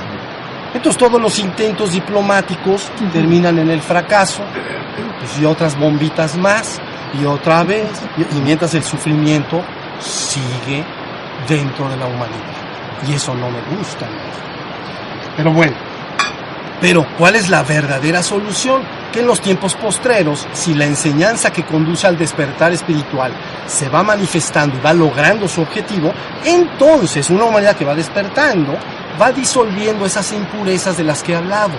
Entonces 0.73 0.97
todos 0.97 1.21
los 1.21 1.37
intentos 1.39 1.91
diplomáticos 1.91 2.91
terminan 3.11 3.59
en 3.59 3.69
el 3.69 3.81
fracaso 3.81 4.41
pues, 5.19 5.39
y 5.39 5.45
otras 5.45 5.77
bombitas 5.77 6.35
más 6.35 6.81
y 7.21 7.25
otra 7.25 7.63
vez 7.63 7.87
y, 8.17 8.41
mientras 8.41 8.73
el 8.73 8.83
sufrimiento 8.83 9.63
sigue 9.99 10.83
dentro 11.47 11.87
de 11.89 11.97
la 11.97 12.05
humanidad. 12.05 12.62
Y 13.07 13.13
eso 13.13 13.33
no 13.35 13.49
me 13.49 13.77
gusta. 13.77 14.07
Pero 15.35 15.51
bueno, 15.51 15.75
pero 16.83 17.05
¿cuál 17.17 17.35
es 17.35 17.49
la 17.49 17.63
verdadera 17.63 18.21
solución? 18.21 18.81
Que 19.11 19.21
en 19.21 19.27
los 19.27 19.39
tiempos 19.39 19.73
postreros, 19.75 20.45
si 20.53 20.73
la 20.73 20.85
enseñanza 20.85 21.51
que 21.51 21.63
conduce 21.63 22.07
al 22.07 22.17
despertar 22.17 22.73
espiritual 22.73 23.31
se 23.67 23.87
va 23.87 24.03
manifestando 24.03 24.77
y 24.77 24.81
va 24.81 24.93
logrando 24.93 25.47
su 25.47 25.61
objetivo, 25.61 26.11
entonces 26.43 27.29
una 27.29 27.45
humanidad 27.45 27.77
que 27.77 27.85
va 27.85 27.95
despertando 27.95 28.77
va 29.21 29.31
disolviendo 29.31 30.05
esas 30.05 30.31
impurezas 30.33 30.97
de 30.97 31.03
las 31.03 31.23
que 31.23 31.31
he 31.31 31.35
hablado. 31.35 31.73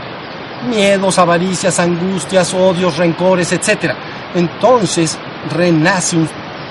Miedos, 0.68 1.18
avaricias, 1.18 1.78
angustias, 1.80 2.54
odios, 2.54 2.96
rencores, 2.96 3.52
etc. 3.52 3.92
Entonces 4.34 5.18
renace 5.50 6.16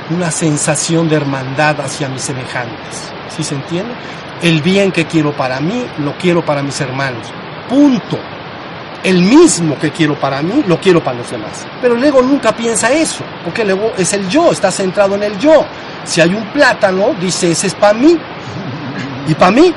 una 0.10 0.32
sensación 0.32 1.08
de 1.08 1.18
hermandad 1.18 1.82
hacia 1.82 2.10
mis 2.10 2.24
semejantes. 2.24 3.12
¿Sí 3.36 3.44
se 3.44 3.54
entiende? 3.56 3.94
El 4.42 4.62
bien 4.62 4.92
que 4.92 5.06
quiero 5.06 5.32
para 5.32 5.60
mí, 5.60 5.86
lo 6.00 6.18
quiero 6.18 6.44
para 6.44 6.62
mis 6.62 6.80
hermanos 6.82 7.32
punto. 7.74 8.20
El 9.04 9.22
mismo 9.22 9.78
que 9.78 9.92
quiero 9.92 10.16
para 10.16 10.42
mí, 10.42 10.64
lo 10.66 10.80
quiero 10.80 11.04
para 11.04 11.18
los 11.18 11.30
demás. 11.30 11.66
Pero 11.82 11.96
el 11.96 12.04
ego 12.04 12.22
nunca 12.22 12.54
piensa 12.54 12.90
eso, 12.92 13.24
porque 13.44 13.64
el 13.64 13.72
ego 13.72 13.92
es 13.98 14.14
el 14.14 14.30
yo, 14.30 14.52
está 14.52 14.72
centrado 14.72 15.16
en 15.16 15.24
el 15.24 15.38
yo. 15.38 15.66
Si 16.06 16.22
hay 16.22 16.34
un 16.34 16.46
plátano, 16.48 17.14
dice, 17.20 17.52
ese 17.52 17.68
es 17.68 17.76
para 17.76 17.94
mí. 17.94 18.18
Y 19.28 19.34
para 19.34 19.52
mí, 19.52 19.74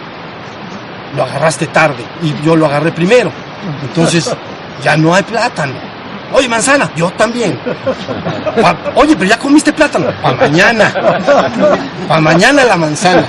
lo 1.17 1.25
agarraste 1.25 1.67
tarde 1.69 2.05
y 2.23 2.35
yo 2.45 2.55
lo 2.55 2.67
agarré 2.67 2.93
primero. 2.93 3.33
Entonces, 3.83 4.31
ya 4.83 4.97
no 4.97 5.13
hay 5.13 5.25
plátano. 5.25 5.75
Oye, 6.33 6.49
manzana, 6.49 6.91
yo 6.95 7.11
también. 7.13 7.59
oye, 8.95 9.17
pero 9.17 9.31
ya 9.31 9.39
comiste 9.39 9.73
plátano. 9.73 10.07
Para 10.23 10.37
mañana. 10.37 10.93
Para 12.07 12.21
mañana 12.21 12.65
la 12.65 12.77
manzana. 12.77 13.27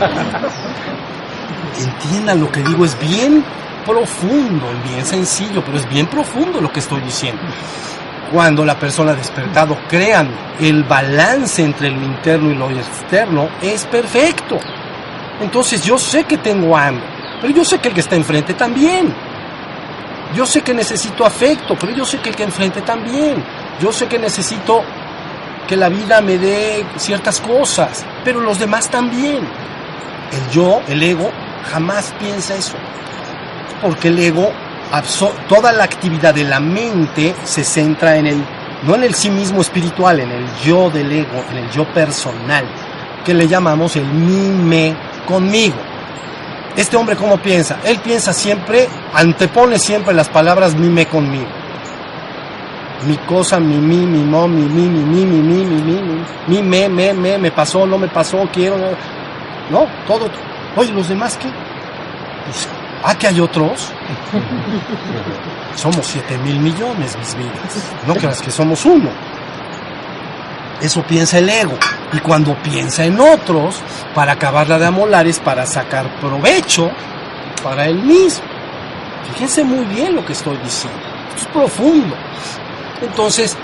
Entiendan 1.80 2.39
lo 2.39 2.51
que 2.51 2.61
digo, 2.61 2.86
es 2.86 2.97
bien 2.99 3.43
profundo, 3.86 4.68
bien 4.84 5.05
sencillo, 5.05 5.63
pero 5.63 5.78
es 5.78 5.89
bien 5.89 6.07
profundo 6.07 6.59
lo 6.59 6.72
que 6.72 6.80
estoy 6.80 7.01
diciendo. 7.01 7.41
Cuando 8.32 8.65
la 8.65 8.78
persona 8.78 9.13
despertado, 9.13 9.78
crean, 9.88 10.30
el 10.59 10.84
balance 10.84 11.63
entre 11.63 11.89
lo 11.89 12.03
interno 12.03 12.51
y 12.51 12.55
lo 12.55 12.70
externo 12.70 13.47
es 13.61 13.86
perfecto. 13.86 14.59
Entonces 15.39 15.84
yo 15.84 15.97
sé 15.97 16.26
que 16.26 16.38
tengo 16.38 16.76
hambre, 16.76 17.05
pero 17.41 17.53
yo 17.53 17.63
sé 17.63 17.80
que 17.80 17.88
el 17.88 17.93
que 17.93 18.01
está 18.01 18.15
enfrente 18.15 18.53
también. 18.53 19.13
Yo 20.36 20.45
sé 20.45 20.61
que 20.61 20.74
necesito 20.74 21.26
afecto, 21.26 21.78
pero 21.80 21.93
yo 21.93 22.03
sé 22.03 22.20
que 22.20 22.30
el 22.30 22.36
que 22.36 22.43
enfrente 22.43 22.82
también. 22.82 23.41
Yo 23.80 23.93
sé 23.93 24.07
que 24.07 24.20
necesito 24.20 24.84
que 25.68 25.78
la 25.78 25.88
vida 25.88 26.22
me 26.22 26.38
dé 26.38 26.86
ciertas 26.97 27.39
cosas, 27.39 28.05
pero 28.26 28.41
los 28.41 28.59
demás 28.59 28.89
también. 28.89 29.47
El 30.32 30.49
yo, 30.51 30.82
el 30.88 31.01
ego, 31.01 31.32
jamás 31.63 32.13
piensa 32.19 32.55
eso 32.55 32.77
porque 33.81 34.07
el 34.07 34.19
ego, 34.19 34.51
toda 35.47 35.71
la 35.71 35.83
actividad 35.83 36.33
de 36.33 36.43
la 36.43 36.59
mente 36.59 37.35
se 37.43 37.63
centra 37.63 38.17
en 38.17 38.27
el, 38.27 38.43
no 38.83 38.95
en 38.95 39.03
el 39.03 39.13
sí 39.13 39.29
mismo 39.29 39.61
espiritual, 39.61 40.19
en 40.19 40.31
el 40.31 40.45
yo 40.63 40.89
del 40.89 41.11
ego, 41.11 41.43
en 41.51 41.57
el 41.57 41.69
yo 41.71 41.85
personal, 41.93 42.65
que 43.23 43.33
le 43.33 43.47
llamamos 43.47 43.95
el 43.95 44.05
mime 44.05 44.95
conmigo. 45.27 45.75
Este 46.75 46.95
hombre, 46.95 47.15
¿cómo 47.15 47.37
piensa? 47.37 47.79
Él 47.83 47.99
piensa 47.99 48.33
siempre, 48.33 48.87
antepone 49.13 49.79
siempre 49.79 50.13
las 50.13 50.29
palabras 50.29 50.75
mime 50.75 51.07
conmigo. 51.07 51.47
Mi 53.07 53.15
cosa, 53.17 53.59
mi 53.59 53.75
mi, 53.75 54.05
mi 54.05 54.23
mo, 54.23 54.47
mi 54.47 54.61
mi, 54.61 54.87
mi 54.89 54.99
mi, 54.99 55.25
mi 55.25 55.41
mi, 55.41 55.65
mi 55.65 55.81
mi, 55.81 56.25
mi 56.47 56.63
me, 56.63 56.89
me, 56.89 57.13
me, 57.13 57.37
me 57.37 57.51
pasó, 57.51 57.85
no 57.85 57.97
me 57.97 58.07
pasó, 58.07 58.47
quiero, 58.51 58.77
no 59.69 59.85
todo. 60.07 60.29
Oye, 60.78 60.91
¿los 60.93 61.09
demás 61.09 61.38
qué? 61.38 61.49
Pues, 62.45 62.67
Ah, 63.03 63.15
que 63.15 63.28
hay 63.28 63.39
otros. 63.39 63.91
somos 65.75 66.05
7 66.07 66.38
mil 66.39 66.59
millones, 66.59 67.15
mis 67.17 67.36
vidas. 67.36 67.91
No 68.07 68.15
creas 68.15 68.41
que 68.41 68.51
somos 68.51 68.86
uno. 68.86 69.09
Eso 70.82 71.03
piensa 71.03 71.38
el 71.38 71.49
ego. 71.49 71.78
Y 72.13 72.19
cuando 72.19 72.55
piensa 72.55 73.05
en 73.05 73.19
otros, 73.19 73.82
para 74.15 74.34
acabarla 74.34 74.80
de 74.80 74.88
amolar 74.88 75.28
es 75.28 75.39
para 75.39 75.65
sacar 75.65 76.19
provecho 76.19 76.89
para 77.63 77.86
él 77.86 78.01
mismo. 78.01 78.43
Fíjense 79.34 79.63
muy 79.63 79.86
bien 79.86 80.15
lo 80.15 80.25
que 80.25 80.34
estoy 80.34 80.57
diciendo. 80.57 80.99
Esto 81.36 81.41
es 81.43 81.47
profundo. 81.53 82.15
Entonces, 83.01 83.55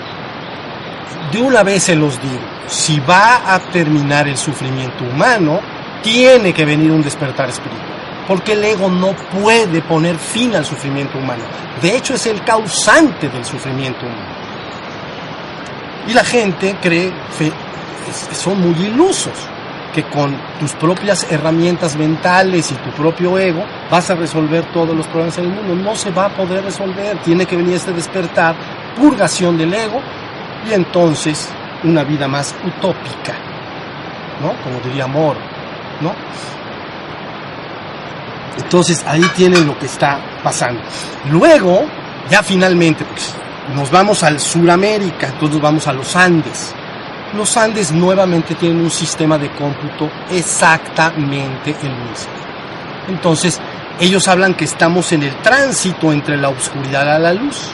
de 1.32 1.42
una 1.42 1.62
vez 1.62 1.82
se 1.84 1.96
los 1.96 2.20
digo, 2.20 2.40
si 2.68 3.00
va 3.00 3.54
a 3.54 3.58
terminar 3.58 4.28
el 4.28 4.36
sufrimiento 4.36 5.04
humano, 5.04 5.60
tiene 6.04 6.52
que 6.52 6.64
venir 6.64 6.92
un 6.92 7.02
despertar 7.02 7.48
espiritual 7.48 7.94
porque 8.26 8.52
el 8.52 8.64
ego 8.64 8.88
no 8.88 9.12
puede 9.12 9.82
poner 9.82 10.16
fin 10.16 10.54
al 10.54 10.64
sufrimiento 10.64 11.18
humano. 11.18 11.44
De 11.82 11.96
hecho, 11.96 12.14
es 12.14 12.26
el 12.26 12.42
causante 12.42 13.28
del 13.28 13.44
sufrimiento 13.44 14.06
humano. 14.06 14.44
Y 16.06 16.14
la 16.14 16.24
gente 16.24 16.76
cree, 16.80 17.12
son 18.32 18.60
muy 18.60 18.86
ilusos, 18.86 19.32
que 19.94 20.02
con 20.04 20.36
tus 20.58 20.72
propias 20.72 21.30
herramientas 21.30 21.96
mentales 21.96 22.72
y 22.72 22.74
tu 22.74 22.90
propio 22.90 23.38
ego 23.38 23.64
vas 23.90 24.10
a 24.10 24.14
resolver 24.14 24.64
todos 24.72 24.94
los 24.94 25.06
problemas 25.06 25.36
del 25.36 25.48
mundo. 25.48 25.74
No 25.74 25.94
se 25.94 26.10
va 26.10 26.26
a 26.26 26.28
poder 26.30 26.64
resolver, 26.64 27.16
tiene 27.18 27.46
que 27.46 27.56
venir 27.56 27.74
este 27.74 27.92
despertar, 27.92 28.54
purgación 28.96 29.56
del 29.56 29.72
ego 29.72 30.00
y 30.68 30.72
entonces 30.72 31.48
una 31.84 32.02
vida 32.02 32.26
más 32.26 32.54
utópica, 32.66 33.34
¿no? 34.42 34.52
Como 34.64 34.80
diría 34.80 35.04
Amor, 35.04 35.36
¿no? 36.00 36.12
Entonces 38.56 39.04
ahí 39.06 39.24
tienen 39.36 39.66
lo 39.66 39.78
que 39.78 39.86
está 39.86 40.18
pasando. 40.42 40.80
Luego, 41.30 41.86
ya 42.30 42.42
finalmente, 42.42 43.04
pues, 43.04 43.34
nos 43.74 43.90
vamos 43.90 44.22
al 44.22 44.40
Suramérica, 44.40 45.28
entonces 45.28 45.60
vamos 45.60 45.86
a 45.88 45.92
los 45.92 46.14
Andes. 46.16 46.74
Los 47.36 47.56
Andes 47.56 47.90
nuevamente 47.90 48.54
tienen 48.54 48.80
un 48.80 48.90
sistema 48.90 49.38
de 49.38 49.50
cómputo 49.50 50.10
exactamente 50.30 51.70
el 51.82 51.90
mismo. 51.90 52.32
Entonces, 53.08 53.60
ellos 54.00 54.28
hablan 54.28 54.54
que 54.54 54.64
estamos 54.64 55.12
en 55.12 55.22
el 55.22 55.34
tránsito 55.36 56.12
entre 56.12 56.36
la 56.36 56.48
oscuridad 56.48 57.14
a 57.14 57.18
la 57.18 57.32
luz. 57.32 57.70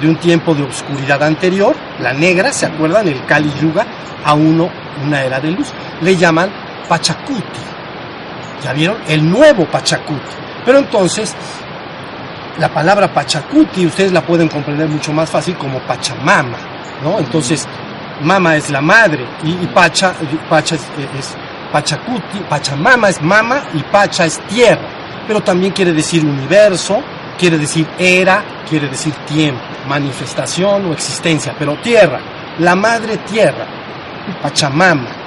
De 0.00 0.08
un 0.08 0.16
tiempo 0.16 0.54
de 0.54 0.62
oscuridad 0.62 1.22
anterior, 1.24 1.74
la 2.00 2.12
negra, 2.12 2.52
¿se 2.52 2.66
acuerdan? 2.66 3.08
El 3.08 3.24
Kali 3.24 3.52
Yuga, 3.60 3.84
a 4.24 4.34
uno, 4.34 4.70
una 5.04 5.22
era 5.24 5.40
de 5.40 5.50
luz. 5.50 5.68
Le 6.02 6.16
llaman 6.16 6.50
Pachacuti 6.88 7.68
¿Ya 8.62 8.72
vieron? 8.72 8.98
El 9.06 9.28
nuevo 9.28 9.64
Pachacuti. 9.66 10.36
Pero 10.64 10.78
entonces, 10.78 11.34
la 12.58 12.68
palabra 12.68 13.12
Pachacuti 13.12 13.86
ustedes 13.86 14.12
la 14.12 14.22
pueden 14.22 14.48
comprender 14.48 14.88
mucho 14.88 15.12
más 15.12 15.30
fácil 15.30 15.56
como 15.56 15.78
Pachamama, 15.80 16.58
¿no? 17.02 17.18
Entonces, 17.18 17.66
mama 18.22 18.56
es 18.56 18.70
la 18.70 18.80
madre 18.80 19.24
y, 19.44 19.66
Pacha, 19.68 20.14
Pacha 20.48 20.74
es, 20.74 21.36
Pachacuti, 21.72 22.40
Pachamama 22.48 23.08
es 23.08 23.22
mama 23.22 23.62
y 23.74 23.82
Pacha 23.84 24.26
es 24.26 24.40
tierra. 24.48 24.88
Pero 25.26 25.40
también 25.42 25.72
quiere 25.72 25.92
decir 25.92 26.24
universo, 26.24 27.00
quiere 27.38 27.58
decir 27.58 27.86
era, 27.98 28.42
quiere 28.68 28.88
decir 28.88 29.14
tiempo, 29.26 29.62
manifestación 29.86 30.86
o 30.86 30.92
existencia, 30.92 31.54
pero 31.58 31.76
tierra, 31.76 32.18
la 32.58 32.74
madre 32.74 33.18
tierra, 33.18 33.66
Pachamama. 34.42 35.17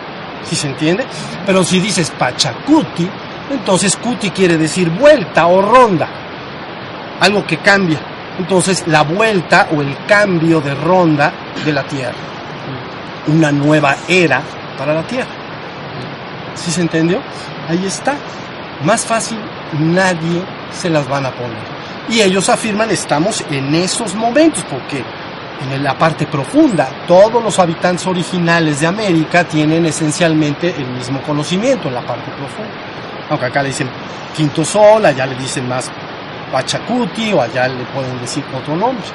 ¿Sí 0.44 0.56
se 0.56 0.68
entiende? 0.68 1.06
Pero 1.46 1.64
si 1.64 1.80
dices 1.80 2.12
Pachacuti, 2.12 3.08
entonces 3.52 3.96
Cuti 3.98 4.32
quiere 4.32 4.58
decir 4.58 4.90
vuelta 4.90 5.48
o 5.48 5.62
ronda, 5.62 6.08
algo 7.20 7.46
que 7.46 7.58
cambia. 7.58 8.00
Entonces 8.40 8.84
la 8.88 9.04
vuelta 9.04 9.68
o 9.76 9.82
el 9.82 9.96
cambio 10.08 10.62
de 10.62 10.74
ronda 10.74 11.32
de 11.64 11.74
la 11.74 11.84
Tierra, 11.84 12.16
una 13.28 13.52
nueva 13.52 13.96
era 14.08 14.42
para 14.78 14.94
la 14.94 15.04
Tierra. 15.04 15.30
¿Sí 16.56 16.72
se 16.72 16.82
entendió? 16.82 17.20
Ahí 17.70 17.86
está. 17.86 18.16
Más 18.84 19.06
fácil, 19.06 19.38
nadie 19.80 20.42
se 20.72 20.90
las 20.90 21.08
van 21.08 21.26
a 21.26 21.32
poner. 21.32 21.82
Y 22.10 22.22
ellos 22.22 22.50
afirman, 22.50 22.90
estamos 22.90 23.44
en 23.50 23.76
esos 23.76 24.16
momentos, 24.16 24.66
porque 24.70 25.04
en 25.70 25.84
la 25.84 25.98
parte 25.98 26.26
profunda. 26.26 26.88
Todos 27.08 27.44
los 27.44 27.58
habitantes 27.60 28.06
originales 28.08 28.80
de 28.80 28.88
América 28.88 29.44
tienen 29.44 29.86
esencialmente 29.86 30.74
el 30.76 30.88
mismo 30.88 31.22
conocimiento 31.22 31.88
en 31.88 31.96
la 31.96 32.02
parte 32.02 32.32
profunda. 32.32 32.72
Aunque 33.30 33.46
acá 33.46 33.62
le 33.62 33.70
dicen 33.70 33.90
quinto 34.36 34.66
sol, 34.66 35.06
allá 35.06 35.26
le 35.26 35.36
dicen 35.36 35.68
más 35.68 35.92
Pachacuti 36.52 37.32
o 37.34 37.42
allá 37.42 37.68
le 37.68 37.84
pueden 37.86 38.20
decir 38.20 38.44
otro 38.56 38.76
nombre. 38.76 39.06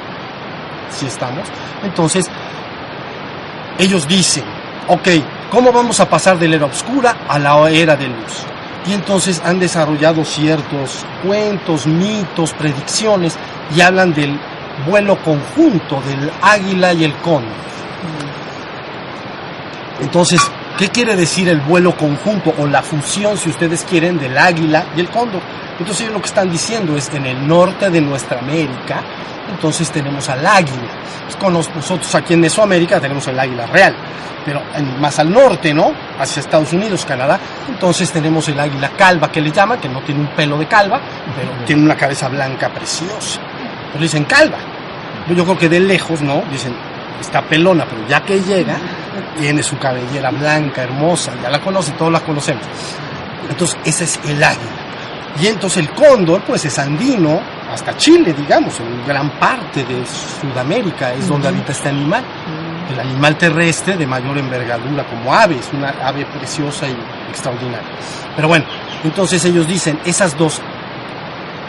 Si 0.89 1.05
estamos. 1.05 1.47
Entonces, 1.83 2.29
ellos 3.77 4.07
dicen, 4.07 4.43
ok, 4.87 5.07
¿cómo 5.51 5.71
vamos 5.71 5.99
a 5.99 6.09
pasar 6.09 6.39
de 6.39 6.47
la 6.47 6.55
era 6.55 6.65
oscura 6.65 7.17
a 7.27 7.37
la 7.37 7.69
era 7.69 7.95
de 7.95 8.07
luz? 8.07 8.45
Y 8.87 8.93
entonces 8.93 9.41
han 9.45 9.59
desarrollado 9.59 10.23
ciertos 10.23 11.05
cuentos, 11.23 11.85
mitos, 11.85 12.53
predicciones 12.53 13.37
y 13.75 13.81
hablan 13.81 14.13
del 14.13 14.39
vuelo 14.85 15.21
conjunto 15.21 16.01
del 16.01 16.31
águila 16.41 16.93
y 16.93 17.03
el 17.03 17.13
cóndor. 17.17 17.67
Entonces, 19.99 20.41
¿qué 20.77 20.89
quiere 20.89 21.15
decir 21.15 21.49
el 21.49 21.59
vuelo 21.61 21.95
conjunto 21.95 22.53
o 22.57 22.67
la 22.67 22.83
fusión, 22.83 23.37
si 23.37 23.49
ustedes 23.49 23.83
quieren, 23.83 24.19
del 24.19 24.37
águila 24.37 24.85
y 24.95 24.99
el 24.99 25.09
cóndor? 25.09 25.41
Entonces 25.79 26.01
ellos 26.01 26.13
lo 26.13 26.21
que 26.21 26.27
están 26.27 26.51
diciendo 26.51 26.95
es 26.95 27.09
que 27.09 27.17
en 27.17 27.25
el 27.25 27.47
norte 27.47 27.89
de 27.89 28.01
nuestra 28.01 28.39
América, 28.39 29.01
entonces 29.49 29.89
tenemos 29.91 30.27
al 30.29 30.45
águila. 30.45 30.89
Pues 31.23 31.35
con 31.35 31.53
nosotros 31.53 32.13
aquí 32.15 32.33
en 32.33 32.41
Mesoamérica 32.41 32.99
tenemos 32.99 33.27
el 33.27 33.39
águila 33.39 33.65
real, 33.67 33.95
pero 34.45 34.61
más 34.99 35.19
al 35.19 35.31
norte, 35.31 35.73
¿no? 35.73 35.91
Hacia 36.19 36.39
Estados 36.39 36.71
Unidos, 36.73 37.05
Canadá, 37.05 37.39
entonces 37.67 38.11
tenemos 38.11 38.47
el 38.49 38.59
águila 38.59 38.91
calva 38.97 39.31
que 39.31 39.41
le 39.41 39.51
llaman, 39.51 39.79
que 39.79 39.89
no 39.89 40.01
tiene 40.01 40.21
un 40.21 40.27
pelo 40.27 40.57
de 40.57 40.67
calva, 40.67 41.01
pero 41.35 41.51
tiene 41.65 41.83
una 41.83 41.95
cabeza 41.95 42.27
blanca 42.29 42.69
preciosa. 42.69 43.41
Pues 43.91 44.01
dicen 44.01 44.25
calva. 44.25 44.57
Yo 45.27 45.43
creo 45.43 45.57
que 45.57 45.69
de 45.69 45.79
lejos, 45.79 46.21
¿no? 46.21 46.43
Dicen, 46.51 46.73
está 47.19 47.41
pelona, 47.41 47.85
pero 47.85 48.07
ya 48.07 48.21
que 48.21 48.41
llega, 48.41 48.77
tiene 49.37 49.61
su 49.61 49.77
cabellera 49.77 50.31
blanca, 50.31 50.83
hermosa, 50.83 51.33
ya 51.41 51.49
la 51.49 51.59
conocen, 51.59 51.95
todos 51.95 52.11
la 52.11 52.21
conocemos. 52.21 52.63
Entonces, 53.49 53.77
ese 53.83 54.03
es 54.05 54.19
el 54.25 54.43
águila. 54.43 54.71
Y 55.39 55.47
entonces 55.47 55.85
el 55.85 55.89
cóndor, 55.91 56.41
pues 56.41 56.65
es 56.65 56.79
andino, 56.79 57.39
hasta 57.71 57.95
Chile, 57.97 58.33
digamos, 58.33 58.79
en 58.79 59.05
gran 59.05 59.29
parte 59.39 59.83
de 59.83 60.03
Sudamérica 60.05 61.13
es 61.13 61.27
donde 61.27 61.49
habita 61.49 61.71
este 61.71 61.89
animal. 61.89 62.23
El 62.91 62.99
animal 62.99 63.37
terrestre 63.37 63.97
de 63.97 64.07
mayor 64.07 64.37
envergadura 64.37 65.03
como 65.05 65.33
ave, 65.33 65.57
es 65.59 65.69
una 65.73 65.89
ave 66.03 66.25
preciosa 66.25 66.87
y 66.87 66.95
extraordinaria. 67.29 67.87
Pero 68.35 68.47
bueno, 68.47 68.65
entonces 69.03 69.43
ellos 69.45 69.67
dicen, 69.67 69.99
esas 70.05 70.37
dos, 70.37 70.61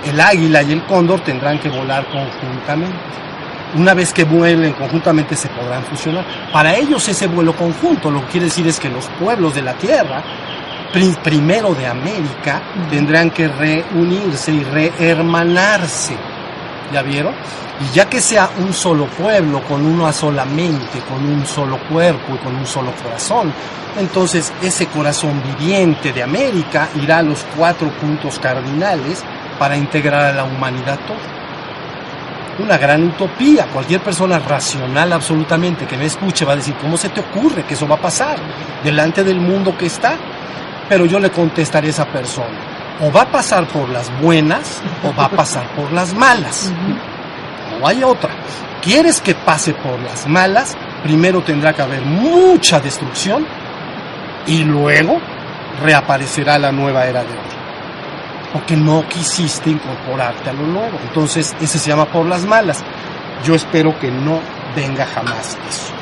el 0.04 0.20
águila 0.20 0.62
y 0.62 0.72
el 0.72 0.84
cóndor 0.84 1.20
tendrán 1.20 1.58
que 1.58 1.68
volar 1.68 2.06
conjuntamente. 2.10 2.96
Una 3.76 3.92
vez 3.92 4.12
que 4.14 4.24
vuelen 4.24 4.72
conjuntamente 4.72 5.36
se 5.36 5.48
podrán 5.48 5.84
fusionar. 5.84 6.24
Para 6.52 6.74
ellos 6.74 7.06
ese 7.08 7.26
vuelo 7.26 7.54
conjunto 7.54 8.10
lo 8.10 8.22
que 8.22 8.32
quiere 8.32 8.46
decir 8.46 8.66
es 8.66 8.80
que 8.80 8.88
los 8.88 9.06
pueblos 9.20 9.54
de 9.54 9.62
la 9.62 9.74
Tierra 9.74 10.22
primero 11.22 11.74
de 11.74 11.86
América 11.86 12.62
tendrán 12.90 13.30
que 13.30 13.48
reunirse 13.48 14.52
y 14.52 14.64
rehermanarse. 14.64 16.16
¿Ya 16.92 17.02
vieron? 17.02 17.34
Y 17.80 17.94
ya 17.94 18.08
que 18.08 18.20
sea 18.20 18.50
un 18.58 18.72
solo 18.72 19.06
pueblo, 19.06 19.62
con 19.62 19.84
una 19.84 20.12
sola 20.12 20.44
mente, 20.44 21.00
con 21.08 21.24
un 21.24 21.46
solo 21.46 21.78
cuerpo 21.88 22.34
y 22.34 22.38
con 22.38 22.56
un 22.56 22.66
solo 22.66 22.92
corazón, 23.02 23.52
entonces 23.98 24.52
ese 24.62 24.86
corazón 24.86 25.42
viviente 25.42 26.12
de 26.12 26.22
América 26.22 26.88
irá 27.00 27.18
a 27.18 27.22
los 27.22 27.44
cuatro 27.56 27.90
puntos 28.00 28.38
cardinales 28.38 29.22
para 29.58 29.76
integrar 29.76 30.24
a 30.26 30.32
la 30.32 30.44
humanidad 30.44 30.98
toda 31.06 31.38
una 32.58 32.76
gran 32.76 33.04
utopía. 33.04 33.66
Cualquier 33.66 34.00
persona 34.00 34.38
racional 34.38 35.12
absolutamente 35.12 35.86
que 35.86 35.96
me 35.96 36.06
escuche 36.06 36.44
va 36.44 36.52
a 36.52 36.56
decir, 36.56 36.74
¿cómo 36.80 36.96
se 36.96 37.08
te 37.08 37.20
ocurre 37.20 37.64
que 37.64 37.74
eso 37.74 37.86
va 37.86 37.96
a 37.96 38.00
pasar 38.00 38.36
delante 38.82 39.24
del 39.24 39.40
mundo 39.40 39.76
que 39.76 39.86
está? 39.86 40.16
Pero 40.88 41.06
yo 41.06 41.18
le 41.18 41.30
contestaré 41.30 41.88
a 41.88 41.90
esa 41.90 42.06
persona, 42.06 42.58
o 43.00 43.12
va 43.12 43.22
a 43.22 43.30
pasar 43.30 43.66
por 43.66 43.88
las 43.88 44.10
buenas 44.20 44.82
o 45.04 45.14
va 45.14 45.26
a 45.26 45.28
pasar 45.28 45.66
por 45.74 45.92
las 45.92 46.14
malas. 46.14 46.72
No 47.78 47.86
hay 47.86 48.02
otra. 48.02 48.30
¿Quieres 48.82 49.20
que 49.20 49.34
pase 49.34 49.74
por 49.74 50.00
las 50.00 50.26
malas? 50.26 50.76
Primero 51.02 51.42
tendrá 51.42 51.72
que 51.72 51.82
haber 51.82 52.02
mucha 52.02 52.80
destrucción 52.80 53.46
y 54.46 54.64
luego 54.64 55.20
reaparecerá 55.82 56.58
la 56.58 56.72
nueva 56.72 57.06
era 57.06 57.22
de 57.22 57.30
oro. 57.30 57.57
Porque 58.52 58.76
no 58.76 59.06
quisiste 59.08 59.70
incorporarte 59.70 60.50
a 60.50 60.52
lo 60.52 60.62
nuevo. 60.62 60.98
Entonces, 61.06 61.54
ese 61.60 61.78
se 61.78 61.88
llama 61.88 62.06
por 62.06 62.26
las 62.26 62.44
malas. 62.44 62.82
Yo 63.44 63.54
espero 63.54 63.98
que 63.98 64.10
no 64.10 64.40
venga 64.74 65.06
jamás 65.06 65.56
eso. 65.68 65.92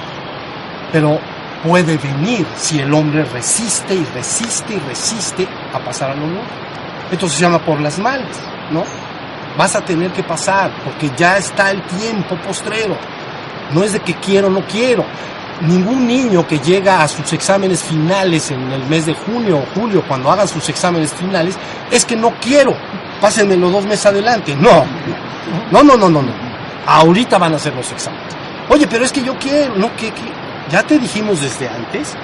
Pero 0.92 1.18
puede 1.64 1.96
venir 1.98 2.46
si 2.56 2.78
el 2.78 2.92
hombre 2.94 3.24
resiste 3.24 3.94
y 3.94 4.04
resiste 4.14 4.74
y 4.74 4.78
resiste 4.78 5.48
a 5.72 5.78
pasar 5.78 6.10
a 6.10 6.14
lo 6.14 6.26
nuevo. 6.26 6.46
Entonces 7.10 7.38
se 7.38 7.44
llama 7.44 7.58
por 7.58 7.80
las 7.80 7.98
malas, 7.98 8.38
¿no? 8.70 8.84
Vas 9.56 9.74
a 9.74 9.84
tener 9.84 10.10
que 10.12 10.22
pasar 10.22 10.70
porque 10.84 11.10
ya 11.16 11.36
está 11.36 11.70
el 11.70 11.82
tiempo 11.82 12.36
postrero. 12.36 12.96
No 13.72 13.82
es 13.82 13.92
de 13.92 14.00
que 14.00 14.14
quiero 14.14 14.48
o 14.48 14.50
no 14.50 14.60
quiero. 14.66 15.04
Ningún 15.62 16.06
niño 16.06 16.46
que 16.46 16.58
llega 16.58 17.02
a 17.02 17.08
sus 17.08 17.32
exámenes 17.32 17.82
finales 17.82 18.50
en 18.50 18.70
el 18.70 18.84
mes 18.84 19.06
de 19.06 19.14
junio 19.14 19.58
o 19.58 19.80
julio, 19.80 20.02
cuando 20.06 20.30
hagan 20.30 20.46
sus 20.46 20.68
exámenes 20.68 21.14
finales, 21.14 21.56
es 21.90 22.04
que 22.04 22.14
no 22.14 22.34
quiero. 22.40 22.76
Pásenme 23.20 23.56
los 23.56 23.72
dos 23.72 23.84
meses 23.86 24.06
adelante. 24.06 24.54
No, 24.54 24.84
no, 25.70 25.82
no, 25.82 25.96
no, 25.96 26.10
no, 26.10 26.22
no. 26.22 26.32
Ahorita 26.86 27.38
van 27.38 27.54
a 27.54 27.56
hacer 27.56 27.74
los 27.74 27.90
exámenes. 27.90 28.36
Oye, 28.68 28.86
pero 28.86 29.04
es 29.04 29.12
que 29.12 29.22
yo 29.22 29.34
quiero, 29.38 29.74
no, 29.76 29.94
que, 29.96 30.12
ya 30.70 30.82
te 30.82 30.98
dijimos 30.98 31.40
desde 31.40 31.68
antes 31.68 32.14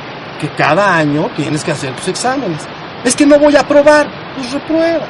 que 0.41 0.49
cada 0.51 0.97
año 0.97 1.31
tienes 1.37 1.65
que 1.65 1.71
hacer 1.71 1.95
tus 1.95 2.09
exámenes. 2.09 2.61
Es 3.05 3.17
que 3.17 3.25
no 3.25 3.39
voy 3.39 3.57
a 3.57 3.61
aprobar, 3.61 4.07
pues 4.37 4.53
reprueba. 4.53 5.07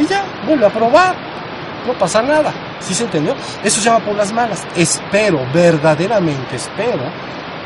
Y 0.00 0.06
ya, 0.06 0.24
vuelve 0.46 0.64
a 0.64 0.68
aprobar. 0.68 1.14
No 1.86 1.92
pasa 1.94 2.22
nada. 2.22 2.52
¿Sí 2.82 2.94
se 2.94 3.04
entendió? 3.04 3.34
Eso 3.62 3.80
se 3.80 3.86
llama 3.86 4.04
por 4.04 4.16
las 4.16 4.32
malas. 4.32 4.66
Espero, 4.76 5.46
verdaderamente 5.52 6.56
espero, 6.56 7.04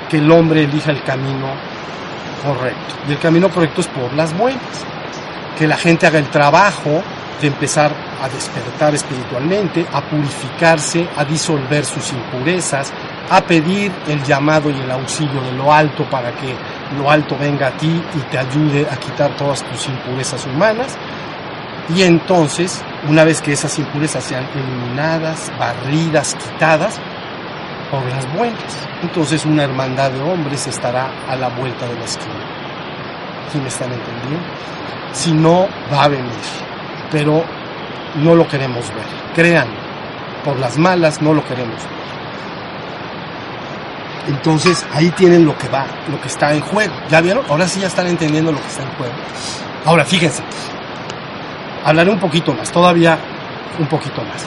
que 0.08 0.18
el 0.18 0.30
hombre 0.30 0.64
elija 0.64 0.90
el 0.90 1.02
camino 1.02 1.48
correcto. 2.44 2.94
Y 3.08 3.12
el 3.12 3.18
camino 3.18 3.48
correcto 3.48 3.80
es 3.80 3.88
por 3.88 4.12
las 4.12 4.36
buenas. 4.36 4.62
Que 5.58 5.66
la 5.66 5.76
gente 5.76 6.06
haga 6.06 6.18
el 6.18 6.28
trabajo 6.28 7.02
de 7.40 7.48
empezar 7.48 7.92
a 8.22 8.28
despertar 8.28 8.94
espiritualmente, 8.94 9.86
a 9.92 10.00
purificarse, 10.02 11.06
a 11.16 11.24
disolver 11.24 11.84
sus 11.84 12.12
impurezas, 12.12 12.92
a 13.30 13.40
pedir 13.42 13.92
el 14.06 14.22
llamado 14.22 14.70
y 14.70 14.78
el 14.78 14.90
auxilio 14.90 15.40
de 15.42 15.52
lo 15.52 15.72
alto 15.72 16.08
para 16.08 16.32
que 16.32 16.54
lo 16.98 17.10
alto 17.10 17.36
venga 17.38 17.68
a 17.68 17.76
ti 17.76 18.02
y 18.14 18.18
te 18.30 18.38
ayude 18.38 18.86
a 18.90 18.96
quitar 18.96 19.36
todas 19.36 19.62
tus 19.62 19.88
impurezas 19.88 20.46
humanas. 20.46 20.96
Y 21.94 22.02
entonces, 22.02 22.82
una 23.08 23.24
vez 23.24 23.40
que 23.40 23.52
esas 23.52 23.78
impurezas 23.78 24.24
sean 24.24 24.44
eliminadas, 24.54 25.52
barridas, 25.58 26.34
quitadas, 26.34 26.98
por 27.90 28.04
las 28.06 28.32
buenas, 28.34 28.88
entonces 29.02 29.44
una 29.44 29.62
hermandad 29.62 30.10
de 30.10 30.20
hombres 30.20 30.66
estará 30.66 31.08
a 31.28 31.36
la 31.36 31.48
vuelta 31.48 31.86
de 31.86 31.94
la 31.94 32.04
esquina. 32.04 32.34
¿Sí 33.52 33.58
me 33.58 33.68
están 33.68 33.92
entendiendo? 33.92 34.46
Si 35.12 35.32
no, 35.32 35.68
va 35.92 36.04
a 36.04 36.08
venir, 36.08 36.32
pero 37.12 37.44
no 38.16 38.34
lo 38.34 38.48
queremos 38.48 38.88
ver. 38.88 39.06
Crean, 39.34 39.68
por 40.44 40.58
las 40.58 40.76
malas 40.76 41.22
no 41.22 41.32
lo 41.32 41.44
queremos 41.44 41.76
ver. 41.76 41.96
Entonces 44.28 44.84
ahí 44.92 45.10
tienen 45.10 45.44
lo 45.44 45.56
que 45.56 45.68
va, 45.68 45.86
lo 46.10 46.20
que 46.20 46.26
está 46.26 46.52
en 46.52 46.60
juego. 46.60 46.94
¿Ya 47.08 47.20
vieron? 47.20 47.44
Ahora 47.48 47.68
sí 47.68 47.80
ya 47.80 47.86
están 47.86 48.08
entendiendo 48.08 48.50
lo 48.50 48.60
que 48.60 48.66
está 48.66 48.82
en 48.82 48.90
juego. 48.96 49.14
Ahora 49.84 50.04
fíjense, 50.04 50.42
hablaré 51.86 52.10
un 52.10 52.18
poquito 52.18 52.52
más, 52.52 52.72
todavía 52.72 53.16
un 53.78 53.86
poquito 53.86 54.20
más. 54.22 54.44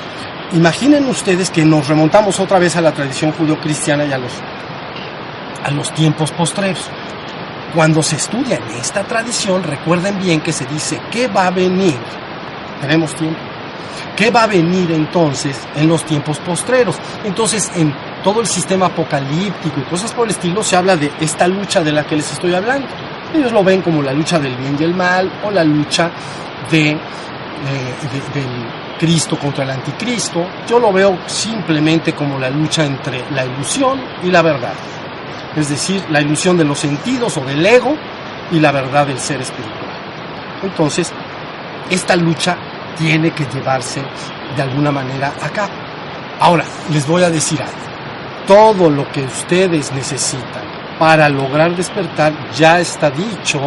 Imaginen 0.52 1.06
ustedes 1.06 1.50
que 1.50 1.64
nos 1.64 1.88
remontamos 1.88 2.38
otra 2.40 2.60
vez 2.60 2.76
a 2.76 2.82
la 2.82 2.92
tradición 2.92 3.32
judio-cristiana 3.32 4.06
y 4.06 4.12
a 4.12 4.18
los, 4.18 4.34
a 5.64 5.72
los 5.72 5.94
tiempos 5.94 6.32
postreros. 6.32 6.90
Cuando 7.74 8.04
se 8.04 8.18
estudia 8.18 8.58
en 8.58 8.78
esta 8.78 9.04
tradición, 9.06 9.64
recuerden 9.64 10.20
bien 10.20 10.42
que 10.42 10.52
se 10.52 10.66
dice 10.66 11.00
qué 11.12 11.28
va 11.28 11.48
a 11.48 11.52
venir. 11.52 11.96
Tenemos 12.82 13.16
tiempo. 13.16 13.40
¿Qué 14.18 14.32
va 14.32 14.44
a 14.44 14.48
venir 14.48 14.92
entonces 14.92 15.58
en 15.78 15.88
los 15.88 16.04
tiempos 16.04 16.40
postreros? 16.40 16.98
Entonces, 17.24 17.72
en 17.76 17.94
todo 18.22 18.42
el 18.42 18.48
sistema 18.48 18.88
apocalíptico 18.88 19.80
y 19.80 19.84
cosas 19.84 20.12
por 20.12 20.26
el 20.26 20.32
estilo, 20.32 20.62
se 20.62 20.76
habla 20.76 20.98
de 20.98 21.10
esta 21.22 21.48
lucha 21.48 21.82
de 21.82 21.94
la 21.94 22.04
que 22.04 22.18
les 22.18 22.34
estoy 22.34 22.54
hablando. 22.54 22.86
Ellos 23.34 23.54
lo 23.54 23.64
ven 23.64 23.82
como 23.82 24.02
la 24.02 24.12
lucha 24.12 24.40
del 24.40 24.58
bien 24.58 24.76
y 24.78 24.84
el 24.84 24.94
mal 24.94 25.32
o 25.46 25.52
la 25.52 25.64
lucha 25.64 26.12
de, 26.70 26.97
del 28.34 28.97
Cristo 28.99 29.38
contra 29.38 29.63
el 29.63 29.72
anticristo. 29.72 30.45
Yo 30.67 30.80
lo 30.80 30.91
veo 30.91 31.20
simplemente 31.28 32.13
como 32.13 32.39
la 32.39 32.49
lucha 32.49 32.86
entre 32.86 33.30
la 33.32 33.45
ilusión 33.45 34.01
y 34.24 34.32
la 34.32 34.41
verdad. 34.41 34.74
Es 35.55 35.70
decir, 35.70 36.03
la 36.09 36.22
ilusión 36.22 36.57
de 36.57 36.63
los 36.63 36.80
sentidos 36.80 37.38
o 37.38 37.41
del 37.41 37.65
ego 37.65 37.95
y 38.51 38.59
la 38.59 38.72
verdad 38.72 39.07
del 39.07 39.20
ser 39.20 39.41
espiritual. 39.41 39.76
Entonces, 40.63 41.11
esta 41.89 42.15
lucha 42.15 42.57
tiene 42.97 43.32
que 43.32 43.45
llevarse 43.45 44.01
de 44.55 44.61
alguna 44.61 44.91
manera 44.91 45.34
a 45.41 45.49
cabo. 45.49 45.74
Ahora, 46.39 46.63
les 46.91 47.07
voy 47.07 47.24
a 47.24 47.30
decir 47.30 47.61
algo 47.61 47.89
todo 48.49 48.89
lo 48.89 49.07
que 49.11 49.22
ustedes 49.22 49.91
necesitan 49.91 50.63
para 50.97 51.30
lograr 51.30 51.76
despertar 51.76 52.34
ya 52.51 52.80
está 52.80 53.11
dicho 53.11 53.61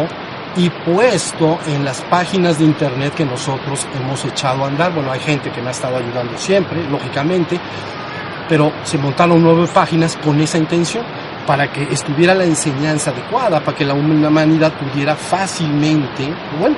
y 0.55 0.69
puesto 0.69 1.59
en 1.67 1.83
las 1.83 2.01
páginas 2.01 2.59
de 2.59 2.65
internet 2.65 3.13
que 3.15 3.25
nosotros 3.25 3.87
hemos 3.99 4.23
echado 4.25 4.63
a 4.63 4.67
andar. 4.67 4.93
Bueno, 4.93 5.11
hay 5.11 5.19
gente 5.19 5.51
que 5.51 5.61
me 5.61 5.69
ha 5.69 5.71
estado 5.71 5.97
ayudando 5.97 6.37
siempre, 6.37 6.83
lógicamente, 6.89 7.59
pero 8.47 8.71
se 8.83 8.97
montaron 8.97 9.41
nueve 9.41 9.67
páginas 9.73 10.17
con 10.17 10.39
esa 10.39 10.57
intención 10.57 11.03
para 11.47 11.71
que 11.71 11.83
estuviera 11.83 12.33
la 12.33 12.45
enseñanza 12.45 13.11
adecuada, 13.11 13.59
para 13.59 13.75
que 13.75 13.85
la 13.85 13.93
humanidad 13.93 14.71
pudiera 14.73 15.15
fácilmente, 15.15 16.33
bueno, 16.59 16.77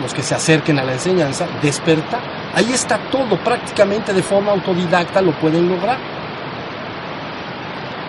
los 0.00 0.14
que 0.14 0.22
se 0.22 0.34
acerquen 0.34 0.78
a 0.78 0.84
la 0.84 0.92
enseñanza, 0.94 1.46
despertar. 1.60 2.20
Ahí 2.54 2.72
está 2.72 2.98
todo, 3.10 3.36
prácticamente 3.38 4.12
de 4.12 4.22
forma 4.22 4.52
autodidacta 4.52 5.20
lo 5.20 5.32
pueden 5.32 5.68
lograr. 5.68 5.98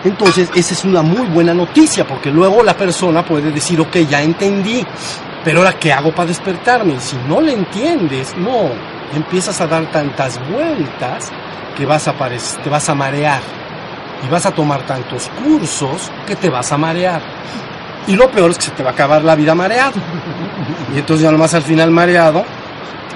Entonces, 0.04 0.50
esa 0.54 0.74
es 0.74 0.84
una 0.84 1.02
muy 1.02 1.26
buena 1.28 1.54
noticia, 1.54 2.06
porque 2.06 2.30
luego 2.30 2.62
la 2.62 2.76
persona 2.76 3.24
puede 3.24 3.52
decir, 3.52 3.80
ok, 3.80 3.98
ya 4.08 4.20
entendí, 4.22 4.84
pero 5.44 5.58
ahora, 5.58 5.74
¿qué 5.78 5.92
hago 5.92 6.12
para 6.12 6.28
despertarme? 6.28 6.94
Y 6.94 7.00
si 7.00 7.16
no 7.28 7.40
le 7.40 7.52
entiendes, 7.52 8.34
no, 8.36 8.70
empiezas 9.14 9.60
a 9.60 9.66
dar 9.66 9.90
tantas 9.90 10.40
vueltas 10.50 11.30
que 11.76 11.86
vas 11.86 12.06
a 12.08 12.14
te 12.62 12.70
vas 12.70 12.88
a 12.88 12.94
marear. 12.94 13.40
Y 14.24 14.28
vas 14.28 14.46
a 14.46 14.52
tomar 14.52 14.86
tantos 14.86 15.28
cursos 15.42 16.10
que 16.26 16.36
te 16.36 16.48
vas 16.48 16.70
a 16.70 16.78
marear. 16.78 17.20
Y 18.06 18.14
lo 18.14 18.30
peor 18.30 18.52
es 18.52 18.58
que 18.58 18.64
se 18.64 18.70
te 18.70 18.82
va 18.82 18.90
a 18.90 18.92
acabar 18.92 19.24
la 19.24 19.34
vida 19.34 19.54
mareado. 19.54 19.94
Y 20.94 20.98
entonces 20.98 21.24
ya 21.24 21.32
nomás 21.32 21.54
al 21.54 21.62
final 21.62 21.90
mareado, 21.90 22.44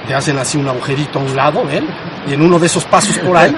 te 0.06 0.14
hacen 0.14 0.38
así 0.38 0.58
un 0.58 0.68
agujerito 0.68 1.18
a 1.20 1.22
un 1.22 1.36
lado, 1.36 1.64
¿ven? 1.64 1.86
Y 2.26 2.34
en 2.34 2.42
uno 2.42 2.58
de 2.58 2.66
esos 2.66 2.84
pasos 2.84 3.16
por 3.18 3.36
ahí, 3.36 3.56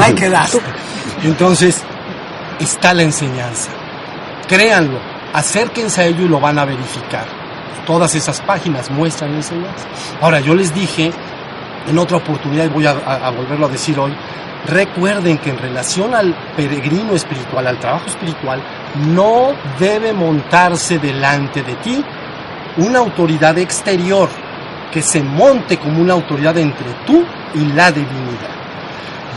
ahí 0.00 0.14
quedas. 0.14 0.58
Entonces, 1.22 1.82
está 2.60 2.94
la 2.94 3.02
enseñanza. 3.02 3.70
Créanlo, 4.48 4.98
acérquense 5.32 6.00
a 6.00 6.06
ello 6.06 6.24
y 6.24 6.28
lo 6.28 6.40
van 6.40 6.58
a 6.58 6.64
verificar. 6.64 7.26
Todas 7.86 8.14
esas 8.14 8.40
páginas 8.40 8.90
muestran 8.90 9.34
enseñanza. 9.34 9.86
Ahora, 10.20 10.40
yo 10.40 10.54
les 10.54 10.74
dije 10.74 11.12
en 11.88 11.98
otra 11.98 12.18
oportunidad, 12.18 12.66
y 12.66 12.68
voy 12.68 12.86
a, 12.86 12.92
a 12.92 13.30
volverlo 13.30 13.66
a 13.66 13.68
decir 13.68 13.98
hoy, 13.98 14.14
recuerden 14.66 15.38
que 15.38 15.50
en 15.50 15.58
relación 15.58 16.14
al 16.14 16.34
peregrino 16.56 17.12
espiritual, 17.14 17.66
al 17.66 17.78
trabajo 17.78 18.06
espiritual, 18.06 18.62
no 19.08 19.52
debe 19.80 20.12
montarse 20.12 20.98
delante 20.98 21.62
de 21.62 21.74
ti 21.76 22.04
una 22.76 23.00
autoridad 23.00 23.58
exterior 23.58 24.28
que 24.92 25.02
se 25.02 25.22
monte 25.22 25.78
como 25.78 26.00
una 26.00 26.12
autoridad 26.12 26.56
entre 26.58 26.92
tú 27.06 27.24
y 27.54 27.72
la 27.72 27.90
divinidad. 27.90 28.52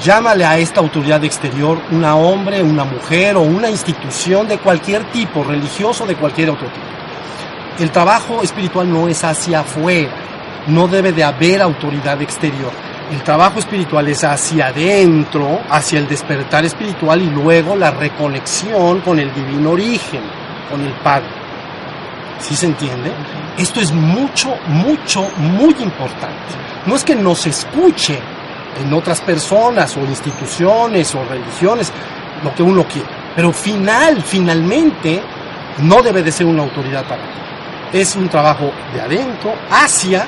Llámale 0.04 0.46
a 0.46 0.58
esta 0.58 0.82
autoridad 0.82 1.24
exterior 1.24 1.80
una 1.92 2.16
hombre, 2.16 2.62
una 2.62 2.84
mujer 2.84 3.38
o 3.38 3.42
una 3.42 3.70
institución 3.70 4.48
de 4.48 4.58
cualquier 4.58 5.06
tipo, 5.12 5.44
religioso 5.44 6.06
de 6.06 6.16
cualquier 6.16 6.50
otro 6.50 6.68
tipo. 6.68 6.86
El 7.80 7.92
trabajo 7.92 8.42
espiritual 8.42 8.92
no 8.92 9.08
es 9.08 9.24
hacia 9.24 9.62
afuera, 9.62 10.12
no 10.68 10.88
debe 10.88 11.12
de 11.12 11.24
haber 11.24 11.62
autoridad 11.62 12.22
exterior. 12.22 12.72
El 13.12 13.22
trabajo 13.24 13.60
espiritual 13.60 14.08
es 14.08 14.24
hacia 14.24 14.68
adentro, 14.68 15.62
hacia 15.70 16.00
el 16.00 16.08
despertar 16.08 16.66
espiritual 16.66 17.22
y 17.22 17.30
luego 17.30 17.76
la 17.76 17.92
reconexión 17.92 19.02
con 19.02 19.20
el 19.20 19.34
divino 19.34 19.72
origen, 19.72 20.22
con 20.70 20.82
el 20.82 20.94
Padre. 21.04 21.30
¿Sí 22.40 22.56
se 22.56 22.66
entiende? 22.66 23.12
Esto 23.58 23.80
es 23.80 23.92
mucho, 23.92 24.56
mucho, 24.68 25.30
muy 25.38 25.76
importante. 25.80 26.75
No 26.86 26.96
es 26.96 27.04
que 27.04 27.16
nos 27.16 27.48
escuche 27.48 28.20
en 28.84 28.94
otras 28.94 29.22
personas 29.22 29.96
o 29.98 30.02
instituciones 30.02 31.16
o 31.16 31.24
religiones, 31.26 31.92
lo 32.44 32.54
que 32.54 32.64
uno 32.64 32.86
quiera, 32.88 33.08
pero 33.36 33.52
final, 33.52 34.22
finalmente, 34.22 35.22
no 35.80 36.02
debe 36.02 36.22
de 36.22 36.32
ser 36.32 36.46
una 36.46 36.64
autoridad 36.64 37.04
para 37.06 37.24
ti. 37.24 37.98
Es 37.98 38.16
un 38.16 38.30
trabajo 38.30 38.72
de 38.94 39.02
adentro 39.02 39.54
hacia 39.72 40.28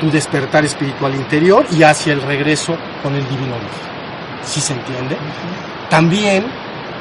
tu 0.00 0.10
despertar 0.10 0.64
espiritual 0.64 1.14
interior 1.14 1.66
y 1.70 1.82
hacia 1.82 2.12
el 2.14 2.22
regreso 2.22 2.76
con 3.02 3.14
el 3.14 3.28
divino 3.28 3.54
origen. 3.54 3.92
¿Sí 4.44 4.60
se 4.60 4.72
entiende? 4.72 5.16
También, 5.88 6.46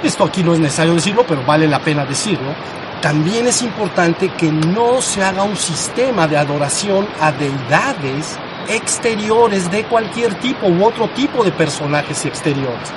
esto 0.04 0.26
aquí 0.26 0.43
no 0.43 0.54
es 0.54 0.60
necesario 0.60 0.93
decirlo, 0.93 1.26
pero 1.28 1.43
vale 1.43 1.68
la 1.68 1.80
pena 1.80 2.06
decirlo, 2.06 2.54
también 3.02 3.47
es 3.47 3.64
importante 3.64 4.30
que 4.30 4.52
no 4.52 5.02
se 5.02 5.24
haga 5.24 5.43
un 5.43 5.58
sistema 5.58 6.28
de 6.28 6.38
adoración 6.38 7.08
a 7.20 7.32
deidades 7.32 8.38
exteriores 8.68 9.70
de 9.72 9.84
cualquier 9.86 10.34
tipo 10.36 10.68
u 10.68 10.84
otro 10.84 11.09
tipo 11.09 11.43
de 11.43 11.51
personajes 11.51 12.26
exteriores, 12.26 12.89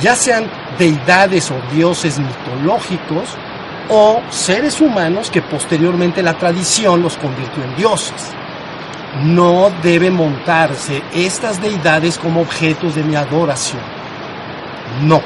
ya 0.00 0.14
sean 0.16 0.44
deidades 0.78 1.50
o 1.50 1.54
dioses 1.72 2.18
mitológicos 2.18 3.28
o 3.88 4.20
seres 4.30 4.80
humanos 4.80 5.30
que 5.30 5.42
posteriormente 5.42 6.22
la 6.22 6.34
tradición 6.34 7.02
los 7.02 7.16
convirtió 7.16 7.62
en 7.62 7.76
dioses. 7.76 8.32
No 9.22 9.70
debe 9.82 10.10
montarse 10.10 11.02
estas 11.14 11.60
deidades 11.62 12.18
como 12.18 12.40
objetos 12.40 12.94
de 12.96 13.04
mi 13.04 13.14
adoración. 13.14 13.82
No, 15.02 15.20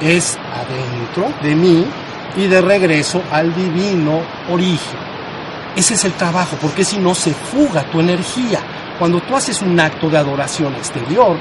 es 0.00 0.38
adentro 0.52 1.32
de 1.42 1.54
mí 1.54 1.86
y 2.36 2.46
de 2.46 2.60
regreso 2.60 3.22
al 3.30 3.54
divino 3.54 4.20
origen. 4.50 4.98
Ese 5.76 5.94
es 5.94 6.04
el 6.04 6.12
trabajo, 6.12 6.56
porque 6.60 6.84
si 6.84 6.98
no 6.98 7.14
se 7.14 7.32
fuga 7.32 7.84
tu 7.84 8.00
energía. 8.00 8.60
Cuando 9.00 9.18
tú 9.22 9.34
haces 9.34 9.62
un 9.62 9.80
acto 9.80 10.10
de 10.10 10.18
adoración 10.18 10.74
exterior, 10.74 11.38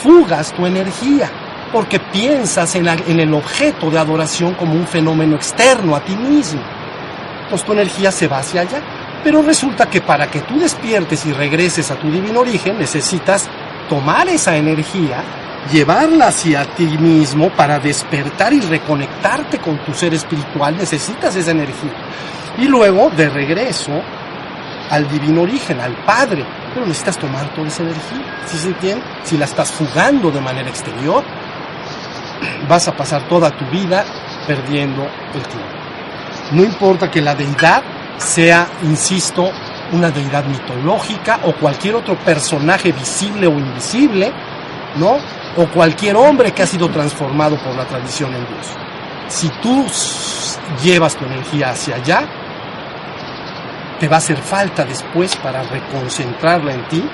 fugas 0.00 0.52
tu 0.52 0.64
energía, 0.64 1.28
porque 1.72 1.98
piensas 1.98 2.72
en, 2.76 2.86
el 2.86 3.34
objeto 3.34 3.90
de 3.90 3.98
adoración 3.98 4.54
como 4.54 4.74
un 4.74 4.86
fenómeno 4.86 5.34
externo 5.34 5.96
a 5.96 6.00
ti 6.04 6.14
mismo. 6.14 6.60
Entonces 7.42 7.66
tu 7.66 7.72
energía 7.72 8.12
se 8.12 8.28
va 8.28 8.38
hacia 8.38 8.60
allá. 8.60 8.80
Pero 9.24 9.42
resulta 9.42 9.90
que 9.90 10.00
para 10.00 10.30
que 10.30 10.42
tú 10.42 10.60
despiertes 10.60 11.26
y 11.26 11.32
regreses 11.32 11.90
a 11.90 11.96
tu 11.96 12.12
divino 12.12 12.38
origen, 12.38 12.78
necesitas 12.78 13.48
tomar 13.88 14.28
esa 14.28 14.56
energía, 14.56 15.24
llevarla 15.72 16.28
hacia 16.28 16.64
ti 16.64 16.96
mismo 16.96 17.50
para 17.50 17.80
despertar 17.80 18.52
y 18.52 18.60
reconectarte 18.60 19.58
con 19.58 19.78
tu 19.78 19.92
ser 19.92 20.14
espiritual, 20.14 20.76
necesitas 20.76 21.34
esa 21.34 21.50
energía. 21.50 21.90
Y 22.56 22.66
luego, 22.66 23.10
de 23.10 23.28
regreso 23.28 24.00
al 24.90 25.08
divino 25.08 25.42
origen, 25.42 25.80
al 25.80 25.94
Padre, 26.04 26.44
pero 26.74 26.86
necesitas 26.86 27.18
tomar 27.18 27.52
toda 27.54 27.68
esa 27.68 27.82
energía. 27.82 28.42
¿Sí 28.46 28.58
se 28.58 28.68
entiende? 28.68 29.04
Si 29.24 29.36
la 29.36 29.44
estás 29.44 29.70
jugando 29.72 30.30
de 30.30 30.40
manera 30.40 30.68
exterior, 30.68 31.24
vas 32.68 32.88
a 32.88 32.96
pasar 32.96 33.22
toda 33.28 33.50
tu 33.50 33.64
vida 33.66 34.04
perdiendo 34.46 35.02
el 35.34 35.42
tiempo. 35.42 35.68
No 36.52 36.64
importa 36.64 37.10
que 37.10 37.20
la 37.20 37.34
deidad 37.34 37.82
sea, 38.18 38.68
insisto, 38.82 39.50
una 39.92 40.10
deidad 40.10 40.44
mitológica 40.44 41.40
o 41.44 41.52
cualquier 41.52 41.96
otro 41.96 42.16
personaje 42.16 42.92
visible 42.92 43.46
o 43.46 43.52
invisible, 43.52 44.32
¿no? 44.96 45.18
O 45.56 45.66
cualquier 45.66 46.16
hombre 46.16 46.52
que 46.52 46.62
ha 46.62 46.66
sido 46.66 46.88
transformado 46.90 47.58
por 47.58 47.74
la 47.74 47.84
tradición 47.84 48.34
en 48.34 48.46
Dios. 48.46 48.66
Si 49.28 49.48
tú 49.62 49.84
llevas 50.82 51.16
tu 51.16 51.24
energía 51.24 51.70
hacia 51.70 51.96
allá, 51.96 52.28
te 53.98 54.08
va 54.08 54.16
a 54.16 54.18
hacer 54.18 54.38
falta 54.38 54.84
después 54.84 55.36
para 55.36 55.62
reconcentrarla 55.62 56.72
en 56.72 56.88
ti, 56.88 57.04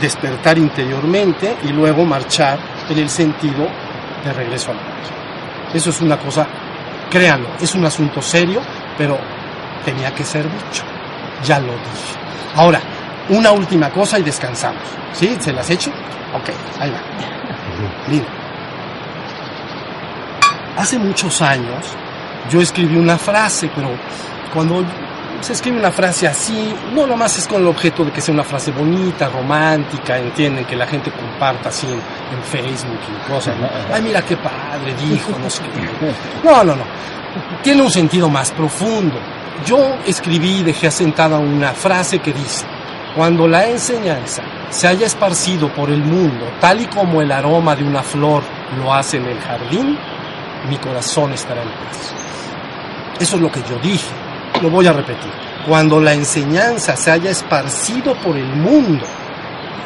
despertar 0.00 0.58
interiormente 0.58 1.56
y 1.64 1.68
luego 1.68 2.04
marchar 2.04 2.58
en 2.88 2.98
el 2.98 3.08
sentido 3.08 3.66
de 4.24 4.32
regreso 4.32 4.70
al 4.70 4.78
Padre. 4.78 4.98
Eso 5.74 5.90
es 5.90 6.00
una 6.00 6.16
cosa, 6.18 6.46
créanlo, 7.10 7.48
es 7.60 7.74
un 7.74 7.84
asunto 7.84 8.22
serio, 8.22 8.60
pero 8.96 9.18
tenía 9.84 10.14
que 10.14 10.24
ser 10.24 10.44
dicho. 10.44 10.84
Ya 11.44 11.58
lo 11.58 11.72
dije. 11.72 12.18
Ahora, 12.56 12.80
una 13.28 13.52
última 13.52 13.90
cosa 13.90 14.18
y 14.18 14.22
descansamos. 14.22 14.82
¿Sí? 15.12 15.36
¿Se 15.40 15.52
las 15.52 15.68
hecho? 15.70 15.90
Ok, 16.34 16.50
ahí 16.80 16.90
va. 16.90 17.00
Mira. 18.08 18.26
Hace 20.76 20.98
muchos 20.98 21.42
años 21.42 21.84
yo 22.50 22.60
escribí 22.60 22.96
una 22.96 23.18
frase, 23.18 23.70
pero 23.74 23.90
cuando 24.52 24.84
se 25.40 25.52
escribe 25.52 25.78
una 25.78 25.92
frase 25.92 26.26
así, 26.26 26.74
no 26.94 27.06
nomás 27.06 27.38
es 27.38 27.46
con 27.46 27.62
el 27.62 27.68
objeto 27.68 28.04
de 28.04 28.12
que 28.12 28.20
sea 28.20 28.34
una 28.34 28.44
frase 28.44 28.70
bonita, 28.72 29.28
romántica, 29.28 30.18
entienden, 30.18 30.64
que 30.64 30.76
la 30.76 30.86
gente 30.86 31.10
comparta 31.10 31.68
así 31.68 31.86
en, 31.86 32.42
Facebook 32.42 33.00
y 33.08 33.30
cosas, 33.30 33.54
Ay, 33.92 34.02
mira 34.02 34.22
qué 34.22 34.36
padre 34.36 34.94
dijo, 34.94 35.32
no 35.38 35.50
sé 35.50 35.62
qué. 35.64 36.14
No, 36.44 36.64
no, 36.64 36.74
no. 36.74 36.84
Tiene 37.62 37.82
un 37.82 37.90
sentido 37.90 38.28
más 38.28 38.50
profundo 38.52 39.18
yo 39.64 39.96
escribí 40.06 40.58
y 40.60 40.62
dejé 40.62 40.86
asentada 40.86 41.38
una 41.38 41.72
frase 41.72 42.20
que 42.20 42.32
dice, 42.32 42.64
cuando 43.14 43.48
la 43.48 43.66
enseñanza 43.66 44.42
se 44.70 44.86
haya 44.86 45.06
esparcido 45.06 45.72
por 45.72 45.90
el 45.90 46.02
mundo, 46.02 46.46
tal 46.60 46.80
y 46.80 46.86
como 46.86 47.22
el 47.22 47.32
aroma 47.32 47.74
de 47.74 47.84
una 47.84 48.02
flor 48.02 48.42
lo 48.78 48.92
hace 48.92 49.16
en 49.16 49.26
el 49.26 49.38
jardín, 49.40 49.98
mi 50.68 50.76
corazón 50.76 51.32
estará 51.32 51.62
en 51.62 51.68
paz. 51.68 52.14
Eso 53.18 53.36
es 53.36 53.42
lo 53.42 53.50
que 53.50 53.62
yo 53.68 53.78
dije. 53.78 54.14
Lo 54.62 54.70
voy 54.70 54.86
a 54.86 54.92
repetir. 54.92 55.30
Cuando 55.66 56.00
la 56.00 56.14
enseñanza 56.14 56.96
se 56.96 57.10
haya 57.10 57.30
esparcido 57.30 58.14
por 58.16 58.36
el 58.36 58.46
mundo, 58.46 59.04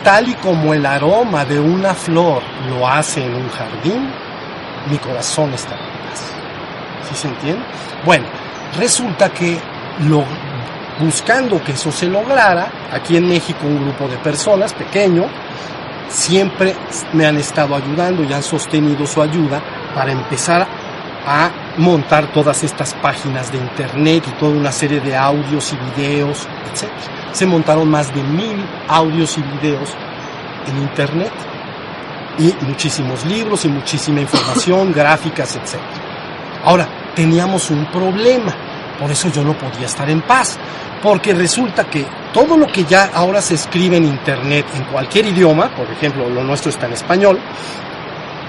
tal 0.04 0.28
y 0.28 0.34
como 0.34 0.74
el 0.74 0.86
aroma 0.86 1.44
de 1.44 1.58
una 1.58 1.94
flor 1.94 2.42
lo 2.68 2.86
hace 2.88 3.24
en 3.24 3.34
un 3.34 3.48
jardín, 3.50 4.10
mi 4.90 4.98
corazón 4.98 5.52
estará 5.52 5.80
en 5.80 6.08
paz. 6.08 6.24
¿Sí 7.08 7.14
se 7.14 7.28
entiende? 7.28 7.62
Bueno, 8.04 8.26
resulta 8.78 9.28
que 9.30 9.58
buscando 11.00 11.62
que 11.62 11.72
eso 11.72 11.92
se 11.92 12.06
lograra, 12.06 12.70
aquí 12.92 13.16
en 13.16 13.28
México 13.28 13.66
un 13.66 13.82
grupo 13.82 14.08
de 14.08 14.16
personas 14.18 14.72
pequeño, 14.72 15.26
siempre 16.08 16.74
me 17.12 17.26
han 17.26 17.36
estado 17.36 17.74
ayudando 17.74 18.22
y 18.22 18.32
han 18.32 18.42
sostenido 18.42 19.06
su 19.06 19.20
ayuda 19.20 19.60
para 19.94 20.12
empezar 20.12 20.66
a 21.26 21.50
montar 21.76 22.32
todas 22.32 22.62
estas 22.64 22.94
páginas 22.94 23.50
de 23.50 23.58
internet 23.58 24.24
y 24.28 24.30
toda 24.32 24.52
una 24.52 24.72
serie 24.72 25.00
de 25.00 25.16
audios 25.16 25.72
y 25.72 26.00
videos, 26.00 26.46
etc. 26.70 26.90
Se 27.32 27.46
montaron 27.46 27.88
más 27.88 28.14
de 28.14 28.22
mil 28.22 28.64
audios 28.88 29.38
y 29.38 29.42
videos 29.42 29.90
en 30.68 30.78
internet 30.78 31.32
y 32.38 32.54
muchísimos 32.64 33.24
libros 33.24 33.64
y 33.64 33.68
muchísima 33.68 34.20
información, 34.20 34.92
gráficas, 34.94 35.56
etc. 35.56 35.80
Ahora, 36.64 36.88
teníamos 37.14 37.70
un 37.70 37.86
problema, 37.86 38.54
por 38.98 39.10
eso 39.10 39.28
yo 39.30 39.42
no 39.42 39.56
podía 39.56 39.86
estar 39.86 40.08
en 40.08 40.22
paz, 40.22 40.58
porque 41.02 41.34
resulta 41.34 41.84
que 41.84 42.06
todo 42.32 42.56
lo 42.56 42.66
que 42.66 42.84
ya 42.84 43.10
ahora 43.12 43.42
se 43.42 43.54
escribe 43.54 43.96
en 43.96 44.04
internet 44.04 44.64
en 44.74 44.84
cualquier 44.84 45.26
idioma, 45.26 45.74
por 45.74 45.90
ejemplo, 45.90 46.28
lo 46.28 46.44
nuestro 46.44 46.70
está 46.70 46.86
en 46.86 46.92
español, 46.92 47.38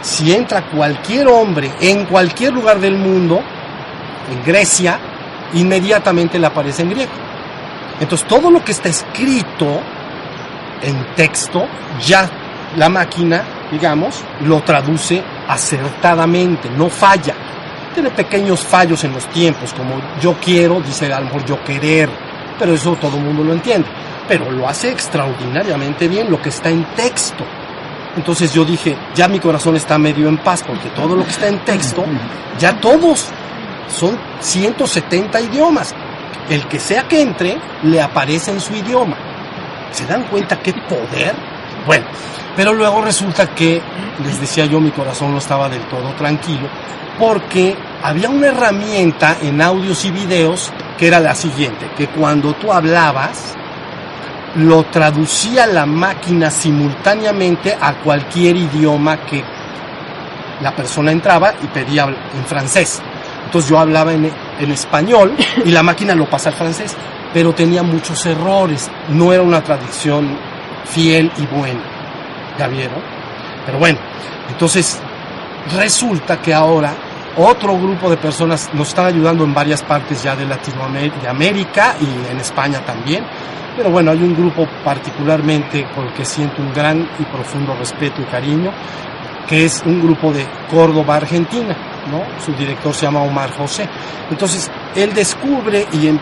si 0.04 0.34
entra 0.34 0.70
cualquier 0.70 1.28
hombre 1.28 1.72
en 1.80 2.06
cualquier 2.06 2.54
lugar 2.54 2.80
del 2.80 2.98
mundo, 2.98 3.42
en 4.32 4.44
Grecia, 4.46 5.00
inmediatamente 5.54 6.38
le 6.38 6.46
aparece 6.46 6.84
en 6.84 6.90
griego. 6.90 7.12
Entonces 8.00 8.28
todo 8.28 8.52
lo 8.52 8.64
que 8.64 8.74
está 8.74 8.90
escrito 8.90 9.80
en 10.82 11.16
texto, 11.16 11.66
ya 12.06 12.30
la 12.76 12.90
máquina, 12.90 13.44
digamos, 13.72 14.22
lo 14.42 14.62
traduce 14.62 15.24
acertadamente, 15.48 16.70
no 16.70 16.90
falla. 16.90 17.34
Tiene 17.94 18.10
pequeños 18.10 18.62
fallos 18.62 19.04
en 19.06 19.14
los 19.14 19.28
tiempos, 19.30 19.74
como 19.74 19.96
yo 20.20 20.36
quiero, 20.44 20.82
dice 20.82 21.14
a 21.14 21.22
lo 21.22 21.46
yo 21.46 21.64
querer, 21.64 22.10
pero 22.60 22.74
eso 22.74 22.98
todo 23.00 23.18
el 23.18 23.24
mundo 23.24 23.44
lo 23.44 23.54
entiende. 23.54 23.88
Pero 24.28 24.52
lo 24.52 24.68
hace 24.68 24.90
extraordinariamente 24.90 26.08
bien 26.08 26.30
lo 26.30 26.42
que 26.42 26.50
está 26.50 26.70
en 26.70 26.84
texto. 26.96 27.46
Entonces 28.16 28.54
yo 28.54 28.64
dije, 28.64 28.96
ya 29.16 29.28
mi 29.28 29.40
corazón 29.40 29.76
está 29.76 29.98
medio 29.98 30.28
en 30.28 30.38
paz, 30.38 30.64
porque 30.66 30.90
todo 30.90 31.16
lo 31.16 31.24
que 31.24 31.32
está 31.32 31.48
en 31.48 31.60
texto, 31.66 32.04
ya 32.60 32.80
todos 32.80 33.28
son 33.88 34.18
170 34.40 35.42
idiomas. 35.42 35.96
El 36.50 36.68
que 36.68 36.80
sea 36.80 37.08
que 37.08 37.22
entre, 37.22 37.58
le 37.84 38.02
aparece 38.02 38.52
en 38.52 38.60
su 38.60 38.76
idioma. 38.76 39.18
¿Se 39.92 40.06
dan 40.06 40.24
cuenta 40.26 40.60
qué 40.60 40.74
poder? 40.74 41.34
Bueno, 41.86 42.06
pero 42.56 42.74
luego 42.74 43.02
resulta 43.02 43.54
que, 43.56 43.82
les 44.24 44.40
decía 44.40 44.66
yo, 44.66 44.80
mi 44.80 44.92
corazón 44.92 45.32
no 45.32 45.40
estaba 45.40 45.70
del 45.70 45.82
todo 45.88 46.10
tranquilo, 46.18 46.68
porque 47.20 47.76
había 48.04 48.30
una 48.30 48.48
herramienta 48.48 49.38
en 49.42 49.62
audios 49.62 50.06
y 50.06 50.12
videos 50.12 50.72
que 50.98 51.08
era 51.08 51.20
la 51.20 51.36
siguiente, 51.36 51.90
que 51.98 52.08
cuando 52.08 52.54
tú 52.54 52.72
hablabas, 52.72 53.56
lo 54.56 54.84
traducía 54.86 55.66
la 55.66 55.86
máquina 55.86 56.50
simultáneamente 56.50 57.76
a 57.80 57.96
cualquier 57.96 58.56
idioma 58.56 59.26
que 59.26 59.44
la 60.62 60.76
persona 60.76 61.12
entraba 61.12 61.54
y 61.62 61.68
pedía 61.68 62.04
en 62.04 62.46
francés. 62.46 63.02
Entonces 63.46 63.70
yo 63.70 63.80
hablaba 63.80 64.14
en, 64.14 64.32
en, 64.60 64.72
español 64.72 65.36
y 65.66 65.72
la 65.72 65.84
máquina 65.84 66.16
lo 66.16 66.30
pasa 66.30 66.50
al 66.50 66.56
francés, 66.56 66.96
pero 67.34 67.54
tenía 67.54 67.84
muchos 67.84 68.26
errores, 68.26 68.90
no 69.10 69.34
era 69.34 69.44
una 69.44 69.62
traducción 69.62 70.38
fiel 70.86 71.32
y 71.38 71.46
buena. 71.48 71.82
¿Ya 72.58 72.68
vieron? 72.68 73.02
Pero 73.66 73.80
bueno, 73.80 73.98
entonces 74.50 75.00
resulta 75.76 76.42
que 76.42 76.54
ahora 76.54 76.94
otro 77.38 77.76
grupo 77.78 78.10
de 78.10 78.18
personas 78.18 78.70
nos 78.74 78.90
están 78.90 79.08
ayudando 79.08 79.44
en 79.44 79.54
varias 79.54 79.82
partes 79.82 80.22
ya 80.22 80.36
de 80.36 80.46
Latinoamérica, 80.46 81.96
y 82.00 82.32
en 82.32 82.40
España 82.40 82.80
también. 82.86 83.24
Pero 83.76 83.90
bueno, 83.90 84.12
hay 84.12 84.20
un 84.20 84.36
grupo 84.36 84.68
particularmente 84.84 85.86
por 85.96 86.06
el 86.06 86.14
que 86.14 86.26
siento 86.26 86.62
un 86.62 86.74
gran 86.74 87.10
y 87.20 87.24
profundo 87.24 87.76
respeto 87.76 88.22
y 88.22 88.26
cariño, 88.26 88.72
que 89.48 89.66
es 89.66 89.82
un 89.86 90.02
grupo 90.02 90.32
de 90.32 90.46
Córdoba, 90.70 91.16
Argentina, 91.16 91.76
¿no? 92.12 92.24
Su 92.44 92.54
director 92.54 92.94
se 92.94 93.06
llama 93.06 93.24
Omar 93.24 93.52
José. 93.52 93.90
Entonces, 94.30 94.70
él 94.96 95.14
descubre 95.14 95.88
y, 95.92 96.08
y, 96.08 96.20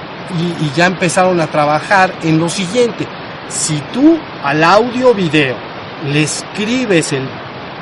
y 0.61 0.71
ya 0.75 0.85
empezaron 0.85 1.39
a 1.41 1.47
trabajar 1.47 2.13
en 2.23 2.39
lo 2.39 2.47
siguiente. 2.47 3.05
Si 3.49 3.77
tú 3.93 4.17
al 4.43 4.63
audio 4.63 5.13
video 5.13 5.57
le 6.05 6.23
escribes 6.23 7.11
el 7.11 7.27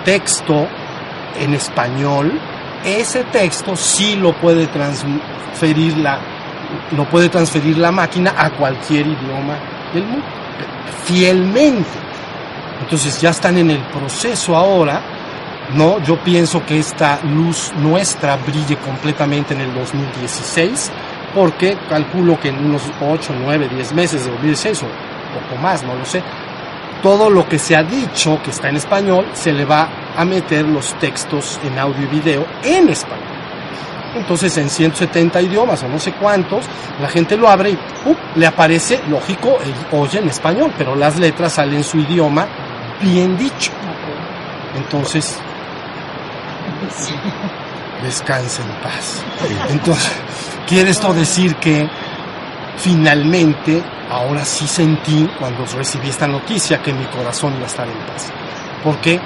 texto 0.03 0.67
en 1.39 1.53
español, 1.53 2.39
ese 2.83 3.23
texto 3.25 3.75
sí 3.75 4.15
lo 4.15 4.33
puede 4.33 4.67
transferir 4.67 5.97
la, 5.97 6.19
lo 6.95 7.05
puede 7.05 7.29
transferir 7.29 7.77
la 7.77 7.91
máquina 7.91 8.33
a 8.37 8.49
cualquier 8.51 9.07
idioma 9.07 9.55
del 9.93 10.03
mundo, 10.03 10.25
fielmente. 11.05 11.89
Entonces 12.81 13.19
ya 13.19 13.31
están 13.31 13.57
en 13.57 13.71
el 13.71 13.79
proceso 13.79 14.55
ahora, 14.55 15.01
¿no? 15.75 16.01
Yo 16.03 16.17
pienso 16.23 16.65
que 16.65 16.79
esta 16.79 17.19
luz 17.23 17.71
nuestra 17.77 18.37
brille 18.37 18.77
completamente 18.77 19.53
en 19.53 19.61
el 19.61 19.73
2016, 19.73 20.91
porque 21.35 21.77
calculo 21.87 22.39
que 22.39 22.49
en 22.49 22.65
unos 22.65 22.83
8, 23.01 23.33
9, 23.43 23.69
10 23.69 23.93
meses 23.93 24.25
de 24.25 24.31
2016 24.31 24.83
o 24.83 24.85
poco 25.39 25.61
más, 25.61 25.83
no 25.83 25.95
lo 25.95 26.05
sé, 26.05 26.23
todo 27.03 27.29
lo 27.29 27.47
que 27.47 27.59
se 27.59 27.75
ha 27.75 27.83
dicho 27.83 28.41
que 28.43 28.51
está 28.51 28.69
en 28.69 28.77
español 28.77 29.25
se 29.33 29.53
le 29.53 29.65
va 29.65 29.87
a 30.17 30.25
meter 30.25 30.65
los 30.65 30.93
textos 30.99 31.59
en 31.63 31.77
audio 31.77 32.03
y 32.03 32.07
video 32.07 32.45
en 32.63 32.89
español. 32.89 33.38
Entonces 34.15 34.57
en 34.57 34.69
170 34.69 35.41
idiomas 35.41 35.83
o 35.83 35.87
no 35.87 35.99
sé 35.99 36.13
cuántos, 36.13 36.65
la 36.99 37.07
gente 37.07 37.37
lo 37.37 37.49
abre 37.49 37.71
y 37.71 37.77
le 38.35 38.47
aparece, 38.47 39.01
lógico, 39.07 39.57
oye 39.91 40.19
en 40.19 40.29
español, 40.29 40.73
pero 40.77 40.95
las 40.95 41.17
letras 41.19 41.53
salen 41.53 41.75
en 41.75 41.83
su 41.83 41.99
idioma 41.99 42.47
bien 43.01 43.37
dicho. 43.37 43.71
Entonces, 44.75 45.37
descansa 48.03 48.63
en 48.63 48.69
paz. 48.81 49.23
Entonces, 49.69 50.11
quiere 50.67 50.89
esto 50.89 51.13
decir 51.13 51.55
que 51.55 51.87
finalmente, 52.77 53.83
ahora 54.09 54.43
sí 54.45 54.67
sentí 54.67 55.29
cuando 55.39 55.65
recibí 55.65 56.09
esta 56.09 56.27
noticia 56.27 56.81
que 56.81 56.93
mi 56.93 57.05
corazón 57.05 57.53
iba 57.55 57.63
a 57.63 57.67
estar 57.67 57.87
en 57.87 57.97
paz. 57.99 58.31
Porque, 58.83 59.19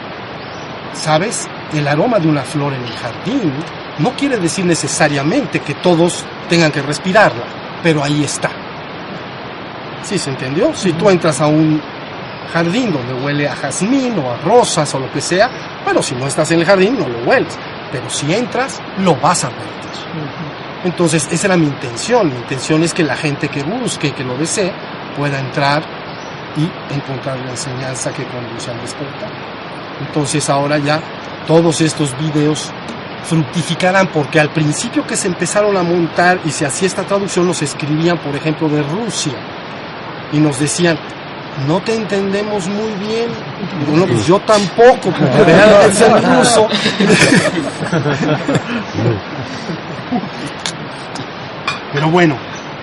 ¿sabes? 0.93 1.47
El 1.73 1.87
aroma 1.87 2.19
de 2.19 2.27
una 2.27 2.41
flor 2.41 2.73
en 2.73 2.83
el 2.83 2.93
jardín 2.93 3.53
no 3.99 4.11
quiere 4.15 4.37
decir 4.37 4.65
necesariamente 4.65 5.59
que 5.59 5.75
todos 5.75 6.25
tengan 6.49 6.71
que 6.71 6.81
respirarla, 6.81 7.43
pero 7.81 8.03
ahí 8.03 8.23
está. 8.23 8.49
¿Sí 10.03 10.17
se 10.17 10.31
entendió? 10.31 10.73
Si 10.75 10.93
tú 10.93 11.09
entras 11.09 11.39
a 11.41 11.47
un 11.47 11.81
jardín 12.51 12.91
donde 12.91 13.13
huele 13.13 13.47
a 13.47 13.55
jazmín 13.55 14.17
o 14.19 14.31
a 14.31 14.37
rosas 14.37 14.93
o 14.93 14.99
lo 14.99 15.11
que 15.11 15.21
sea, 15.21 15.49
bueno, 15.83 16.01
si 16.01 16.15
no 16.15 16.27
estás 16.27 16.51
en 16.51 16.59
el 16.59 16.65
jardín 16.65 16.97
no 16.99 17.07
lo 17.07 17.19
hueles, 17.19 17.57
pero 17.91 18.09
si 18.09 18.33
entras 18.33 18.81
lo 18.99 19.15
vas 19.15 19.43
a 19.43 19.49
perder. 19.49 19.73
Entonces, 20.83 21.27
esa 21.31 21.47
era 21.47 21.57
mi 21.57 21.67
intención. 21.67 22.27
Mi 22.27 22.35
intención 22.35 22.83
es 22.83 22.93
que 22.93 23.03
la 23.03 23.15
gente 23.15 23.47
que 23.47 23.63
busque, 23.63 24.11
que 24.11 24.23
lo 24.23 24.37
desee, 24.37 24.71
pueda 25.17 25.39
entrar 25.39 25.81
y 26.57 26.93
encontrar 26.93 27.37
la 27.39 27.51
enseñanza 27.51 28.11
que 28.11 28.25
conduce 28.25 28.69
al 28.69 28.81
despertar. 28.81 29.29
Entonces, 30.05 30.49
ahora 30.49 30.77
ya 30.77 30.99
todos 31.47 31.79
estos 31.81 32.17
videos 32.19 32.71
fructificarán 33.23 34.07
porque 34.07 34.39
al 34.39 34.49
principio 34.49 35.05
que 35.07 35.15
se 35.15 35.27
empezaron 35.27 35.77
a 35.77 35.83
montar 35.83 36.39
y 36.45 36.51
se 36.51 36.65
hacía 36.65 36.87
esta 36.87 37.03
traducción 37.03 37.47
nos 37.47 37.61
escribían 37.61 38.17
por 38.17 38.35
ejemplo 38.35 38.67
de 38.69 38.83
Rusia 38.83 39.33
y 40.31 40.37
nos 40.37 40.59
decían 40.59 40.97
no 41.67 41.81
te 41.81 41.95
entendemos 41.95 42.67
muy 42.67 42.91
bien 42.95 43.29
bueno 43.87 44.05
pues 44.07 44.25
yo 44.25 44.39
tampoco 44.39 45.11
porque 45.11 45.43
vean 45.45 45.69
en 45.69 46.23
ruso 46.37 46.67
pero 51.93 52.09
bueno 52.09 52.35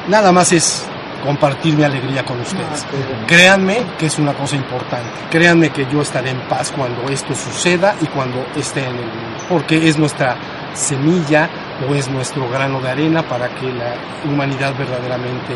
nada 0.08 0.32
más 0.32 0.52
es 0.52 0.89
compartir 1.24 1.76
mi 1.76 1.84
alegría 1.84 2.24
con 2.24 2.40
ustedes. 2.40 2.86
Créanme 3.26 3.82
que 3.98 4.06
es 4.06 4.18
una 4.18 4.32
cosa 4.34 4.56
importante. 4.56 5.10
Créanme 5.30 5.70
que 5.70 5.86
yo 5.90 6.02
estaré 6.02 6.30
en 6.30 6.40
paz 6.40 6.72
cuando 6.74 7.08
esto 7.08 7.34
suceda 7.34 7.94
y 8.00 8.06
cuando 8.06 8.44
esté 8.56 8.80
en 8.80 8.96
el 8.96 9.06
mundo. 9.06 9.38
Porque 9.48 9.88
es 9.88 9.98
nuestra 9.98 10.36
semilla 10.74 11.48
o 11.88 11.94
es 11.94 12.08
nuestro 12.08 12.48
grano 12.48 12.80
de 12.80 12.90
arena 12.90 13.22
para 13.22 13.48
que 13.48 13.72
la 13.72 13.94
humanidad 14.24 14.74
verdaderamente 14.76 15.54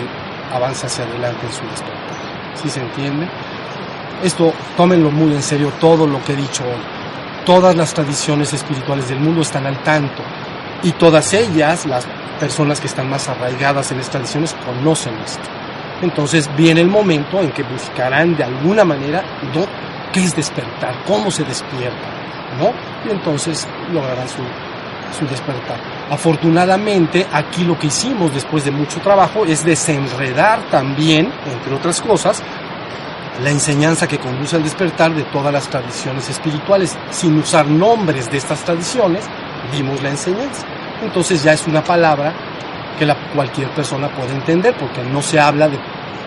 avance 0.53 0.87
hacia 0.87 1.05
adelante 1.05 1.47
en 1.47 1.53
su 1.53 1.63
despertar. 1.63 2.17
¿Sí 2.55 2.69
se 2.69 2.81
entiende? 2.81 3.29
Esto 4.23 4.53
tómenlo 4.77 5.11
muy 5.11 5.33
en 5.35 5.43
serio 5.43 5.73
todo 5.81 6.07
lo 6.07 6.23
que 6.25 6.33
he 6.33 6.37
dicho 6.37 6.65
hoy. 6.65 6.81
Todas 7.45 7.77
las 7.77 7.93
tradiciones 7.93 8.53
espirituales 8.53 9.09
del 9.09 9.21
mundo 9.21 9.43
están 9.43 9.67
al 9.67 9.83
tanto 9.83 10.23
y 10.83 10.93
todas 10.93 11.33
ellas, 11.33 11.87
las 11.87 12.07
personas 12.39 12.81
que 12.81 12.87
están 12.87 13.09
más 13.09 13.29
arraigadas 13.29 13.91
en 13.93 13.99
las 13.99 14.11
tradiciones 14.11 14.55
conocen 14.65 15.15
esto. 15.25 15.49
Entonces 16.03 16.51
viene 16.57 16.81
el 16.81 16.89
momento 16.89 17.41
en 17.41 17.53
que 17.53 17.63
buscarán 17.63 18.37
de 18.37 18.45
alguna 18.45 18.85
manera 18.85 19.23
¿no? 19.55 19.65
qué 20.13 20.25
es 20.25 20.37
despertar, 20.37 20.95
cómo 21.07 21.31
se 21.31 21.45
despierta, 21.45 22.09
¿no? 22.59 22.73
Y 23.09 23.13
entonces 23.13 23.67
lograrán 23.93 24.29
su, 24.29 24.43
su 25.19 25.27
despertar. 25.27 25.79
Afortunadamente, 26.11 27.27
aquí 27.33 27.65
lo 27.65 27.79
que 27.79 27.87
hicimos 27.87 28.35
después 28.35 28.65
de 28.65 28.71
mucho 28.71 29.01
trabajo 29.01 29.45
es 29.47 29.65
desenredar 29.65 30.61
también, 30.71 31.33
entre 31.51 31.75
otras 31.75 32.01
cosas, 32.01 32.43
la 33.43 33.51
enseñanza 33.51 34.07
que 34.07 34.19
conduce 34.19 34.57
al 34.57 34.63
despertar 34.63 35.13
de 35.15 35.25
todas 35.25 35.53
las 35.53 35.69
tradiciones 35.69 36.29
espirituales. 36.29 36.97
Sin 37.11 37.39
usar 37.39 37.67
nombres 37.67 38.31
de 38.31 38.37
estas 38.37 38.65
tradiciones, 38.65 39.25
dimos 39.73 40.03
la 40.03 40.11
enseñanza. 40.11 40.67
Entonces 41.03 41.43
ya 41.43 41.53
es 41.53 41.67
una 41.67 41.83
palabra 41.83 42.33
que 42.99 43.07
la, 43.07 43.15
cualquier 43.35 43.69
persona 43.71 44.09
puede 44.09 44.33
entender, 44.33 44.75
porque 44.75 45.03
no 45.03 45.23
se 45.23 45.39
habla 45.41 45.69
de 45.69 45.79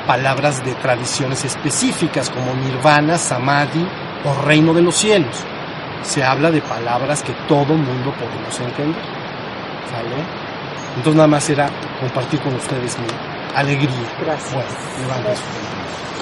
palabras 0.05 0.63
de 0.63 0.73
tradiciones 0.75 1.43
específicas 1.45 2.29
como 2.29 2.53
nirvana, 2.55 3.17
samadhi 3.17 3.85
o 4.23 4.41
reino 4.43 4.73
de 4.73 4.81
los 4.81 4.95
cielos. 4.95 5.35
Se 6.03 6.23
habla 6.23 6.51
de 6.51 6.61
palabras 6.61 7.23
que 7.23 7.33
todo 7.47 7.73
mundo 7.73 8.13
podemos 8.13 8.59
entender. 8.59 9.01
¿Sale? 9.91 10.23
Entonces 10.95 11.15
nada 11.15 11.27
más 11.27 11.49
era 11.49 11.69
compartir 11.99 12.39
con 12.39 12.55
ustedes 12.55 12.97
mi 12.99 13.07
alegría. 13.55 13.91
Gracias. 14.23 14.53
Bueno, 14.53 14.69
levanten. 15.01 16.16